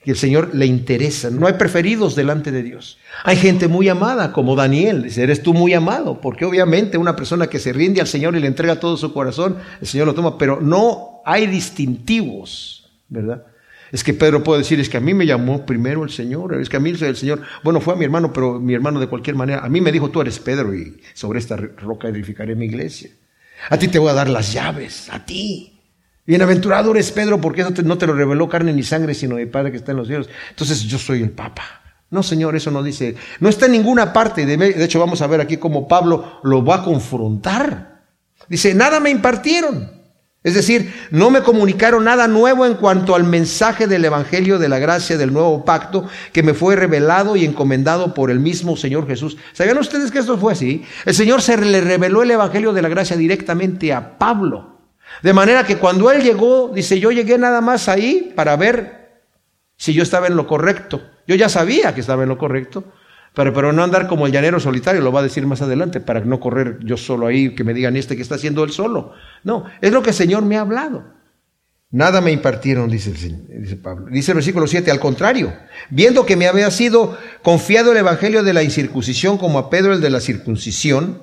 Que 0.04 0.10
el 0.10 0.16
Señor 0.16 0.50
le 0.54 0.66
interesa. 0.66 1.30
No 1.30 1.46
hay 1.46 1.54
preferidos 1.54 2.16
delante 2.16 2.50
de 2.50 2.62
Dios. 2.62 2.98
Hay 3.24 3.36
gente 3.36 3.68
muy 3.68 3.88
amada, 3.88 4.32
como 4.32 4.56
Daniel. 4.56 5.06
Eres 5.16 5.42
tú 5.42 5.54
muy 5.54 5.74
amado, 5.74 6.20
porque 6.20 6.44
obviamente 6.44 6.98
una 6.98 7.14
persona 7.14 7.46
que 7.46 7.58
se 7.58 7.72
rinde 7.72 8.00
al 8.00 8.08
Señor 8.08 8.36
y 8.36 8.40
le 8.40 8.48
entrega 8.48 8.80
todo 8.80 8.96
su 8.96 9.12
corazón, 9.12 9.58
el 9.80 9.86
Señor 9.86 10.06
lo 10.08 10.14
toma, 10.14 10.38
pero 10.38 10.60
no 10.60 11.22
hay 11.24 11.46
distintivos, 11.46 12.90
¿verdad? 13.08 13.44
Es 13.92 14.02
que 14.02 14.14
Pedro 14.14 14.42
puede 14.42 14.60
decir, 14.60 14.80
es 14.80 14.88
que 14.88 14.96
a 14.96 15.00
mí 15.00 15.12
me 15.12 15.26
llamó 15.26 15.66
primero 15.66 16.02
el 16.02 16.10
Señor, 16.10 16.58
es 16.60 16.70
que 16.70 16.78
a 16.78 16.80
mí 16.80 16.90
el 16.90 17.16
Señor, 17.16 17.42
bueno, 17.62 17.80
fue 17.80 17.92
a 17.92 17.96
mi 17.96 18.04
hermano, 18.06 18.32
pero 18.32 18.58
mi 18.58 18.72
hermano 18.72 18.98
de 18.98 19.06
cualquier 19.06 19.36
manera, 19.36 19.60
a 19.62 19.68
mí 19.68 19.82
me 19.82 19.92
dijo, 19.92 20.10
tú 20.10 20.22
eres 20.22 20.38
Pedro 20.38 20.74
y 20.74 21.00
sobre 21.12 21.38
esta 21.38 21.56
roca 21.56 22.08
edificaré 22.08 22.56
mi 22.56 22.64
iglesia. 22.64 23.10
A 23.68 23.78
ti 23.78 23.88
te 23.88 23.98
voy 23.98 24.10
a 24.10 24.14
dar 24.14 24.30
las 24.30 24.52
llaves, 24.52 25.08
a 25.10 25.24
ti. 25.24 25.71
Bienaventurado 26.24 26.92
eres 26.92 27.10
Pedro, 27.10 27.40
porque 27.40 27.62
eso 27.62 27.72
no 27.84 27.98
te 27.98 28.06
lo 28.06 28.14
reveló 28.14 28.48
carne 28.48 28.72
ni 28.72 28.82
sangre, 28.82 29.14
sino 29.14 29.36
mi 29.36 29.46
Padre 29.46 29.72
que 29.72 29.76
está 29.76 29.90
en 29.90 29.98
los 29.98 30.06
cielos. 30.06 30.28
Entonces 30.50 30.82
yo 30.82 30.98
soy 30.98 31.22
el 31.22 31.30
Papa. 31.30 31.62
No, 32.10 32.22
Señor, 32.22 32.54
eso 32.54 32.70
no 32.70 32.82
dice. 32.82 33.16
No 33.40 33.48
está 33.48 33.66
en 33.66 33.72
ninguna 33.72 34.12
parte. 34.12 34.44
De 34.44 34.84
hecho, 34.84 35.00
vamos 35.00 35.22
a 35.22 35.26
ver 35.26 35.40
aquí 35.40 35.56
cómo 35.56 35.88
Pablo 35.88 36.40
lo 36.42 36.64
va 36.64 36.76
a 36.76 36.84
confrontar. 36.84 38.02
Dice, 38.48 38.74
nada 38.74 39.00
me 39.00 39.10
impartieron. 39.10 40.02
Es 40.44 40.54
decir, 40.54 40.92
no 41.10 41.30
me 41.30 41.42
comunicaron 41.42 42.04
nada 42.04 42.26
nuevo 42.26 42.66
en 42.66 42.74
cuanto 42.74 43.14
al 43.14 43.24
mensaje 43.24 43.86
del 43.86 44.04
Evangelio 44.04 44.58
de 44.58 44.68
la 44.68 44.80
gracia 44.80 45.16
del 45.16 45.32
nuevo 45.32 45.64
pacto 45.64 46.04
que 46.32 46.42
me 46.42 46.52
fue 46.52 46.74
revelado 46.74 47.36
y 47.36 47.44
encomendado 47.44 48.12
por 48.12 48.30
el 48.30 48.40
mismo 48.40 48.76
Señor 48.76 49.06
Jesús. 49.06 49.36
¿Sabían 49.52 49.78
ustedes 49.78 50.10
que 50.10 50.18
esto 50.18 50.36
fue 50.36 50.52
así? 50.52 50.84
El 51.06 51.14
Señor 51.14 51.42
se 51.42 51.56
le 51.56 51.80
reveló 51.80 52.22
el 52.24 52.32
Evangelio 52.32 52.72
de 52.72 52.82
la 52.82 52.88
gracia 52.88 53.16
directamente 53.16 53.92
a 53.92 54.18
Pablo. 54.18 54.71
De 55.22 55.32
manera 55.32 55.64
que 55.64 55.76
cuando 55.76 56.10
él 56.10 56.22
llegó, 56.22 56.70
dice, 56.74 56.98
yo 56.98 57.10
llegué 57.10 57.38
nada 57.38 57.60
más 57.60 57.88
ahí 57.88 58.32
para 58.34 58.56
ver 58.56 59.22
si 59.76 59.92
yo 59.92 60.02
estaba 60.02 60.26
en 60.26 60.36
lo 60.36 60.46
correcto. 60.46 61.02
Yo 61.26 61.34
ya 61.34 61.48
sabía 61.48 61.94
que 61.94 62.00
estaba 62.00 62.22
en 62.22 62.28
lo 62.28 62.38
correcto, 62.38 62.84
pero, 63.34 63.52
pero 63.52 63.72
no 63.72 63.82
andar 63.82 64.06
como 64.06 64.26
el 64.26 64.32
llanero 64.32 64.60
solitario, 64.60 65.00
lo 65.00 65.12
va 65.12 65.20
a 65.20 65.24
decir 65.24 65.46
más 65.46 65.62
adelante, 65.62 66.00
para 66.00 66.20
no 66.20 66.40
correr 66.40 66.78
yo 66.84 66.96
solo 66.96 67.26
ahí, 67.26 67.54
que 67.54 67.64
me 67.64 67.74
digan 67.74 67.96
este 67.96 68.16
que 68.16 68.22
está 68.22 68.36
haciendo 68.36 68.64
él 68.64 68.70
solo. 68.70 69.12
No, 69.44 69.64
es 69.80 69.92
lo 69.92 70.02
que 70.02 70.10
el 70.10 70.16
Señor 70.16 70.42
me 70.42 70.56
ha 70.56 70.60
hablado. 70.60 71.04
Nada 71.92 72.22
me 72.22 72.32
impartieron, 72.32 72.88
dice, 72.88 73.10
el, 73.10 73.62
dice 73.62 73.76
Pablo. 73.76 74.06
Dice 74.10 74.32
el 74.32 74.36
versículo 74.36 74.66
7, 74.66 74.90
al 74.90 74.98
contrario, 74.98 75.52
viendo 75.90 76.24
que 76.24 76.36
me 76.36 76.48
había 76.48 76.70
sido 76.70 77.18
confiado 77.42 77.92
el 77.92 77.98
evangelio 77.98 78.42
de 78.42 78.54
la 78.54 78.62
incircuncisión 78.62 79.36
como 79.36 79.58
a 79.58 79.68
Pedro 79.68 79.92
el 79.92 80.00
de 80.00 80.08
la 80.08 80.20
circuncisión, 80.20 81.22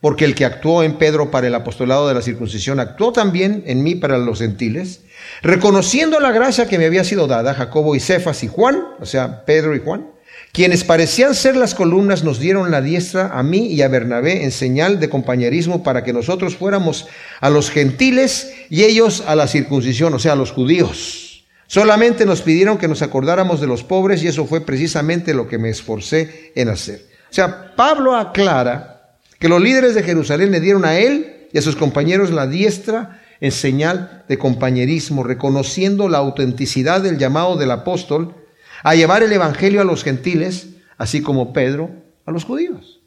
porque 0.00 0.24
el 0.24 0.34
que 0.34 0.44
actuó 0.44 0.82
en 0.82 0.94
Pedro 0.94 1.30
para 1.30 1.48
el 1.48 1.54
apostolado 1.54 2.06
de 2.08 2.14
la 2.14 2.22
circuncisión 2.22 2.78
actuó 2.80 3.12
también 3.12 3.64
en 3.66 3.82
mí 3.82 3.94
para 3.94 4.18
los 4.18 4.38
gentiles, 4.38 5.00
reconociendo 5.42 6.20
la 6.20 6.30
gracia 6.30 6.68
que 6.68 6.78
me 6.78 6.86
había 6.86 7.04
sido 7.04 7.26
dada, 7.26 7.54
Jacobo 7.54 7.96
y 7.96 8.00
Cefas 8.00 8.44
y 8.44 8.48
Juan, 8.48 8.82
o 9.00 9.06
sea, 9.06 9.44
Pedro 9.44 9.74
y 9.74 9.80
Juan, 9.80 10.06
quienes 10.52 10.84
parecían 10.84 11.34
ser 11.34 11.56
las 11.56 11.74
columnas 11.74 12.24
nos 12.24 12.38
dieron 12.38 12.70
la 12.70 12.80
diestra 12.80 13.38
a 13.38 13.42
mí 13.42 13.66
y 13.66 13.82
a 13.82 13.88
Bernabé 13.88 14.44
en 14.44 14.50
señal 14.50 14.98
de 14.98 15.08
compañerismo 15.08 15.82
para 15.82 16.04
que 16.04 16.12
nosotros 16.12 16.56
fuéramos 16.56 17.06
a 17.40 17.50
los 17.50 17.70
gentiles 17.70 18.52
y 18.70 18.84
ellos 18.84 19.22
a 19.26 19.34
la 19.36 19.46
circuncisión, 19.46 20.14
o 20.14 20.18
sea, 20.18 20.32
a 20.32 20.36
los 20.36 20.52
judíos. 20.52 21.44
Solamente 21.66 22.24
nos 22.24 22.40
pidieron 22.40 22.78
que 22.78 22.88
nos 22.88 23.02
acordáramos 23.02 23.60
de 23.60 23.66
los 23.66 23.84
pobres 23.84 24.22
y 24.22 24.28
eso 24.28 24.46
fue 24.46 24.62
precisamente 24.62 25.34
lo 25.34 25.46
que 25.48 25.58
me 25.58 25.68
esforcé 25.68 26.52
en 26.54 26.70
hacer. 26.70 27.02
O 27.30 27.34
sea, 27.34 27.76
Pablo 27.76 28.16
aclara 28.16 28.97
que 29.38 29.48
los 29.48 29.62
líderes 29.62 29.94
de 29.94 30.02
Jerusalén 30.02 30.50
le 30.50 30.60
dieron 30.60 30.84
a 30.84 30.98
él 30.98 31.48
y 31.52 31.58
a 31.58 31.62
sus 31.62 31.76
compañeros 31.76 32.30
la 32.30 32.46
diestra 32.46 33.22
en 33.40 33.52
señal 33.52 34.24
de 34.28 34.38
compañerismo, 34.38 35.22
reconociendo 35.22 36.08
la 36.08 36.18
autenticidad 36.18 37.00
del 37.00 37.18
llamado 37.18 37.56
del 37.56 37.70
apóstol 37.70 38.34
a 38.82 38.94
llevar 38.94 39.22
el 39.22 39.32
Evangelio 39.32 39.80
a 39.80 39.84
los 39.84 40.02
gentiles, 40.02 40.68
así 40.96 41.22
como 41.22 41.52
Pedro 41.52 41.90
a 42.26 42.32
los 42.32 42.44
judíos. 42.44 43.00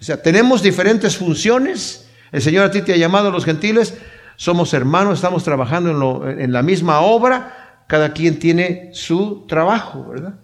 O 0.00 0.04
sea, 0.04 0.22
tenemos 0.22 0.62
diferentes 0.62 1.16
funciones. 1.16 2.08
El 2.32 2.42
Señor 2.42 2.64
a 2.64 2.70
ti 2.70 2.82
te 2.82 2.92
ha 2.92 2.96
llamado 2.96 3.28
a 3.28 3.30
los 3.30 3.44
gentiles. 3.44 3.94
Somos 4.36 4.74
hermanos, 4.74 5.18
estamos 5.18 5.44
trabajando 5.44 6.28
en, 6.28 6.52
la 6.52 6.62
misma 6.62 7.00
obra. 7.00 7.84
Cada 7.86 8.12
quien 8.12 8.38
tiene 8.38 8.90
su 8.94 9.46
trabajo, 9.46 10.06
¿verdad? 10.08 10.34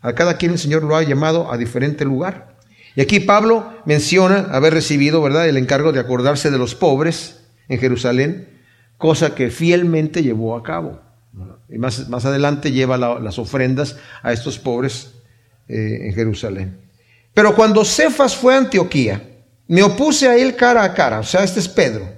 A 0.00 0.14
cada 0.14 0.36
quien 0.36 0.52
el 0.52 0.58
Señor 0.58 0.82
lo 0.82 0.96
ha 0.96 1.02
llamado 1.02 1.52
a 1.52 1.56
diferente 1.56 2.04
lugar. 2.04 2.53
Y 2.96 3.00
aquí 3.00 3.20
Pablo 3.20 3.72
menciona 3.84 4.48
haber 4.52 4.74
recibido, 4.74 5.20
¿verdad?, 5.20 5.48
el 5.48 5.56
encargo 5.56 5.92
de 5.92 6.00
acordarse 6.00 6.50
de 6.50 6.58
los 6.58 6.74
pobres 6.74 7.40
en 7.68 7.78
Jerusalén, 7.78 8.48
cosa 8.98 9.34
que 9.34 9.50
fielmente 9.50 10.22
llevó 10.22 10.56
a 10.56 10.62
cabo. 10.62 11.00
Y 11.68 11.78
más, 11.78 12.08
más 12.08 12.24
adelante 12.24 12.70
lleva 12.70 12.96
las 12.96 13.38
ofrendas 13.38 13.96
a 14.22 14.32
estos 14.32 14.58
pobres 14.58 15.14
eh, 15.68 16.00
en 16.02 16.14
Jerusalén. 16.14 16.78
Pero 17.32 17.56
cuando 17.56 17.84
Cefas 17.84 18.36
fue 18.36 18.54
a 18.54 18.58
Antioquía, 18.58 19.22
me 19.66 19.82
opuse 19.82 20.28
a 20.28 20.36
él 20.36 20.54
cara 20.54 20.84
a 20.84 20.94
cara, 20.94 21.20
o 21.20 21.24
sea, 21.24 21.42
este 21.42 21.58
es 21.58 21.68
Pedro, 21.68 22.08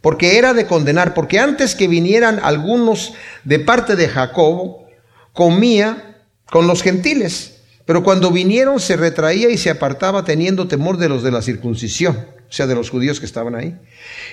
porque 0.00 0.38
era 0.38 0.54
de 0.54 0.66
condenar, 0.66 1.12
porque 1.12 1.38
antes 1.38 1.74
que 1.74 1.88
vinieran 1.88 2.40
algunos 2.42 3.12
de 3.44 3.58
parte 3.58 3.96
de 3.96 4.08
Jacobo, 4.08 4.86
comía 5.32 6.22
con 6.46 6.66
los 6.66 6.82
gentiles. 6.82 7.61
Pero 7.84 8.02
cuando 8.02 8.30
vinieron 8.30 8.78
se 8.78 8.96
retraía 8.96 9.50
y 9.50 9.58
se 9.58 9.70
apartaba 9.70 10.24
teniendo 10.24 10.68
temor 10.68 10.98
de 10.98 11.08
los 11.08 11.22
de 11.22 11.30
la 11.30 11.42
circuncisión, 11.42 12.16
o 12.16 12.52
sea, 12.52 12.66
de 12.66 12.74
los 12.74 12.90
judíos 12.90 13.18
que 13.18 13.26
estaban 13.26 13.54
ahí. 13.54 13.76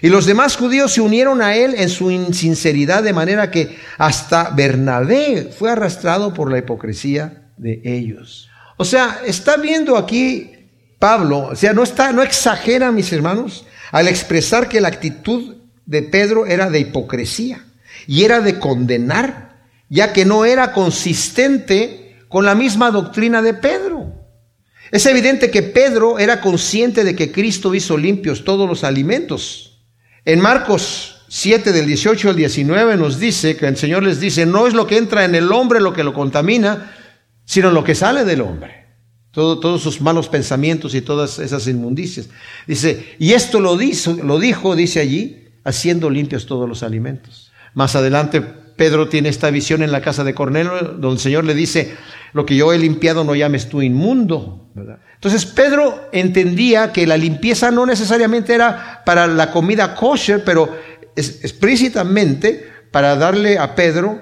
Y 0.01 0.09
los 0.09 0.25
demás 0.25 0.55
judíos 0.55 0.93
se 0.93 1.01
unieron 1.01 1.41
a 1.41 1.55
él 1.55 1.73
en 1.77 1.89
su 1.89 2.12
insinceridad, 2.12 3.01
de 3.01 3.13
manera 3.13 3.49
que 3.49 3.77
hasta 3.97 4.51
Bernabé 4.51 5.51
fue 5.57 5.71
arrastrado 5.71 6.33
por 6.33 6.51
la 6.51 6.59
hipocresía 6.59 7.49
de 7.57 7.81
ellos. 7.83 8.49
O 8.77 8.85
sea, 8.85 9.21
está 9.25 9.57
viendo 9.57 9.97
aquí 9.97 10.51
Pablo, 10.99 11.47
o 11.51 11.55
sea, 11.55 11.73
no 11.73 11.83
está, 11.83 12.12
no 12.12 12.21
exagera, 12.21 12.91
mis 12.91 13.12
hermanos, 13.12 13.65
al 13.91 14.07
expresar 14.07 14.69
que 14.69 14.81
la 14.81 14.89
actitud 14.89 15.55
de 15.85 16.03
Pedro 16.03 16.45
era 16.45 16.69
de 16.69 16.81
hipocresía 16.81 17.65
y 18.05 18.23
era 18.23 18.41
de 18.41 18.59
condenar, 18.59 19.57
ya 19.89 20.13
que 20.13 20.25
no 20.25 20.45
era 20.45 20.71
consistente 20.71 22.09
con 22.29 22.45
la 22.45 22.55
misma 22.55 22.91
doctrina 22.91 23.41
de 23.41 23.55
Pedro. 23.55 24.13
Es 24.91 25.05
evidente 25.05 25.51
que 25.51 25.63
Pedro 25.63 26.17
era 26.17 26.39
consciente 26.39 27.03
de 27.03 27.15
que 27.15 27.31
Cristo 27.31 27.75
hizo 27.75 27.97
limpios 27.97 28.45
todos 28.45 28.67
los 28.69 28.83
alimentos. 28.83 29.81
En 30.25 30.39
Marcos 30.39 31.23
7 31.27 31.71
del 31.71 31.85
18 31.85 32.29
al 32.29 32.35
19 32.35 32.97
nos 32.97 33.19
dice 33.19 33.55
que 33.55 33.67
el 33.67 33.77
Señor 33.77 34.03
les 34.03 34.19
dice, 34.19 34.45
no 34.45 34.67
es 34.67 34.73
lo 34.73 34.87
que 34.87 34.97
entra 34.97 35.25
en 35.25 35.35
el 35.35 35.51
hombre 35.51 35.79
lo 35.79 35.93
que 35.93 36.03
lo 36.03 36.13
contamina, 36.13 36.95
sino 37.45 37.71
lo 37.71 37.83
que 37.83 37.95
sale 37.95 38.23
del 38.25 38.41
hombre. 38.41 38.85
Todo, 39.31 39.59
todos 39.59 39.83
sus 39.83 40.01
malos 40.01 40.27
pensamientos 40.27 40.95
y 40.95 41.01
todas 41.01 41.37
esas 41.37 41.67
inmundicias. 41.67 42.29
Dice, 42.65 43.15
y 43.19 43.33
esto 43.33 43.59
lo, 43.59 43.77
lo 44.23 44.39
dijo, 44.39 44.75
dice 44.75 44.99
allí, 44.99 45.49
haciendo 45.63 46.09
limpios 46.09 46.47
todos 46.47 46.67
los 46.67 46.81
alimentos. 46.81 47.51
Más 47.75 47.95
adelante 47.95 48.43
Pedro 48.79 49.09
tiene 49.09 49.27
esta 49.27 49.49
visión 49.49 49.83
en 49.83 49.91
la 49.91 49.99
casa 49.99 50.23
de 50.23 50.33
Cornelio, 50.33 50.71
donde 50.79 51.15
el 51.15 51.19
Señor 51.19 51.43
le 51.43 51.53
dice, 51.53 51.97
lo 52.31 52.45
que 52.45 52.55
yo 52.55 52.71
he 52.71 52.77
limpiado 52.77 53.25
no 53.25 53.35
llames 53.35 53.67
tú 53.67 53.81
inmundo. 53.81 54.69
Entonces 55.15 55.45
Pedro 55.45 56.07
entendía 56.13 56.93
que 56.93 57.05
la 57.05 57.17
limpieza 57.17 57.71
no 57.71 57.85
necesariamente 57.85 58.53
era 58.55 59.03
para 59.05 59.27
la 59.27 59.51
comida 59.51 59.95
kosher, 59.95 60.45
pero 60.45 60.73
explícitamente 61.17 62.69
para 62.89 63.17
darle 63.17 63.57
a 63.57 63.75
Pedro 63.75 64.21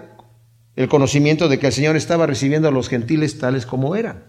el 0.75 0.87
conocimiento 0.87 1.49
de 1.49 1.59
que 1.59 1.67
el 1.67 1.73
Señor 1.73 1.95
estaba 1.95 2.25
recibiendo 2.25 2.67
a 2.67 2.71
los 2.71 2.89
gentiles 2.89 3.37
tales 3.37 3.67
como 3.67 3.95
eran. 3.95 4.23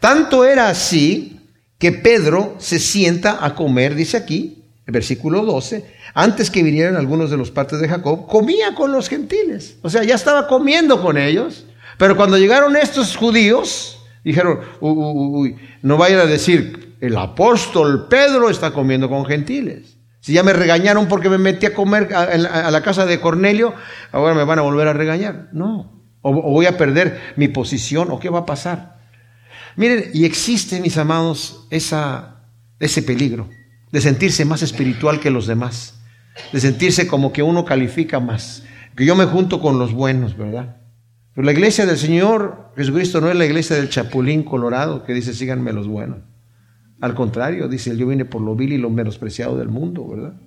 Tanto 0.00 0.46
era 0.46 0.70
así 0.70 1.42
que 1.76 1.92
Pedro 1.92 2.56
se 2.58 2.78
sienta 2.78 3.44
a 3.44 3.54
comer, 3.54 3.94
dice 3.94 4.16
aquí, 4.16 4.63
versículo 4.92 5.44
12, 5.44 5.84
antes 6.12 6.50
que 6.50 6.62
vinieran 6.62 6.96
algunos 6.96 7.30
de 7.30 7.36
los 7.36 7.50
partes 7.50 7.80
de 7.80 7.88
Jacob, 7.88 8.26
comía 8.26 8.74
con 8.74 8.92
los 8.92 9.08
gentiles. 9.08 9.78
O 9.82 9.88
sea, 9.88 10.04
ya 10.04 10.14
estaba 10.14 10.46
comiendo 10.46 11.00
con 11.00 11.16
ellos. 11.16 11.66
Pero 11.96 12.16
cuando 12.16 12.36
llegaron 12.36 12.76
estos 12.76 13.16
judíos, 13.16 13.98
dijeron, 14.24 14.60
uy, 14.80 15.56
no 15.82 15.96
vayan 15.96 16.20
a 16.20 16.26
decir, 16.26 16.96
el 17.00 17.16
apóstol 17.16 18.08
Pedro 18.08 18.50
está 18.50 18.72
comiendo 18.72 19.08
con 19.08 19.24
gentiles. 19.24 19.96
Si 20.20 20.32
ya 20.32 20.42
me 20.42 20.52
regañaron 20.52 21.08
porque 21.08 21.28
me 21.28 21.38
metí 21.38 21.66
a 21.66 21.74
comer 21.74 22.14
a, 22.14 22.70
la 22.70 22.82
casa 22.82 23.06
de 23.06 23.20
Cornelio, 23.20 23.74
ahora 24.10 24.34
me 24.34 24.44
van 24.44 24.58
a 24.58 24.62
volver 24.62 24.88
a 24.88 24.92
regañar. 24.92 25.48
No. 25.52 26.02
O, 26.22 26.32
voy 26.32 26.66
a 26.66 26.78
perder 26.78 27.20
mi 27.36 27.48
posición, 27.48 28.10
o 28.10 28.18
qué 28.18 28.30
va 28.30 28.40
a 28.40 28.46
pasar. 28.46 28.98
Miren, 29.76 30.10
y 30.14 30.24
existe, 30.24 30.80
mis 30.80 30.96
amados, 30.96 31.66
esa, 31.70 32.36
ese 32.80 33.02
peligro 33.02 33.48
de 33.94 34.00
sentirse 34.00 34.44
más 34.44 34.60
espiritual 34.62 35.20
que 35.20 35.30
los 35.30 35.46
demás, 35.46 35.94
de 36.52 36.58
sentirse 36.58 37.06
como 37.06 37.32
que 37.32 37.44
uno 37.44 37.64
califica 37.64 38.18
más, 38.18 38.64
que 38.96 39.06
yo 39.06 39.14
me 39.14 39.24
junto 39.24 39.60
con 39.60 39.78
los 39.78 39.92
buenos, 39.92 40.36
¿verdad? 40.36 40.78
Pero 41.32 41.44
la 41.44 41.52
iglesia 41.52 41.86
del 41.86 41.96
Señor 41.96 42.72
Jesucristo 42.76 43.20
no 43.20 43.30
es 43.30 43.36
la 43.36 43.44
iglesia 43.44 43.76
del 43.76 43.90
Chapulín 43.90 44.42
Colorado 44.42 45.04
que 45.04 45.14
dice 45.14 45.32
síganme 45.32 45.72
los 45.72 45.86
buenos. 45.86 46.18
Al 47.00 47.14
contrario, 47.14 47.68
dice 47.68 47.96
yo 47.96 48.08
vine 48.08 48.24
por 48.24 48.40
lo 48.40 48.56
vil 48.56 48.72
y 48.72 48.78
lo 48.78 48.90
menospreciado 48.90 49.56
del 49.56 49.68
mundo, 49.68 50.08
¿verdad? 50.08 50.40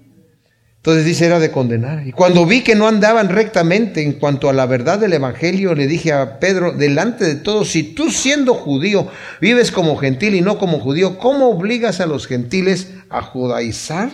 Entonces 0.87 1.03
dice, 1.03 1.25
era 1.25 1.39
de 1.39 1.51
condenar. 1.51 2.07
Y 2.07 2.13
cuando 2.13 2.45
vi 2.45 2.61
que 2.61 2.73
no 2.73 2.87
andaban 2.87 3.27
rectamente 3.27 4.01
en 4.01 4.13
cuanto 4.13 4.49
a 4.49 4.53
la 4.53 4.65
verdad 4.65 4.97
del 4.97 5.11
Evangelio, 5.11 5.75
le 5.75 5.85
dije 5.85 6.13
a 6.13 6.39
Pedro, 6.39 6.71
delante 6.71 7.25
de 7.25 7.35
todos, 7.35 7.67
si 7.71 7.83
tú 7.83 8.09
siendo 8.09 8.53
judío 8.53 9.09
vives 9.41 9.69
como 9.69 9.97
gentil 9.97 10.33
y 10.33 10.39
no 10.39 10.57
como 10.57 10.79
judío, 10.79 11.17
¿cómo 11.17 11.49
obligas 11.49 11.99
a 11.99 12.05
los 12.05 12.25
gentiles 12.25 12.91
a 13.09 13.21
judaizar? 13.21 14.11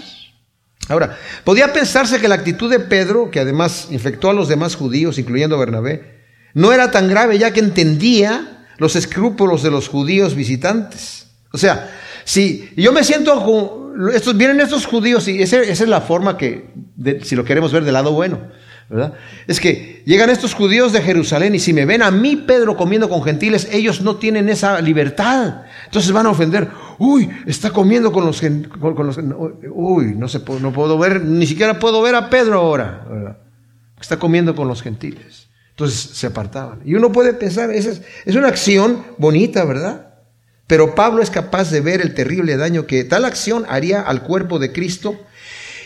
Ahora, 0.89 1.15
podía 1.43 1.71
pensarse 1.73 2.19
que 2.19 2.27
la 2.27 2.33
actitud 2.33 2.71
de 2.71 2.79
Pedro, 2.79 3.29
que 3.29 3.39
además 3.39 3.89
infectó 3.91 4.31
a 4.31 4.33
los 4.33 4.47
demás 4.47 4.75
judíos, 4.75 5.19
incluyendo 5.19 5.59
Bernabé, 5.59 6.23
no 6.55 6.73
era 6.73 6.89
tan 6.89 7.07
grave 7.07 7.37
ya 7.37 7.53
que 7.53 7.59
entendía 7.59 8.65
los 8.79 8.95
escrúpulos 8.95 9.61
de 9.61 9.69
los 9.69 9.89
judíos 9.89 10.33
visitantes. 10.33 11.27
O 11.51 11.59
sea, 11.59 11.91
si 12.23 12.69
yo 12.75 12.91
me 12.91 13.03
siento 13.03 13.83
estos, 14.13 14.37
vienen 14.37 14.59
estos 14.61 14.85
judíos 14.85 15.27
y 15.27 15.41
esa, 15.41 15.61
es 15.61 15.87
la 15.87 16.01
forma 16.01 16.37
que, 16.37 16.69
si 17.23 17.35
lo 17.35 17.43
queremos 17.45 17.71
ver 17.71 17.83
del 17.83 17.93
lado 17.93 18.11
bueno, 18.11 18.39
¿verdad? 18.89 19.13
Es 19.47 19.59
que 19.59 20.03
llegan 20.05 20.29
estos 20.29 20.53
judíos 20.53 20.93
de 20.93 21.01
Jerusalén 21.01 21.55
y 21.55 21.59
si 21.59 21.73
me 21.73 21.85
ven 21.85 22.01
a 22.01 22.11
mí, 22.11 22.35
Pedro, 22.35 22.75
comiendo 22.75 23.09
con 23.09 23.23
gentiles, 23.23 23.67
ellos 23.71 24.01
no 24.01 24.17
tienen 24.17 24.49
esa 24.49 24.81
libertad. 24.81 25.63
Entonces 25.85 26.11
van 26.11 26.25
a 26.25 26.31
ofender. 26.31 26.69
Uy, 26.99 27.29
está 27.45 27.71
comiendo 27.71 28.11
con 28.11 28.25
los, 28.25 28.41
con, 28.41 29.07
los 29.07 29.19
uy, 29.71 30.15
no 30.15 30.27
se 30.27 30.39
no 30.39 30.73
puedo 30.73 30.97
ver, 30.97 31.21
ni 31.23 31.47
siquiera 31.47 31.79
puedo 31.79 32.01
ver 32.01 32.15
a 32.15 32.29
Pedro 32.29 32.59
ahora, 32.59 33.05
¿verdad? 33.09 33.37
Está 33.99 34.17
comiendo 34.17 34.55
con 34.55 34.67
los 34.67 34.81
gentiles. 34.81 35.47
Entonces 35.71 35.99
se 35.99 36.27
apartaban. 36.27 36.81
Y 36.85 36.93
uno 36.93 37.11
puede 37.11 37.33
pensar, 37.33 37.71
es, 37.71 38.01
es 38.25 38.35
una 38.35 38.47
acción 38.47 39.03
bonita, 39.17 39.65
¿verdad? 39.65 40.12
Pero 40.73 40.95
Pablo 40.95 41.21
es 41.21 41.29
capaz 41.29 41.69
de 41.69 41.81
ver 41.81 42.01
el 42.01 42.15
terrible 42.15 42.57
daño 42.57 42.87
que 42.87 43.03
tal 43.03 43.25
acción 43.25 43.63
haría 43.69 44.01
al 44.01 44.23
cuerpo 44.23 44.57
de 44.57 44.71
Cristo 44.71 45.21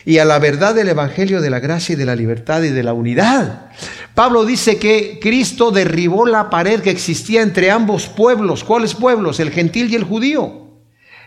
y 0.05 0.19
a 0.19 0.23
la 0.23 0.39
verdad 0.39 0.73
del 0.73 0.87
Evangelio 0.87 1.41
de 1.41 1.49
la 1.49 1.59
gracia 1.59 1.91
y 1.91 1.95
de 1.97 2.05
la 2.05 2.15
libertad 2.15 2.63
y 2.63 2.69
de 2.69 2.83
la 2.83 2.93
unidad. 2.93 3.71
Pablo 4.15 4.45
dice 4.45 4.77
que 4.77 5.19
Cristo 5.21 5.71
derribó 5.71 6.25
la 6.25 6.49
pared 6.49 6.79
que 6.79 6.89
existía 6.89 7.41
entre 7.41 7.69
ambos 7.69 8.07
pueblos. 8.07 8.63
¿Cuáles 8.63 8.93
pueblos? 8.93 9.41
El 9.41 9.51
gentil 9.51 9.91
y 9.91 9.95
el 9.95 10.05
judío. 10.05 10.69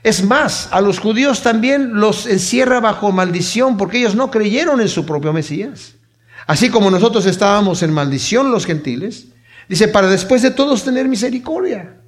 Es 0.03 0.25
más, 0.25 0.71
a 0.71 0.81
los 0.81 0.99
judíos 0.99 1.43
también 1.43 2.01
los 2.01 2.25
encierra 2.25 2.81
bajo 2.81 3.13
maldición 3.13 3.77
porque 3.77 3.99
ellos 3.99 4.15
no 4.15 4.31
creyeron 4.31 4.81
en 4.81 4.89
su 4.89 5.05
propio 5.05 5.35
Mesías. 5.35 5.97
Así 6.47 6.71
como 6.71 6.91
nosotros 6.91 7.27
estábamos 7.27 7.83
en 7.83 7.93
maldición 7.93 8.53
los 8.53 8.65
gentiles, 8.65 9.27
dice, 9.69 9.87
para 9.87 10.09
después 10.09 10.41
de 10.41 10.51
todos 10.51 10.83
tener 10.83 11.09
misericordia. 11.09 12.00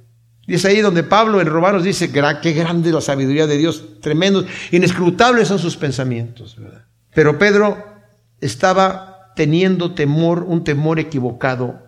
Y 0.45 0.55
es 0.55 0.65
ahí 0.65 0.81
donde 0.81 1.03
Pablo 1.03 1.39
en 1.39 1.47
Romanos 1.47 1.83
dice, 1.83 2.11
qué 2.11 2.53
grande 2.53 2.91
la 2.91 3.01
sabiduría 3.01 3.47
de 3.47 3.57
Dios, 3.57 4.01
tremendos, 4.01 4.45
inescrutables 4.71 5.47
son 5.47 5.59
sus 5.59 5.77
pensamientos. 5.77 6.57
Pero 7.13 7.39
Pedro 7.39 7.77
estaba 8.41 9.31
teniendo 9.35 9.93
temor, 9.93 10.43
un 10.43 10.63
temor 10.63 10.99
equivocado, 10.99 11.81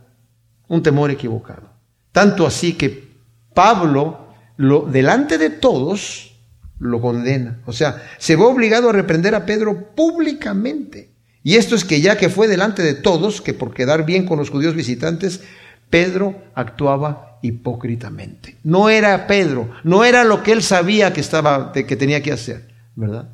un 0.68 0.82
temor 0.82 1.12
equivocado. 1.12 1.70
Tanto 2.12 2.48
así 2.48 2.74
que 2.74 3.16
Pablo, 3.54 4.30
lo, 4.56 4.82
delante 4.82 5.38
de 5.38 5.50
todos, 5.50 6.36
lo 6.80 7.02
condena. 7.02 7.60
O 7.66 7.74
sea, 7.74 8.04
se 8.18 8.38
ve 8.38 8.44
obligado 8.44 8.90
a 8.90 8.94
reprender 8.94 9.36
a 9.36 9.46
Pedro 9.46 9.96
públicamente. 9.96 11.12
Y 11.44 11.56
esto 11.58 11.76
es 11.76 11.86
que 11.86 12.02
ya 12.02 12.18
que 12.18 12.30
fue 12.30 12.48
delante 12.48 12.82
de 12.82 12.94
todos, 12.94 13.42
que 13.42 13.54
por 13.54 13.74
quedar 13.74 14.06
bien 14.06 14.26
con 14.26 14.40
los 14.40 14.50
judíos 14.50 14.76
visitantes, 14.76 15.42
Pedro 15.90 16.36
actuaba 16.56 17.40
hipócritamente. 17.42 18.58
No 18.64 18.90
era 18.90 19.28
Pedro, 19.28 19.70
no 19.84 20.04
era 20.04 20.24
lo 20.24 20.42
que 20.42 20.52
él 20.52 20.64
sabía 20.64 21.14
que 21.14 21.22
estaba 21.22 21.72
que 21.74 21.96
tenía 21.96 22.22
que 22.24 22.32
hacer, 22.32 22.68
¿verdad? 22.96 23.30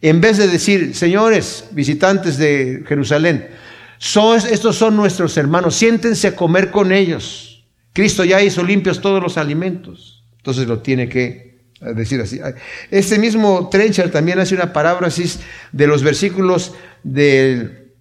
En 0.00 0.20
vez 0.20 0.36
de 0.36 0.46
decir, 0.46 0.94
"Señores, 0.94 1.64
visitantes 1.72 2.36
de 2.38 2.84
Jerusalén, 2.86 3.48
estos 3.98 4.76
son 4.76 4.94
nuestros 4.94 5.36
hermanos, 5.36 5.74
siéntense 5.74 6.28
a 6.28 6.36
comer 6.36 6.70
con 6.70 6.92
ellos. 6.92 7.64
Cristo 7.92 8.24
ya 8.24 8.42
hizo 8.42 8.62
limpios 8.62 9.00
todos 9.00 9.22
los 9.22 9.36
alimentos." 9.36 10.22
Entonces 10.36 10.68
lo 10.68 10.78
tiene 10.80 11.08
que 11.08 11.56
decir 11.80 12.20
así. 12.20 12.40
Este 12.90 13.18
mismo 13.18 13.68
Trencher 13.68 14.10
también 14.10 14.38
hace 14.38 14.54
una 14.54 14.72
paráfrasis 14.72 15.40
de 15.72 15.86
los 15.86 16.02
versículos 16.02 16.72
del 17.02 17.92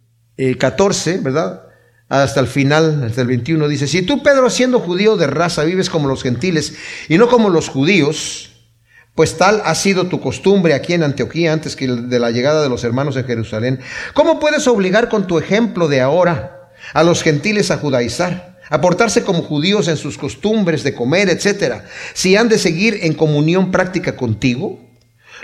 14, 0.59 1.17
¿verdad? 1.19 1.64
Hasta 2.09 2.39
el 2.39 2.47
final, 2.47 3.03
hasta 3.03 3.21
el 3.21 3.27
21, 3.27 3.67
dice, 3.67 3.87
si 3.87 4.03
tú, 4.03 4.21
Pedro, 4.21 4.49
siendo 4.49 4.79
judío 4.79 5.17
de 5.17 5.27
raza, 5.27 5.63
vives 5.63 5.89
como 5.89 6.07
los 6.07 6.23
gentiles 6.23 6.75
y 7.09 7.17
no 7.17 7.27
como 7.27 7.49
los 7.49 7.69
judíos, 7.69 8.51
pues 9.15 9.37
tal 9.37 9.61
ha 9.65 9.73
sido 9.75 10.07
tu 10.07 10.19
costumbre 10.19 10.73
aquí 10.73 10.93
en 10.93 11.03
Antioquía 11.03 11.53
antes 11.53 11.75
que 11.75 11.87
de 11.87 12.19
la 12.19 12.31
llegada 12.31 12.61
de 12.61 12.69
los 12.69 12.83
hermanos 12.83 13.15
en 13.17 13.25
Jerusalén, 13.25 13.79
¿cómo 14.13 14.39
puedes 14.39 14.67
obligar 14.67 15.09
con 15.09 15.25
tu 15.25 15.39
ejemplo 15.39 15.87
de 15.87 16.01
ahora 16.01 16.69
a 16.93 17.03
los 17.03 17.23
gentiles 17.23 17.71
a 17.71 17.77
judaizar? 17.77 18.55
a 18.67 18.81
portarse 18.81 19.23
como 19.23 19.43
judíos 19.43 19.87
en 19.87 19.95
sus 19.95 20.17
costumbres 20.17 20.83
de 20.83 20.95
comer, 20.95 21.29
etcétera, 21.29 21.85
si 22.15 22.35
han 22.35 22.49
de 22.49 22.57
seguir 22.57 22.99
en 23.03 23.13
comunión 23.13 23.71
práctica 23.71 24.15
contigo? 24.15 24.79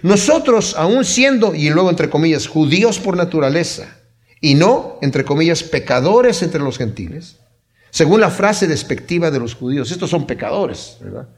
Nosotros, 0.02 0.76
aún 0.78 1.06
siendo, 1.06 1.54
y 1.54 1.70
luego 1.70 1.90
entre 1.90 2.10
comillas, 2.10 2.48
judíos 2.48 2.98
por 2.98 3.16
naturaleza, 3.16 4.01
y 4.42 4.56
no, 4.56 4.98
entre 5.02 5.24
comillas, 5.24 5.64
pecadores 5.64 6.42
entre 6.42 6.62
los 6.62 6.78
gentiles, 6.78 7.38
según 7.92 8.20
la 8.20 8.32
frase 8.32 8.68
despectiva 8.68 9.30
de 9.32 9.40
los 9.40 9.54
judíos. 9.54 9.92
Estos 9.92 10.10
son 10.10 10.26
pecadores, 10.26 10.98
¿verdad? 11.00 11.30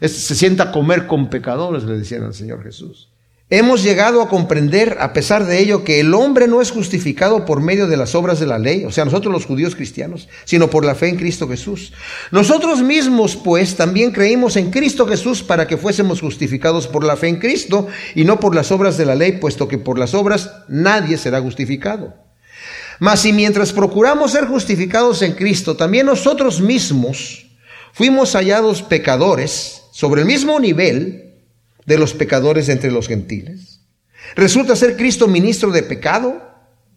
se 0.00 0.34
sienta 0.34 0.64
a 0.64 0.72
comer 0.72 1.06
con 1.06 1.30
pecadores, 1.30 1.84
le 1.84 1.98
decían 1.98 2.24
al 2.24 2.34
Señor 2.34 2.62
Jesús. 2.62 3.10
Hemos 3.48 3.84
llegado 3.84 4.22
a 4.22 4.28
comprender, 4.28 4.96
a 4.98 5.12
pesar 5.12 5.46
de 5.46 5.60
ello, 5.60 5.84
que 5.84 6.00
el 6.00 6.14
hombre 6.14 6.48
no 6.48 6.60
es 6.60 6.72
justificado 6.72 7.44
por 7.44 7.60
medio 7.60 7.86
de 7.86 7.96
las 7.96 8.16
obras 8.16 8.40
de 8.40 8.46
la 8.46 8.58
ley, 8.58 8.84
o 8.84 8.90
sea, 8.90 9.04
nosotros 9.04 9.32
los 9.32 9.46
judíos 9.46 9.76
cristianos, 9.76 10.28
sino 10.44 10.68
por 10.68 10.84
la 10.84 10.96
fe 10.96 11.10
en 11.10 11.16
Cristo 11.16 11.46
Jesús. 11.46 11.92
Nosotros 12.32 12.82
mismos, 12.82 13.36
pues, 13.36 13.76
también 13.76 14.10
creímos 14.10 14.56
en 14.56 14.72
Cristo 14.72 15.06
Jesús 15.06 15.44
para 15.44 15.68
que 15.68 15.76
fuésemos 15.76 16.20
justificados 16.20 16.88
por 16.88 17.04
la 17.04 17.16
fe 17.16 17.28
en 17.28 17.38
Cristo 17.38 17.86
y 18.16 18.24
no 18.24 18.40
por 18.40 18.52
las 18.52 18.72
obras 18.72 18.98
de 18.98 19.06
la 19.06 19.14
ley, 19.14 19.32
puesto 19.32 19.68
que 19.68 19.78
por 19.78 19.96
las 19.96 20.14
obras 20.14 20.50
nadie 20.66 21.16
será 21.16 21.40
justificado. 21.40 22.25
Mas 22.98 23.20
si 23.20 23.32
mientras 23.32 23.72
procuramos 23.72 24.32
ser 24.32 24.46
justificados 24.46 25.22
en 25.22 25.32
Cristo, 25.32 25.76
también 25.76 26.06
nosotros 26.06 26.60
mismos 26.60 27.46
fuimos 27.92 28.32
hallados 28.34 28.82
pecadores 28.82 29.82
sobre 29.92 30.22
el 30.22 30.26
mismo 30.26 30.58
nivel 30.60 31.34
de 31.86 31.98
los 31.98 32.14
pecadores 32.14 32.68
entre 32.68 32.90
los 32.90 33.08
gentiles, 33.08 33.80
resulta 34.34 34.76
ser 34.76 34.96
Cristo 34.96 35.28
ministro 35.28 35.70
de 35.70 35.82
pecado, 35.82 36.42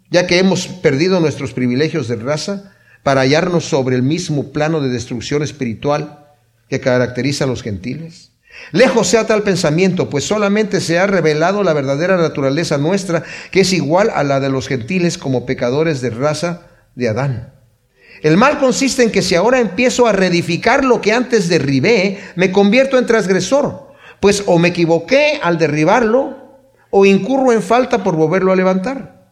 ya 0.10 0.26
que 0.26 0.39
hemos 0.39 0.68
perdido 0.68 1.20
nuestros 1.20 1.54
privilegios 1.54 2.08
de 2.08 2.16
raza 2.16 2.74
para 3.04 3.22
hallarnos 3.22 3.66
sobre 3.66 3.95
el 3.95 4.04
mismo 4.04 4.52
plano 4.52 4.82
de 4.82 4.89
destrucción 4.89 5.43
espiritual 5.43 6.26
que 6.70 6.80
caracteriza 6.80 7.43
a 7.43 7.47
los 7.47 7.62
gentiles. 7.62 8.32
Lejos 8.72 9.08
sea 9.08 9.26
tal 9.26 9.43
pensamiento, 9.43 10.10
pues 10.10 10.26
solamente 10.26 10.80
se 10.82 11.00
ha 11.00 11.08
revelado 11.08 11.64
la 11.64 11.74
verdadera 11.74 12.18
naturaleza 12.18 12.78
nuestra, 12.78 13.24
que 13.52 13.62
es 13.62 13.74
igual 13.74 14.12
a 14.14 14.24
la 14.24 14.39
de 14.39 14.50
los 14.50 14.68
gentiles 14.68 15.18
como 15.18 15.45
pecadores 15.45 16.02
de 16.02 16.10
raza 16.12 16.68
de 16.95 17.10
Adán. 17.10 17.54
El 18.22 18.38
mal 18.38 18.60
consiste 18.60 19.04
en 19.04 19.12
que 19.12 19.22
si 19.22 19.36
ahora 19.36 19.60
empiezo 19.60 20.06
a 20.06 20.12
reedificar 20.12 20.84
lo 20.84 21.02
que 21.02 21.14
antes 21.14 21.47
derribé, 21.47 22.20
me 22.36 22.52
convierto 22.52 22.97
en 22.97 23.06
transgresor, 23.06 23.93
pues 24.20 24.43
o 24.45 24.60
me 24.60 24.70
equivoqué 24.70 25.39
al 25.41 25.58
derribarlo, 25.58 26.38
o 26.91 27.06
incurro 27.06 27.54
en 27.54 27.62
falta 27.62 28.04
por 28.04 28.16
volverlo 28.16 28.52
a 28.52 28.56
levantar. 28.56 29.32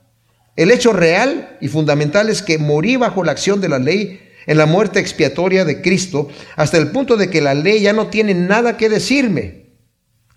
El 0.56 0.72
hecho 0.72 0.94
real 0.94 1.58
y 1.60 1.68
fundamental 1.68 2.30
es 2.30 2.42
que 2.42 2.58
morí 2.58 2.96
bajo 2.96 3.24
la 3.24 3.32
acción 3.32 3.62
de 3.62 3.70
la 3.70 3.80
ley 3.80 4.27
en 4.48 4.58
la 4.58 4.66
muerte 4.66 5.00
expiatoria 5.00 5.66
de 5.66 5.82
Cristo, 5.82 6.30
hasta 6.56 6.78
el 6.78 6.90
punto 6.92 7.18
de 7.18 7.30
que 7.30 7.42
la 7.42 7.54
ley 7.54 7.82
ya 7.82 7.94
no 7.94 8.08
tiene 8.08 8.34
nada 8.34 8.78
que 8.78 8.90
decirme, 8.90 9.68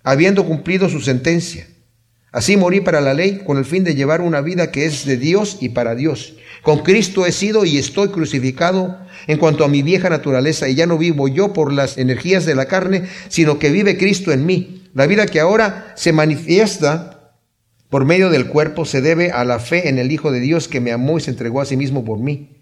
habiendo 0.03 0.45
cumplido 0.45 0.89
su 0.89 0.99
sentencia. 0.99 1.65
Así 2.31 2.55
morí 2.55 2.79
para 2.79 3.01
la 3.01 3.13
ley 3.13 3.41
con 3.45 3.57
el 3.57 3.65
fin 3.65 3.83
de 3.83 3.95
llevar 3.95 4.21
una 4.21 4.39
vida 4.41 4.71
que 4.71 4.85
es 4.85 5.05
de 5.05 5.17
Dios 5.17 5.57
y 5.59 5.69
para 5.69 5.95
Dios. 5.95 6.35
Con 6.61 6.79
Cristo 6.79 7.25
he 7.25 7.31
sido 7.31 7.65
y 7.65 7.77
estoy 7.77 8.09
crucificado 8.09 8.99
en 9.27 9.37
cuanto 9.37 9.65
a 9.65 9.67
mi 9.67 9.81
vieja 9.81 10.09
naturaleza 10.09 10.69
y 10.69 10.75
ya 10.75 10.85
no 10.85 10.97
vivo 10.97 11.27
yo 11.27 11.51
por 11.51 11.73
las 11.73 11.97
energías 11.97 12.45
de 12.45 12.55
la 12.55 12.65
carne, 12.65 13.03
sino 13.27 13.59
que 13.59 13.69
vive 13.69 13.97
Cristo 13.97 14.31
en 14.31 14.45
mí. 14.45 14.83
La 14.93 15.07
vida 15.07 15.25
que 15.25 15.39
ahora 15.39 15.93
se 15.95 16.13
manifiesta 16.13 17.35
por 17.89 18.05
medio 18.05 18.29
del 18.29 18.47
cuerpo 18.47 18.85
se 18.85 19.01
debe 19.01 19.31
a 19.31 19.43
la 19.43 19.59
fe 19.59 19.89
en 19.89 19.99
el 19.99 20.11
Hijo 20.11 20.31
de 20.31 20.39
Dios 20.39 20.69
que 20.69 20.79
me 20.79 20.93
amó 20.93 21.17
y 21.17 21.21
se 21.21 21.31
entregó 21.31 21.59
a 21.59 21.65
sí 21.65 21.75
mismo 21.75 22.05
por 22.05 22.19
mí. 22.19 22.60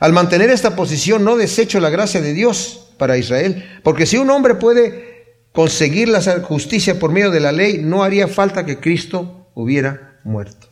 Al 0.00 0.12
mantener 0.12 0.50
esta 0.50 0.76
posición 0.76 1.24
no 1.24 1.36
desecho 1.36 1.80
la 1.80 1.90
gracia 1.90 2.20
de 2.20 2.32
Dios 2.32 2.90
para 2.98 3.18
Israel, 3.18 3.64
porque 3.82 4.06
si 4.06 4.16
un 4.18 4.30
hombre 4.30 4.54
puede 4.54 5.16
conseguir 5.52 6.08
la 6.08 6.20
justicia 6.42 6.98
por 6.98 7.12
medio 7.12 7.30
de 7.30 7.40
la 7.40 7.52
ley, 7.52 7.78
no 7.82 8.02
haría 8.02 8.28
falta 8.28 8.66
que 8.66 8.78
Cristo 8.78 9.48
hubiera 9.54 10.20
muerto. 10.24 10.68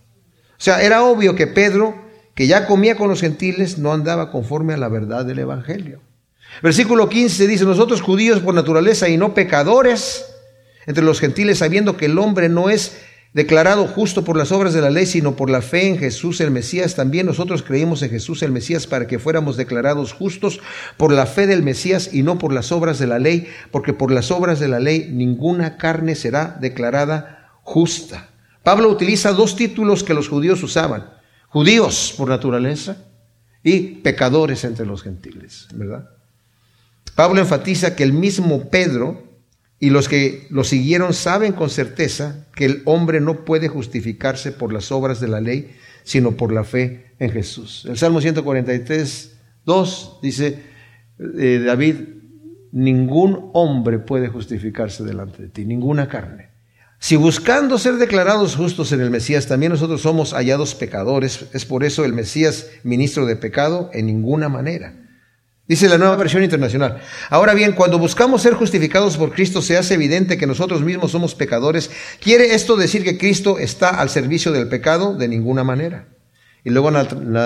O 0.51 0.62
sea, 0.64 0.83
era 0.83 1.03
obvio 1.05 1.35
que 1.35 1.47
Pedro, 1.47 1.95
que 2.35 2.47
ya 2.47 2.66
comía 2.66 2.97
con 2.97 3.09
los 3.09 3.20
gentiles, 3.20 3.79
no 3.79 3.93
andaba 3.93 4.31
conforme 4.31 4.75
a 4.75 4.77
la 4.77 4.89
verdad 4.89 5.25
del 5.25 5.39
Evangelio. 5.39 6.01
Versículo 6.62 7.09
15 7.09 7.47
dice, 7.47 7.64
nosotros 7.64 8.03
judíos 8.03 8.41
por 8.41 8.55
naturaleza 8.55 9.09
y 9.09 9.16
no 9.16 9.35
pecadores 9.35 10.27
entre 10.87 11.03
los 11.03 11.18
gentiles, 11.18 11.59
sabiendo 11.59 11.97
que 11.97 12.07
el 12.07 12.18
hombre 12.18 12.49
no 12.49 12.68
es 12.68 12.99
declarado 13.35 13.89
justo 13.89 14.24
por 14.24 14.37
las 14.37 14.53
obras 14.53 14.72
de 14.72 14.80
la 14.80 14.91
ley, 14.91 15.07
sino 15.07 15.35
por 15.35 15.51
la 15.51 15.61
fe 15.61 15.89
en 15.89 15.99
Jesús 15.99 16.41
el 16.41 16.53
Mesías. 16.53 16.95
También 16.95 17.26
nosotros 17.26 17.62
creímos 17.62 18.01
en 18.03 18.11
Jesús 18.11 18.43
el 18.43 18.53
Mesías 18.53 18.87
para 18.87 19.07
que 19.07 19.18
fuéramos 19.18 19.57
declarados 19.57 20.12
justos 20.12 20.61
por 20.97 21.12
la 21.12 21.26
fe 21.26 21.47
del 21.47 21.64
Mesías 21.64 22.14
y 22.14 22.22
no 22.22 22.39
por 22.39 22.53
las 22.53 22.72
obras 22.72 22.99
de 22.99 23.09
la 23.09 23.18
ley, 23.18 23.49
porque 23.72 23.93
por 23.93 24.12
las 24.12 24.30
obras 24.30 24.61
de 24.61 24.68
la 24.68 24.78
ley 24.78 25.11
ninguna 25.12 25.76
carne 25.76 26.14
será 26.14 26.57
declarada 26.61 27.51
justa. 27.62 28.30
Pablo 28.62 28.89
utiliza 28.89 29.32
dos 29.32 29.57
títulos 29.57 30.05
que 30.05 30.14
los 30.14 30.28
judíos 30.28 30.62
usaban, 30.62 31.11
judíos 31.49 32.14
por 32.16 32.28
naturaleza 32.28 32.97
y 33.64 33.80
pecadores 33.97 34.62
entre 34.64 34.87
los 34.87 35.03
gentiles, 35.03 35.66
¿verdad? 35.74 36.09
Pablo 37.16 37.41
enfatiza 37.41 37.97
que 37.97 38.05
el 38.05 38.12
mismo 38.12 38.70
Pedro 38.70 39.34
y 39.79 39.91
los 39.91 40.09
que 40.09 40.47
lo 40.51 40.64
siguieron 40.64 41.12
saben 41.12 41.53
con 41.53 41.70
certeza 41.70 42.47
que 42.55 42.64
el 42.64 42.83
hombre 42.85 43.20
no 43.20 43.45
puede 43.45 43.68
justificarse 43.68 44.53
por 44.53 44.72
las 44.72 44.93
obras 44.93 45.20
de 45.20 45.29
la 45.29 45.41
ley, 45.41 45.77
sino 46.05 46.33
por 46.33 46.53
la 46.53 46.64
fe 46.64 47.12
en 47.18 47.31
Jesús. 47.31 47.87
El 47.89 47.99
Salmo 47.99 48.20
143, 48.20 49.37
2 49.64 50.18
dice 50.22 50.62
eh, 51.39 51.62
David, 51.64 51.97
ningún 52.72 53.51
hombre 53.53 53.99
puede 53.99 54.29
justificarse 54.29 55.05
delante 55.05 55.43
de 55.43 55.49
ti, 55.49 55.64
ninguna 55.64 56.09
carne. 56.09 56.49
Si 56.99 57.16
buscando 57.16 57.77
ser 57.79 57.97
declarados 57.97 58.57
justos 58.57 58.93
en 58.93 59.01
el 59.01 59.11
Mesías, 59.11 59.47
también 59.47 59.72
nosotros 59.72 60.01
somos 60.01 60.33
hallados 60.33 60.75
pecadores, 60.75 61.47
es 61.53 61.66
por 61.66 61.85
eso 61.85 62.05
el 62.05 62.14
Mesías 62.14 62.68
ministro 62.83 63.27
de 63.27 63.37
pecado 63.37 63.91
en 63.93 64.07
ninguna 64.07 64.49
manera. 64.49 65.03
Dice 65.67 65.89
la 65.89 65.97
nueva 65.97 66.17
versión 66.17 66.43
internacional. 66.43 67.01
Ahora 67.31 67.55
bien, 67.55 67.73
cuando 67.73 67.99
buscamos 67.99 68.43
ser 68.43 68.53
justificados 68.53 69.17
por 69.17 69.33
Cristo, 69.33 69.62
se 69.62 69.79
hace 69.79 69.95
evidente 69.95 70.37
que 70.37 70.47
nosotros 70.47 70.83
mismos 70.83 71.12
somos 71.12 71.35
pecadores. 71.35 71.91
¿Quiere 72.21 72.55
esto 72.55 72.77
decir 72.77 73.03
que 73.03 73.17
Cristo 73.17 73.59
está 73.59 73.89
al 73.89 74.11
servicio 74.11 74.53
del 74.53 74.69
pecado? 74.69 75.15
De 75.15 75.27
ninguna 75.27 75.65
manera. 75.65 76.09
Y 76.65 76.71
luego 76.71 76.91
la, 76.91 77.05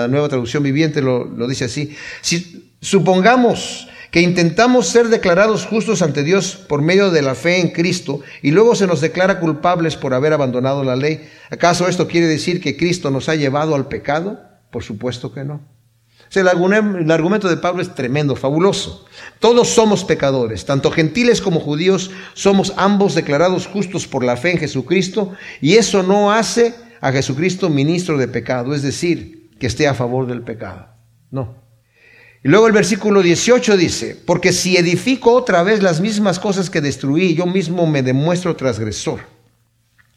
nueva 0.09 0.27
traducción 0.27 0.63
viviente 0.63 1.01
lo, 1.01 1.23
lo 1.23 1.47
dice 1.47 1.65
así. 1.65 1.95
Si 2.19 2.73
supongamos 2.81 3.87
que 4.11 4.19
intentamos 4.19 4.87
ser 4.87 5.07
declarados 5.07 5.65
justos 5.65 6.01
ante 6.01 6.23
Dios 6.23 6.57
por 6.57 6.81
medio 6.81 7.11
de 7.11 7.21
la 7.21 7.35
fe 7.35 7.61
en 7.61 7.69
Cristo 7.69 8.19
y 8.41 8.51
luego 8.51 8.75
se 8.75 8.87
nos 8.87 8.99
declara 8.99 9.39
culpables 9.39 9.95
por 9.95 10.13
haber 10.13 10.33
abandonado 10.33 10.83
la 10.83 10.97
ley, 10.97 11.29
¿acaso 11.49 11.87
esto 11.87 12.07
quiere 12.07 12.27
decir 12.27 12.59
que 12.59 12.75
Cristo 12.75 13.11
nos 13.11 13.29
ha 13.29 13.35
llevado 13.35 13.75
al 13.75 13.87
pecado? 13.87 14.41
Por 14.71 14.83
supuesto 14.83 15.31
que 15.31 15.45
no 15.45 15.78
el 16.33 16.47
argumento 16.47 17.49
de 17.49 17.57
Pablo 17.57 17.81
es 17.81 17.95
tremendo, 17.95 18.35
fabuloso. 18.35 19.05
Todos 19.39 19.69
somos 19.69 20.03
pecadores, 20.03 20.65
tanto 20.65 20.91
gentiles 20.91 21.41
como 21.41 21.59
judíos, 21.59 22.11
somos 22.33 22.73
ambos 22.77 23.15
declarados 23.15 23.67
justos 23.67 24.05
por 24.05 24.23
la 24.23 24.37
fe 24.37 24.51
en 24.51 24.57
Jesucristo, 24.59 25.33
y 25.61 25.75
eso 25.75 26.03
no 26.03 26.31
hace 26.31 26.75
a 27.01 27.11
Jesucristo 27.11 27.69
ministro 27.69 28.17
de 28.17 28.27
pecado, 28.27 28.75
es 28.75 28.83
decir, 28.83 29.49
que 29.59 29.67
esté 29.67 29.87
a 29.87 29.93
favor 29.93 30.27
del 30.27 30.41
pecado. 30.41 30.89
No. 31.31 31.55
Y 32.43 32.47
luego 32.47 32.67
el 32.67 32.73
versículo 32.73 33.21
18 33.21 33.75
dice, 33.75 34.17
porque 34.25 34.53
si 34.53 34.77
edifico 34.77 35.33
otra 35.33 35.63
vez 35.63 35.81
las 35.81 35.99
mismas 35.99 36.39
cosas 36.39 36.69
que 36.69 36.79
destruí, 36.79 37.35
yo 37.35 37.45
mismo 37.45 37.85
me 37.87 38.03
demuestro 38.03 38.55
transgresor. 38.55 39.21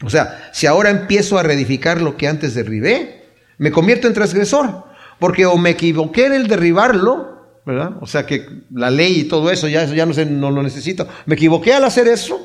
O 0.04 0.10
sea, 0.10 0.50
si 0.52 0.66
ahora 0.66 0.90
empiezo 0.90 1.38
a 1.38 1.42
reedificar 1.42 2.00
lo 2.00 2.16
que 2.16 2.28
antes 2.28 2.54
derribé, 2.54 3.24
me 3.58 3.72
convierto 3.72 4.08
en 4.08 4.14
transgresor. 4.14 4.84
Porque 5.22 5.46
o 5.46 5.56
me 5.56 5.70
equivoqué 5.70 6.26
en 6.26 6.32
el 6.32 6.48
derribarlo, 6.48 7.60
¿verdad? 7.64 7.92
O 8.00 8.08
sea 8.08 8.26
que 8.26 8.44
la 8.74 8.90
ley 8.90 9.20
y 9.20 9.24
todo 9.24 9.52
eso 9.52 9.68
ya, 9.68 9.84
ya 9.84 10.04
no, 10.04 10.12
se, 10.12 10.26
no 10.26 10.50
lo 10.50 10.64
necesito. 10.64 11.06
Me 11.26 11.36
equivoqué 11.36 11.72
al 11.72 11.84
hacer 11.84 12.08
eso 12.08 12.44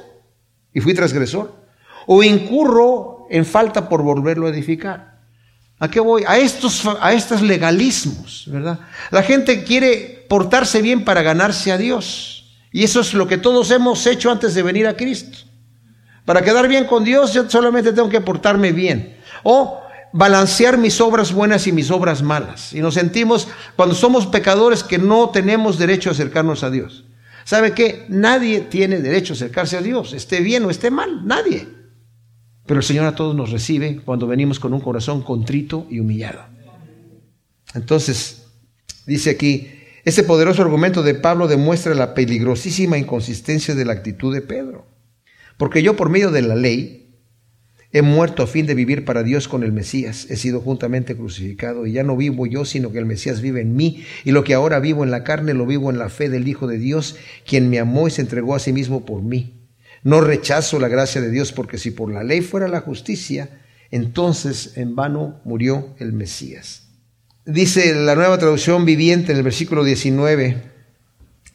y 0.71 0.79
fui 0.79 0.93
transgresor. 0.93 1.55
O 2.05 2.21
incurro 2.21 3.25
en 3.31 3.47
falta 3.47 3.89
por 3.89 4.03
volverlo 4.03 4.45
a 4.45 4.51
edificar. 4.51 5.21
¿A 5.79 5.89
qué 5.89 5.99
voy? 5.99 6.23
A 6.27 6.37
estos, 6.37 6.87
a 7.01 7.13
estos 7.13 7.41
legalismos, 7.41 8.43
¿verdad? 8.45 8.79
La 9.09 9.23
gente 9.23 9.63
quiere 9.63 10.27
portarse 10.29 10.79
bien 10.83 11.03
para 11.03 11.23
ganarse 11.23 11.71
a 11.71 11.79
Dios. 11.79 12.59
Y 12.71 12.83
eso 12.83 12.99
es 12.99 13.15
lo 13.15 13.27
que 13.27 13.39
todos 13.39 13.71
hemos 13.71 14.05
hecho 14.05 14.29
antes 14.29 14.53
de 14.53 14.61
venir 14.61 14.85
a 14.85 14.95
Cristo. 14.95 15.39
Para 16.25 16.43
quedar 16.43 16.67
bien 16.67 16.85
con 16.85 17.03
Dios, 17.03 17.33
yo 17.33 17.49
solamente 17.49 17.91
tengo 17.91 18.09
que 18.09 18.21
portarme 18.21 18.71
bien. 18.71 19.17
O 19.41 19.81
balancear 20.13 20.77
mis 20.77 20.99
obras 21.01 21.33
buenas 21.33 21.67
y 21.67 21.71
mis 21.71 21.91
obras 21.91 22.21
malas. 22.21 22.73
Y 22.73 22.81
nos 22.81 22.95
sentimos, 22.95 23.47
cuando 23.75 23.95
somos 23.95 24.27
pecadores, 24.27 24.83
que 24.83 24.97
no 24.97 25.29
tenemos 25.29 25.77
derecho 25.77 26.09
a 26.09 26.13
acercarnos 26.13 26.63
a 26.63 26.69
Dios. 26.69 27.05
¿Sabe 27.43 27.73
qué? 27.73 28.05
Nadie 28.09 28.61
tiene 28.61 28.99
derecho 28.99 29.33
a 29.33 29.35
acercarse 29.35 29.77
a 29.77 29.81
Dios, 29.81 30.13
esté 30.13 30.41
bien 30.41 30.65
o 30.65 30.69
esté 30.69 30.91
mal, 30.91 31.25
nadie. 31.25 31.67
Pero 32.65 32.81
el 32.81 32.85
Señor 32.85 33.05
a 33.05 33.15
todos 33.15 33.35
nos 33.35 33.51
recibe 33.51 34.01
cuando 34.03 34.27
venimos 34.27 34.59
con 34.59 34.73
un 34.73 34.81
corazón 34.81 35.21
contrito 35.21 35.87
y 35.89 35.99
humillado. 35.99 36.41
Entonces, 37.73 38.47
dice 39.05 39.29
aquí, 39.29 39.71
ese 40.03 40.23
poderoso 40.23 40.61
argumento 40.61 41.03
de 41.03 41.15
Pablo 41.15 41.47
demuestra 41.47 41.95
la 41.95 42.13
peligrosísima 42.13 42.97
inconsistencia 42.97 43.75
de 43.75 43.85
la 43.85 43.93
actitud 43.93 44.33
de 44.33 44.41
Pedro. 44.41 44.85
Porque 45.57 45.81
yo 45.81 45.95
por 45.95 46.09
medio 46.09 46.31
de 46.31 46.41
la 46.41 46.55
ley, 46.55 47.06
He 47.93 48.01
muerto 48.01 48.43
a 48.43 48.47
fin 48.47 48.65
de 48.65 48.75
vivir 48.75 49.05
para 49.05 49.23
Dios 49.23 49.47
con 49.47 49.63
el 49.63 49.71
Mesías. 49.71 50.27
He 50.29 50.35
sido 50.35 50.59
juntamente 50.59 51.15
crucificado 51.15 51.87
y 51.87 51.93
ya 51.93 52.03
no 52.03 52.17
vivo 52.17 52.45
yo, 52.45 52.65
sino 52.65 52.91
que 52.91 52.99
el 52.99 53.05
Mesías 53.05 53.41
vive 53.41 53.61
en 53.61 53.75
mí. 53.75 54.03
Y 54.25 54.31
lo 54.31 54.43
que 54.43 54.53
ahora 54.53 54.79
vivo 54.79 55.03
en 55.03 55.11
la 55.11 55.23
carne 55.23 55.53
lo 55.53 55.65
vivo 55.65 55.89
en 55.89 55.97
la 55.97 56.09
fe 56.09 56.29
del 56.29 56.47
Hijo 56.47 56.67
de 56.67 56.77
Dios, 56.77 57.15
quien 57.45 57.69
me 57.69 57.79
amó 57.79 58.07
y 58.07 58.11
se 58.11 58.21
entregó 58.21 58.55
a 58.55 58.59
sí 58.59 58.73
mismo 58.73 59.05
por 59.05 59.21
mí. 59.21 59.53
No 60.03 60.21
rechazo 60.21 60.79
la 60.79 60.89
gracia 60.89 61.21
de 61.21 61.31
Dios, 61.31 61.53
porque 61.53 61.77
si 61.77 61.91
por 61.91 62.11
la 62.11 62.23
ley 62.23 62.41
fuera 62.41 62.67
la 62.67 62.81
justicia, 62.81 63.49
entonces 63.89 64.73
en 64.75 64.95
vano 64.95 65.39
murió 65.45 65.95
el 65.99 66.13
Mesías. 66.13 66.83
Dice 67.45 67.95
la 67.95 68.15
nueva 68.15 68.37
traducción 68.37 68.85
viviente 68.85 69.31
en 69.31 69.37
el 69.37 69.43
versículo 69.43 69.85
19, 69.85 70.61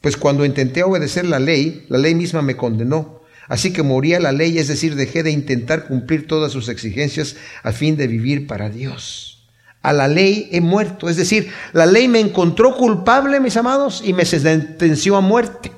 pues 0.00 0.16
cuando 0.16 0.44
intenté 0.46 0.82
obedecer 0.82 1.26
la 1.26 1.38
ley, 1.38 1.84
la 1.88 1.98
ley 1.98 2.14
misma 2.14 2.40
me 2.42 2.56
condenó 2.56 3.21
Así 3.48 3.72
que 3.72 3.82
moría 3.82 4.20
la 4.20 4.32
ley, 4.32 4.58
es 4.58 4.68
decir, 4.68 4.94
dejé 4.94 5.22
de 5.22 5.30
intentar 5.30 5.86
cumplir 5.86 6.26
todas 6.26 6.52
sus 6.52 6.68
exigencias 6.68 7.36
a 7.62 7.72
fin 7.72 7.96
de 7.96 8.06
vivir 8.06 8.46
para 8.46 8.70
Dios. 8.70 9.48
A 9.82 9.92
la 9.92 10.06
ley 10.06 10.48
he 10.52 10.60
muerto, 10.60 11.08
es 11.08 11.16
decir, 11.16 11.50
la 11.72 11.86
ley 11.86 12.06
me 12.06 12.20
encontró 12.20 12.76
culpable, 12.76 13.40
mis 13.40 13.56
amados, 13.56 14.02
y 14.04 14.12
me 14.12 14.24
sentenció 14.24 15.16
a 15.16 15.20
muerte. 15.20 15.72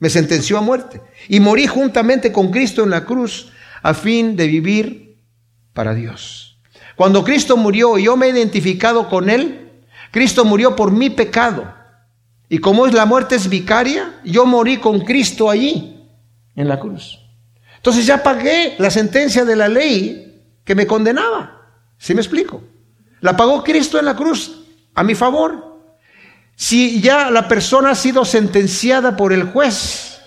Me 0.00 0.10
sentenció 0.10 0.58
a 0.58 0.62
muerte. 0.62 1.00
Y 1.28 1.38
morí 1.38 1.66
juntamente 1.66 2.32
con 2.32 2.50
Cristo 2.50 2.82
en 2.82 2.90
la 2.90 3.04
cruz 3.04 3.52
a 3.82 3.94
fin 3.94 4.34
de 4.34 4.48
vivir 4.48 5.16
para 5.72 5.94
Dios. 5.94 6.58
Cuando 6.96 7.22
Cristo 7.22 7.56
murió 7.56 7.98
y 7.98 8.04
yo 8.04 8.16
me 8.16 8.26
he 8.26 8.30
identificado 8.30 9.08
con 9.08 9.30
Él, 9.30 9.70
Cristo 10.10 10.44
murió 10.44 10.74
por 10.74 10.90
mi 10.90 11.08
pecado. 11.08 11.72
Y 12.48 12.58
como 12.58 12.86
es 12.86 12.92
la 12.92 13.06
muerte 13.06 13.36
es 13.36 13.48
vicaria, 13.48 14.20
yo 14.24 14.44
morí 14.44 14.78
con 14.78 15.00
Cristo 15.00 15.48
allí 15.48 15.99
en 16.54 16.68
la 16.68 16.78
cruz. 16.78 17.18
Entonces 17.76 18.06
ya 18.06 18.22
pagué 18.22 18.74
la 18.78 18.90
sentencia 18.90 19.44
de 19.44 19.56
la 19.56 19.68
ley 19.68 20.44
que 20.64 20.74
me 20.74 20.86
condenaba. 20.86 21.62
¿Sí 21.98 22.14
me 22.14 22.20
explico? 22.20 22.62
La 23.20 23.36
pagó 23.36 23.62
Cristo 23.64 23.98
en 23.98 24.04
la 24.04 24.16
cruz 24.16 24.64
a 24.94 25.02
mi 25.02 25.14
favor. 25.14 25.78
Si 26.56 27.00
ya 27.00 27.30
la 27.30 27.48
persona 27.48 27.90
ha 27.90 27.94
sido 27.94 28.24
sentenciada 28.24 29.16
por 29.16 29.32
el 29.32 29.44
juez 29.44 30.20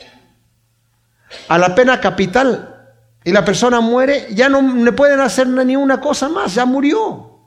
a 1.48 1.58
la 1.58 1.76
pena 1.76 2.02
capital 2.02 2.96
y 3.24 3.32
la 3.32 3.46
persona 3.46 3.82
muere, 3.82 4.28
ya 4.32 4.50
no 4.50 4.62
le 4.62 4.92
pueden 4.92 5.20
hacer 5.20 5.48
ni 5.48 5.76
una 5.76 6.02
cosa 6.02 6.30
más, 6.30 6.56
ya 6.56 6.66
murió. 6.66 7.40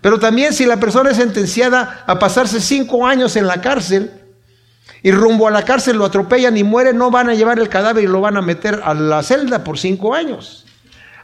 Pero 0.00 0.18
también 0.18 0.52
si 0.52 0.64
la 0.64 0.78
persona 0.78 1.10
es 1.10 1.16
sentenciada 1.16 2.04
a 2.06 2.18
pasarse 2.18 2.60
cinco 2.60 3.06
años 3.06 3.34
en 3.36 3.46
la 3.46 3.60
cárcel, 3.60 4.12
y 5.02 5.12
rumbo 5.12 5.46
a 5.46 5.50
la 5.50 5.64
cárcel 5.64 5.96
lo 5.96 6.04
atropellan 6.04 6.56
y 6.56 6.64
muere, 6.64 6.92
no 6.92 7.10
van 7.10 7.28
a 7.28 7.34
llevar 7.34 7.58
el 7.58 7.68
cadáver 7.68 8.04
y 8.04 8.06
lo 8.06 8.20
van 8.20 8.36
a 8.36 8.42
meter 8.42 8.80
a 8.84 8.94
la 8.94 9.22
celda 9.22 9.64
por 9.64 9.78
cinco 9.78 10.14
años. 10.14 10.66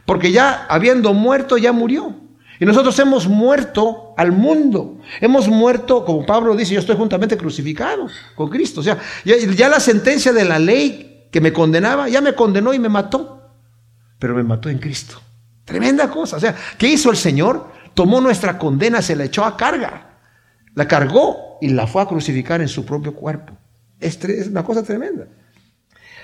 Porque 0.05 0.31
ya 0.31 0.65
habiendo 0.69 1.13
muerto, 1.13 1.57
ya 1.57 1.71
murió. 1.71 2.15
Y 2.59 2.65
nosotros 2.65 2.97
hemos 2.99 3.27
muerto 3.27 4.13
al 4.17 4.31
mundo. 4.31 4.99
Hemos 5.19 5.47
muerto, 5.49 6.05
como 6.05 6.25
Pablo 6.25 6.55
dice, 6.55 6.73
yo 6.73 6.79
estoy 6.79 6.95
juntamente 6.95 7.37
crucificado 7.37 8.07
con 8.35 8.49
Cristo. 8.49 8.79
O 8.79 8.83
sea, 8.83 8.97
ya, 9.25 9.35
ya 9.37 9.67
la 9.67 9.79
sentencia 9.79 10.31
de 10.31 10.45
la 10.45 10.57
ley 10.59 11.27
que 11.31 11.41
me 11.41 11.51
condenaba, 11.51 12.07
ya 12.07 12.21
me 12.21 12.33
condenó 12.33 12.73
y 12.73 12.79
me 12.79 12.87
mató. 12.87 13.51
Pero 14.19 14.35
me 14.35 14.43
mató 14.43 14.69
en 14.69 14.77
Cristo. 14.77 15.21
Tremenda 15.65 16.09
cosa. 16.09 16.37
O 16.37 16.39
sea, 16.39 16.55
¿qué 16.77 16.87
hizo 16.87 17.09
el 17.09 17.17
Señor? 17.17 17.71
Tomó 17.93 18.21
nuestra 18.21 18.57
condena, 18.57 19.01
se 19.01 19.15
la 19.15 19.25
echó 19.25 19.43
a 19.43 19.57
carga. 19.57 20.19
La 20.75 20.87
cargó 20.87 21.57
y 21.61 21.69
la 21.69 21.87
fue 21.87 22.01
a 22.03 22.05
crucificar 22.05 22.61
en 22.61 22.67
su 22.67 22.85
propio 22.85 23.13
cuerpo. 23.13 23.57
Es, 23.99 24.19
una 24.47 24.63
cosa 24.63 24.83
tremenda. 24.83 25.27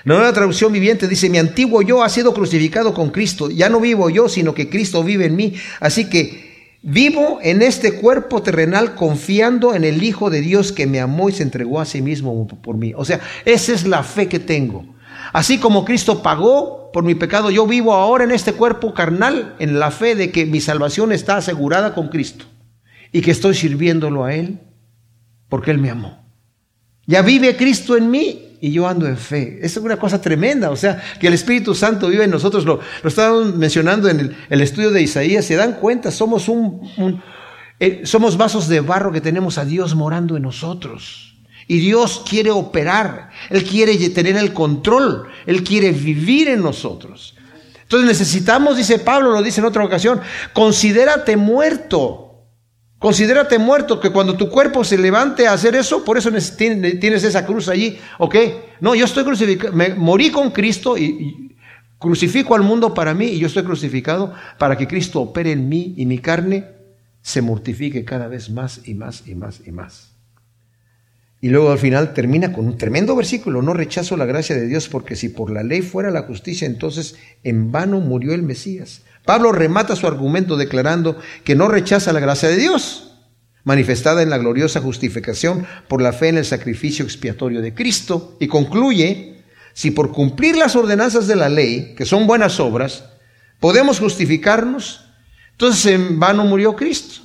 La 0.04 0.14
nueva 0.16 0.32
traducción 0.32 0.72
viviente 0.72 1.06
dice, 1.06 1.30
mi 1.30 1.38
antiguo 1.38 1.82
yo 1.82 2.02
ha 2.02 2.08
sido 2.08 2.34
crucificado 2.34 2.92
con 2.92 3.10
Cristo. 3.10 3.50
Ya 3.50 3.68
no 3.68 3.80
vivo 3.80 4.10
yo, 4.10 4.28
sino 4.28 4.54
que 4.54 4.68
Cristo 4.68 5.04
vive 5.04 5.26
en 5.26 5.36
mí. 5.36 5.54
Así 5.80 6.08
que 6.08 6.78
vivo 6.82 7.38
en 7.42 7.62
este 7.62 8.00
cuerpo 8.00 8.42
terrenal 8.42 8.94
confiando 8.94 9.74
en 9.74 9.84
el 9.84 10.02
Hijo 10.02 10.28
de 10.28 10.40
Dios 10.40 10.72
que 10.72 10.86
me 10.86 11.00
amó 11.00 11.28
y 11.28 11.32
se 11.32 11.44
entregó 11.44 11.80
a 11.80 11.84
sí 11.84 12.02
mismo 12.02 12.46
por 12.48 12.76
mí. 12.76 12.92
O 12.96 13.04
sea, 13.04 13.20
esa 13.44 13.72
es 13.72 13.86
la 13.86 14.02
fe 14.02 14.28
que 14.28 14.40
tengo. 14.40 14.84
Así 15.32 15.58
como 15.58 15.84
Cristo 15.84 16.22
pagó 16.22 16.90
por 16.92 17.04
mi 17.04 17.14
pecado, 17.14 17.50
yo 17.50 17.66
vivo 17.66 17.94
ahora 17.94 18.24
en 18.24 18.32
este 18.32 18.52
cuerpo 18.52 18.92
carnal 18.92 19.54
en 19.58 19.78
la 19.78 19.90
fe 19.90 20.14
de 20.14 20.30
que 20.30 20.46
mi 20.46 20.60
salvación 20.60 21.12
está 21.12 21.36
asegurada 21.36 21.94
con 21.94 22.08
Cristo 22.08 22.44
y 23.12 23.22
que 23.22 23.30
estoy 23.30 23.54
sirviéndolo 23.54 24.24
a 24.24 24.34
Él 24.34 24.60
porque 25.48 25.70
Él 25.70 25.78
me 25.78 25.90
amó. 25.90 26.21
Ya 27.06 27.22
vive 27.22 27.56
Cristo 27.56 27.96
en 27.96 28.10
mí 28.10 28.56
y 28.60 28.70
yo 28.70 28.86
ando 28.86 29.06
en 29.06 29.16
fe. 29.16 29.58
Es 29.60 29.76
una 29.76 29.96
cosa 29.96 30.20
tremenda, 30.20 30.70
o 30.70 30.76
sea, 30.76 31.02
que 31.18 31.26
el 31.26 31.34
Espíritu 31.34 31.74
Santo 31.74 32.08
vive 32.08 32.24
en 32.24 32.30
nosotros. 32.30 32.64
Lo, 32.64 32.78
lo 33.02 33.08
estábamos 33.08 33.56
mencionando 33.56 34.08
en 34.08 34.36
el, 34.48 34.60
estudio 34.60 34.92
de 34.92 35.02
Isaías, 35.02 35.44
se 35.44 35.56
dan 35.56 35.74
cuenta, 35.74 36.12
somos 36.12 36.48
un, 36.48 36.80
eh, 37.80 38.02
somos 38.04 38.36
vasos 38.36 38.68
de 38.68 38.80
barro 38.80 39.10
que 39.10 39.20
tenemos 39.20 39.58
a 39.58 39.64
Dios 39.64 39.96
morando 39.96 40.36
en 40.36 40.44
nosotros. 40.44 41.34
Y 41.66 41.80
Dios 41.80 42.22
quiere 42.28 42.50
operar, 42.50 43.30
Él 43.50 43.64
quiere 43.64 43.96
tener 44.10 44.36
el 44.36 44.52
control, 44.52 45.28
Él 45.46 45.64
quiere 45.64 45.90
vivir 45.90 46.48
en 46.48 46.62
nosotros. 46.62 47.34
Entonces 47.82 48.06
necesitamos, 48.06 48.76
dice 48.76 49.00
Pablo, 49.00 49.32
lo 49.32 49.42
dice 49.42 49.60
en 49.60 49.66
otra 49.66 49.84
ocasión, 49.84 50.20
considérate 50.52 51.36
muerto. 51.36 52.31
Considérate 53.02 53.58
muerto, 53.58 53.98
que 53.98 54.10
cuando 54.10 54.36
tu 54.36 54.48
cuerpo 54.48 54.84
se 54.84 54.96
levante 54.96 55.48
a 55.48 55.54
hacer 55.54 55.74
eso, 55.74 56.04
por 56.04 56.16
eso 56.16 56.30
tienes 56.56 57.24
esa 57.24 57.44
cruz 57.44 57.68
allí, 57.68 57.98
¿ok? 58.20 58.36
No, 58.78 58.94
yo 58.94 59.06
estoy 59.06 59.24
crucificado, 59.24 59.72
me 59.72 59.88
morí 59.96 60.30
con 60.30 60.52
Cristo 60.52 60.96
y, 60.96 61.04
y 61.04 61.56
crucifico 61.98 62.54
al 62.54 62.62
mundo 62.62 62.94
para 62.94 63.12
mí 63.12 63.26
y 63.26 63.40
yo 63.40 63.48
estoy 63.48 63.64
crucificado 63.64 64.32
para 64.56 64.78
que 64.78 64.86
Cristo 64.86 65.20
opere 65.20 65.50
en 65.50 65.68
mí 65.68 65.94
y 65.96 66.06
mi 66.06 66.20
carne 66.20 66.68
se 67.22 67.42
mortifique 67.42 68.04
cada 68.04 68.28
vez 68.28 68.50
más 68.50 68.86
y 68.86 68.94
más 68.94 69.26
y 69.26 69.34
más 69.34 69.60
y 69.66 69.72
más. 69.72 70.11
Y 71.44 71.48
luego 71.48 71.72
al 71.72 71.78
final 71.80 72.14
termina 72.14 72.52
con 72.52 72.66
un 72.66 72.78
tremendo 72.78 73.16
versículo, 73.16 73.62
no 73.62 73.74
rechazo 73.74 74.16
la 74.16 74.26
gracia 74.26 74.54
de 74.54 74.68
Dios 74.68 74.88
porque 74.88 75.16
si 75.16 75.28
por 75.28 75.50
la 75.50 75.64
ley 75.64 75.82
fuera 75.82 76.12
la 76.12 76.22
justicia, 76.22 76.66
entonces 76.66 77.16
en 77.42 77.72
vano 77.72 77.98
murió 77.98 78.32
el 78.32 78.44
Mesías. 78.44 79.02
Pablo 79.24 79.50
remata 79.50 79.96
su 79.96 80.06
argumento 80.06 80.56
declarando 80.56 81.18
que 81.42 81.56
no 81.56 81.66
rechaza 81.66 82.12
la 82.12 82.20
gracia 82.20 82.48
de 82.48 82.58
Dios, 82.58 83.16
manifestada 83.64 84.22
en 84.22 84.30
la 84.30 84.38
gloriosa 84.38 84.80
justificación 84.80 85.66
por 85.88 86.00
la 86.00 86.12
fe 86.12 86.28
en 86.28 86.38
el 86.38 86.44
sacrificio 86.44 87.04
expiatorio 87.04 87.60
de 87.60 87.74
Cristo, 87.74 88.36
y 88.38 88.46
concluye, 88.46 89.42
si 89.72 89.90
por 89.90 90.12
cumplir 90.12 90.56
las 90.56 90.76
ordenanzas 90.76 91.26
de 91.26 91.34
la 91.34 91.48
ley, 91.48 91.94
que 91.96 92.04
son 92.04 92.28
buenas 92.28 92.60
obras, 92.60 93.06
podemos 93.58 93.98
justificarnos, 93.98 95.06
entonces 95.50 95.86
en 95.86 96.20
vano 96.20 96.44
murió 96.44 96.76
Cristo. 96.76 97.21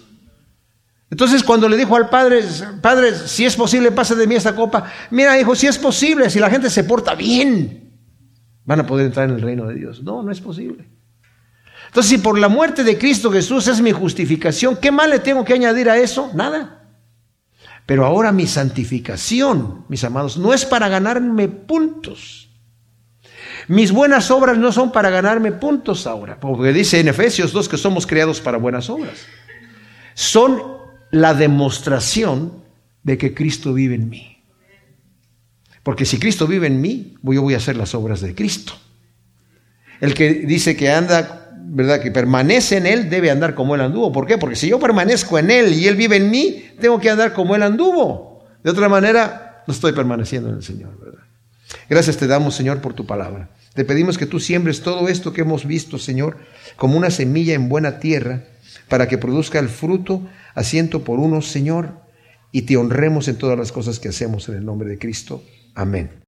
Entonces 1.10 1.44
cuando 1.44 1.70
le 1.70 1.78
dijo 1.78 1.96
al 1.96 2.10
padre, 2.10 2.42
padre, 2.82 3.16
si 3.16 3.46
es 3.46 3.56
posible, 3.56 3.92
pase 3.92 4.16
de 4.16 4.28
mí 4.28 4.36
esta 4.36 4.56
copa. 4.56 4.92
Mira, 5.10 5.40
hijo, 5.40 5.56
si 5.56 5.68
es 5.68 5.78
posible, 5.78 6.30
si 6.30 6.40
la 6.40 6.50
gente 6.50 6.70
se 6.70 6.84
porta 6.84 7.16
bien, 7.16 7.94
van 8.66 8.82
a 8.82 8.86
poder 8.86 9.06
entrar 9.06 9.30
en 9.30 9.36
el 9.36 9.42
reino 9.42 9.66
de 9.68 9.76
Dios. 9.76 10.04
No, 10.04 10.22
no 10.22 10.32
es 10.32 10.42
posible. 10.42 10.86
Entonces, 11.88 12.10
si 12.10 12.18
por 12.18 12.38
la 12.38 12.50
muerte 12.50 12.84
de 12.84 12.98
Cristo 12.98 13.32
Jesús 13.32 13.68
es 13.68 13.80
mi 13.82 13.92
justificación, 13.92 14.76
¿qué 14.76 14.92
más 14.92 15.10
le 15.10 15.20
tengo 15.20 15.46
que 15.46 15.54
añadir 15.54 15.90
a 15.90 15.98
eso? 15.98 16.30
Nada. 16.34 16.84
Pero 17.86 18.06
ahora 18.06 18.34
mi 18.34 18.46
santificación, 18.46 19.86
mis 19.88 20.04
amados, 20.04 20.38
no 20.38 20.54
es 20.54 20.66
para 20.66 20.90
ganarme 20.90 21.48
puntos. 21.48 22.50
Mis 23.70 23.94
buenas 23.94 24.30
obras 24.30 24.58
no 24.58 24.74
son 24.74 24.92
para 24.92 25.10
ganarme 25.10 25.54
puntos 25.54 26.06
ahora, 26.06 26.38
porque 26.40 26.74
dice 26.74 27.00
en 27.00 27.08
Efesios 27.08 27.54
2 27.54 27.70
que 27.70 27.78
somos 27.78 28.06
creados 28.06 28.42
para 28.42 28.58
buenas 28.58 28.90
obras. 28.90 29.26
Son 30.14 30.77
la 31.12 31.34
demostración 31.34 32.54
de 33.04 33.18
que 33.18 33.34
Cristo 33.34 33.74
vive 33.74 33.96
en 33.96 34.10
mí. 34.10 34.38
Porque 35.84 36.06
si 36.06 36.20
Cristo 36.20 36.48
vive 36.48 36.68
en 36.68 36.82
mí, 36.82 37.16
yo 37.24 37.42
voy 37.42 37.54
a 37.54 37.58
hacer 37.58 37.78
las 37.78 37.96
obras 37.96 38.20
de 38.20 38.36
Cristo. 38.36 38.74
El 40.02 40.14
que 40.14 40.34
dice 40.34 40.76
que 40.76 40.92
anda, 40.92 41.50
¿verdad? 41.56 42.02
Que 42.02 42.12
permanece 42.12 42.78
en 42.78 42.86
Él, 42.86 43.10
debe 43.10 43.32
andar 43.32 43.56
como 43.56 43.74
Él 43.74 43.82
anduvo. 43.82 44.12
¿Por 44.12 44.28
qué? 44.28 44.38
Porque 44.38 44.58
si 44.58 44.68
yo 44.68 44.80
permanezco 44.80 45.40
en 45.40 45.50
Él 45.50 45.74
y 45.74 45.88
Él 45.88 45.96
vive 45.96 46.18
en 46.18 46.30
mí, 46.30 46.66
tengo 46.80 47.00
que 47.00 47.10
andar 47.10 47.34
como 47.34 47.56
Él 47.56 47.64
anduvo. 47.64 48.46
De 48.64 48.72
otra 48.72 48.90
manera, 48.90 49.64
no 49.66 49.74
estoy 49.74 49.94
permaneciendo 49.94 50.50
en 50.50 50.56
el 50.56 50.64
Señor, 50.64 51.00
¿verdad? 51.00 51.24
Gracias 51.90 52.18
te 52.18 52.28
damos, 52.28 52.56
Señor, 52.56 52.82
por 52.82 52.94
tu 52.94 53.06
palabra. 53.06 53.50
Te 53.74 53.86
pedimos 53.86 54.18
que 54.18 54.26
tú 54.26 54.40
siembres 54.40 54.82
todo 54.82 55.08
esto 55.08 55.34
que 55.34 55.42
hemos 55.42 55.66
visto, 55.66 55.98
Señor, 55.98 56.38
como 56.76 56.98
una 56.98 57.12
semilla 57.12 57.54
en 57.54 57.70
buena 57.70 58.00
tierra, 58.00 58.44
para 58.90 59.08
que 59.08 59.18
produzca 59.18 59.60
el 59.60 59.70
fruto 59.70 60.22
asiento 60.58 61.04
por 61.04 61.20
uno, 61.20 61.42
Señor, 61.44 62.02
y 62.52 62.64
te 62.64 62.78
honremos 62.78 63.28
en 63.28 63.38
todas 63.38 63.58
las 63.58 63.72
cosas 63.72 64.00
que 64.00 64.10
hacemos 64.10 64.50
en 64.50 64.56
el 64.56 64.66
nombre 64.66 64.90
de 64.90 64.98
Cristo. 64.98 65.44
Amén. 65.76 66.26